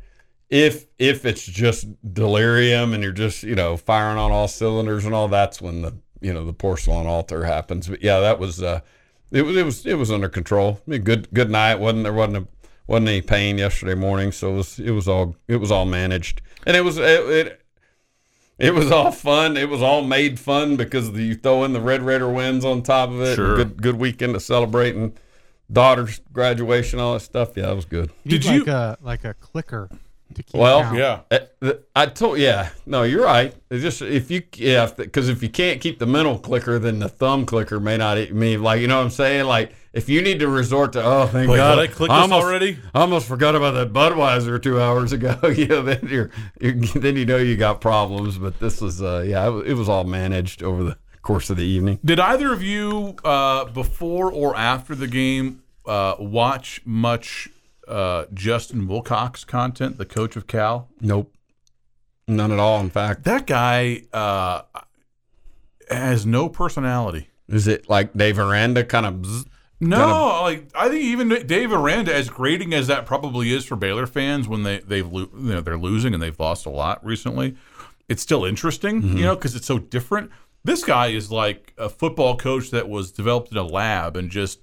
If 0.48 0.86
if 0.98 1.24
it's 1.24 1.44
just 1.44 1.88
delirium 2.14 2.94
and 2.94 3.02
you're 3.02 3.10
just 3.10 3.42
you 3.42 3.56
know 3.56 3.76
firing 3.76 4.16
on 4.16 4.30
all 4.30 4.46
cylinders 4.46 5.04
and 5.04 5.12
all, 5.12 5.26
that's 5.26 5.60
when 5.60 5.82
the 5.82 5.96
you 6.20 6.32
know 6.32 6.44
the 6.44 6.52
porcelain 6.52 7.08
altar 7.08 7.42
happens. 7.44 7.88
But 7.88 8.00
yeah, 8.00 8.20
that 8.20 8.38
was 8.38 8.62
uh, 8.62 8.78
it 9.32 9.42
was 9.42 9.56
it 9.56 9.64
was 9.64 9.86
it 9.86 9.94
was 9.94 10.12
under 10.12 10.28
control. 10.28 10.80
I 10.86 10.90
mean, 10.92 11.02
good 11.02 11.28
good 11.34 11.50
night. 11.50 11.80
wasn't 11.80 12.04
There 12.04 12.12
wasn't 12.12 12.36
a, 12.36 12.48
wasn't 12.86 13.08
any 13.08 13.22
pain 13.22 13.58
yesterday 13.58 13.96
morning, 13.96 14.30
so 14.30 14.52
it 14.52 14.56
was 14.56 14.78
it 14.78 14.92
was 14.92 15.08
all 15.08 15.34
it 15.48 15.56
was 15.56 15.72
all 15.72 15.84
managed, 15.84 16.42
and 16.64 16.76
it 16.76 16.82
was 16.82 16.96
it. 16.98 17.04
it 17.28 17.65
it 18.58 18.74
was 18.74 18.90
all 18.90 19.10
fun. 19.12 19.56
It 19.56 19.68
was 19.68 19.82
all 19.82 20.02
made 20.02 20.38
fun 20.40 20.76
because 20.76 21.12
the, 21.12 21.22
you 21.22 21.34
throw 21.34 21.64
in 21.64 21.72
the 21.72 21.80
Red 21.80 22.02
Raider 22.02 22.28
wins 22.28 22.64
on 22.64 22.82
top 22.82 23.10
of 23.10 23.20
it. 23.20 23.34
Sure. 23.36 23.56
Good 23.56 23.82
good 23.82 23.96
weekend 23.96 24.34
to 24.34 24.40
celebrate 24.40 24.94
and 24.94 25.12
daughter's 25.70 26.20
graduation, 26.32 26.98
all 27.00 27.14
that 27.14 27.20
stuff. 27.20 27.56
Yeah, 27.56 27.72
it 27.72 27.74
was 27.74 27.84
good. 27.84 28.10
You 28.24 28.38
Did 28.38 28.44
need 28.46 28.52
you- 28.54 28.58
like 28.60 28.68
a 28.68 28.98
like 29.02 29.24
a 29.24 29.34
clicker 29.34 29.88
to 29.90 29.94
keep 29.96 30.05
Well, 30.52 30.82
count. 30.82 30.98
Yeah. 30.98 31.20
Uh, 31.62 31.72
I 31.94 32.06
told 32.06 32.38
yeah, 32.38 32.70
no, 32.84 33.04
you're 33.04 33.24
right. 33.24 33.54
It's 33.70 33.82
just 33.82 34.02
if 34.02 34.30
you 34.30 34.42
yeah, 34.54 34.90
because 34.94 35.28
if 35.28 35.42
you 35.42 35.48
can't 35.48 35.80
keep 35.80 35.98
the 35.98 36.06
mental 36.06 36.38
clicker, 36.38 36.78
then 36.78 36.98
the 36.98 37.08
thumb 37.08 37.46
clicker 37.46 37.80
may 37.80 37.96
not 37.96 38.18
mean 38.32 38.62
like 38.62 38.80
you 38.80 38.88
know 38.88 38.98
what 38.98 39.04
I'm 39.04 39.10
saying. 39.10 39.46
Like 39.46 39.72
if 39.92 40.08
you 40.08 40.20
need 40.22 40.40
to 40.40 40.48
resort 40.48 40.92
to 40.94 41.02
oh 41.02 41.26
thank 41.26 41.50
Wait, 41.50 41.56
God 41.56 41.78
I 41.78 41.86
click 41.86 42.10
this 42.10 42.18
almost, 42.18 42.44
already? 42.44 42.78
I 42.94 43.00
almost 43.00 43.28
forgot 43.28 43.54
about 43.54 43.72
that 43.72 43.92
Budweiser 43.92 44.62
two 44.62 44.80
hours 44.80 45.12
ago. 45.12 45.38
yeah, 45.56 45.80
then 45.80 46.06
you're, 46.10 46.30
you're 46.60 46.74
then 46.74 47.16
you 47.16 47.24
know 47.24 47.38
you 47.38 47.56
got 47.56 47.80
problems. 47.80 48.36
But 48.36 48.60
this 48.60 48.80
was 48.80 49.00
uh 49.00 49.24
yeah, 49.26 49.46
it 49.46 49.50
was, 49.50 49.66
it 49.66 49.74
was 49.74 49.88
all 49.88 50.04
managed 50.04 50.62
over 50.62 50.84
the 50.84 50.98
course 51.22 51.50
of 51.50 51.56
the 51.56 51.64
evening. 51.64 51.98
Did 52.04 52.20
either 52.20 52.52
of 52.52 52.62
you, 52.62 53.16
uh, 53.24 53.64
before 53.64 54.30
or 54.30 54.56
after 54.56 54.94
the 54.94 55.08
game, 55.08 55.62
uh, 55.84 56.14
watch 56.18 56.80
much 56.84 57.48
uh, 57.88 58.24
Justin 58.34 58.86
Wilcox 58.88 59.44
content, 59.44 59.98
the 59.98 60.04
coach 60.06 60.36
of 60.36 60.46
Cal? 60.46 60.88
Nope, 61.00 61.32
none 62.28 62.52
at 62.52 62.58
all. 62.58 62.80
In 62.80 62.90
fact, 62.90 63.24
That 63.24 63.46
guy 63.46 64.02
uh, 64.12 64.62
has 65.90 66.26
no 66.26 66.48
personality. 66.48 67.28
is 67.48 67.66
it 67.68 67.88
like 67.88 68.12
Dave 68.14 68.38
Aranda 68.38 68.84
kind 68.84 69.06
of? 69.06 69.46
No, 69.78 69.96
Kind 69.98 70.42
like 70.42 70.70
I 70.74 70.88
think 70.88 71.02
even 71.02 71.28
Dave 71.46 71.70
Aranda, 71.72 72.14
as 72.14 72.30
grating 72.30 72.72
as 72.72 72.86
that 72.86 73.04
probably 73.04 73.52
is 73.52 73.64
for 73.66 73.76
Baylor 73.76 74.06
fans 74.06 74.48
when 74.48 74.62
they 74.62 74.78
they've 74.78 75.06
lo- 75.10 75.28
you 75.34 75.52
know 75.54 75.60
they're 75.60 75.76
losing 75.78 76.14
and 76.14 76.22
they've 76.22 76.38
lost 76.40 76.64
a 76.64 76.70
lot 76.70 77.04
recently, 77.04 77.56
it's 78.08 78.22
still 78.22 78.44
interesting, 78.44 79.02
Mm-hmm. 79.02 79.16
you 79.18 79.24
know, 79.24 79.34
because 79.36 79.54
it's 79.54 79.66
so 79.66 79.78
different. 79.78 80.30
This 80.64 80.82
guy 80.82 81.08
is 81.08 81.30
like 81.30 81.74
a 81.78 81.88
football 81.90 82.36
coach 82.38 82.70
that 82.70 82.88
was 82.88 83.12
developed 83.12 83.52
in 83.52 83.58
a 83.58 83.62
lab 83.64 84.16
and 84.16 84.30
just 84.30 84.60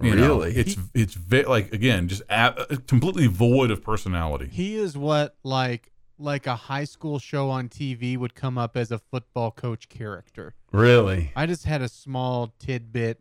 you 0.00 0.14
know, 0.14 0.38
Really? 0.38 0.54
it's 0.56 0.76
it's 0.94 1.14
ve- 1.14 1.44
like 1.44 1.72
again 1.72 2.08
just 2.08 2.22
a- 2.28 2.78
completely 2.86 3.26
void 3.26 3.70
of 3.70 3.82
personality. 3.82 4.48
He 4.52 4.76
is 4.76 4.96
what 4.96 5.36
like 5.42 5.90
like 6.18 6.46
a 6.46 6.56
high 6.56 6.84
school 6.84 7.18
show 7.18 7.48
on 7.50 7.68
TV 7.68 8.16
would 8.16 8.34
come 8.34 8.58
up 8.58 8.76
as 8.76 8.90
a 8.90 8.98
football 8.98 9.50
coach 9.50 9.88
character. 9.88 10.54
Really? 10.72 11.32
I 11.36 11.46
just 11.46 11.64
had 11.64 11.80
a 11.80 11.88
small 11.88 12.52
tidbit, 12.58 13.20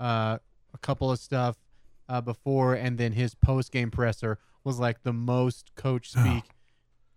uh, 0.00 0.38
a 0.72 0.78
couple 0.80 1.10
of 1.10 1.18
stuff 1.18 1.56
uh, 2.08 2.20
before, 2.22 2.74
and 2.74 2.96
then 2.98 3.12
his 3.12 3.34
post 3.34 3.70
game 3.70 3.90
presser 3.90 4.38
was 4.64 4.78
like 4.78 5.02
the 5.02 5.12
most 5.12 5.74
coach 5.74 6.10
speak 6.12 6.44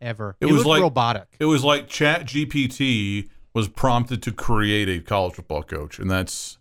ever. 0.01 0.35
It 0.41 0.47
He 0.47 0.53
was 0.53 0.65
like- 0.65 0.81
robotic. 0.81 1.35
It 1.39 1.45
was 1.45 1.63
like 1.63 1.87
Chat 1.87 2.25
GPT 2.25 3.29
was 3.53 3.67
prompted 3.67 4.21
to 4.23 4.31
create 4.31 4.87
a 4.89 4.99
college 4.99 5.35
football 5.35 5.63
coach, 5.63 5.99
and 5.99 6.09
that's 6.09 6.57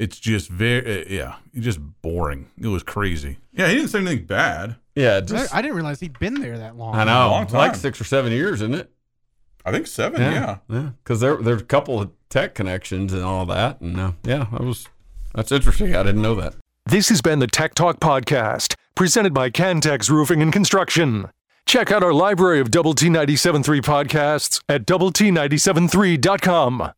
it's 0.00 0.18
just 0.18 0.48
very 0.48 1.02
uh, 1.02 1.04
yeah, 1.08 1.36
just 1.54 1.78
boring. 2.00 2.50
It 2.58 2.68
was 2.68 2.82
crazy. 2.82 3.36
Yeah, 3.52 3.68
he 3.68 3.74
didn't 3.74 3.90
say 3.90 3.98
anything 3.98 4.24
bad. 4.24 4.76
Yeah, 4.94 5.18
I, 5.18 5.20
just 5.20 5.54
I 5.54 5.60
didn't 5.60 5.76
realize 5.76 6.00
he'd 6.00 6.18
been 6.18 6.40
there 6.40 6.56
that 6.58 6.76
long. 6.76 6.94
I 6.94 7.04
know, 7.04 7.30
long 7.30 7.42
It's 7.44 7.52
like 7.52 7.74
six 7.76 8.00
or 8.00 8.04
seven 8.04 8.32
years, 8.32 8.62
isn't 8.62 8.74
it? 8.74 8.90
I 9.64 9.72
think 9.72 9.86
seven. 9.86 10.22
Yeah. 10.22 10.58
yeah. 10.68 10.90
Because 11.04 11.20
there 11.20 11.36
there's 11.36 11.60
a 11.60 11.66
couple 11.66 12.00
of 12.00 12.10
tech 12.30 12.54
connections 12.54 13.12
and 13.12 13.22
all 13.22 13.44
that, 13.46 13.82
and 13.82 14.00
uh, 14.00 14.12
yeah, 14.24 14.46
that 14.52 14.62
was 14.62 14.88
that's 15.34 15.52
interesting. 15.52 15.94
I 15.94 16.02
didn't 16.02 16.22
know 16.22 16.34
that. 16.36 16.54
This 16.86 17.10
has 17.10 17.20
been 17.20 17.38
the 17.38 17.46
Tech 17.46 17.74
Talk 17.74 18.00
Podcast, 18.00 18.74
presented 18.94 19.34
by 19.34 19.50
Cantex 19.50 20.08
Roofing 20.08 20.40
and 20.40 20.50
Construction. 20.50 21.28
Check 21.66 21.92
out 21.92 22.02
our 22.02 22.14
library 22.14 22.58
of 22.58 22.70
Double 22.70 22.94
T 22.94 23.08
97.3 23.08 23.82
podcasts 23.82 24.62
at 24.66 24.86
Double 24.86 25.12
T 25.12 25.30
97.3.com. 25.30 26.90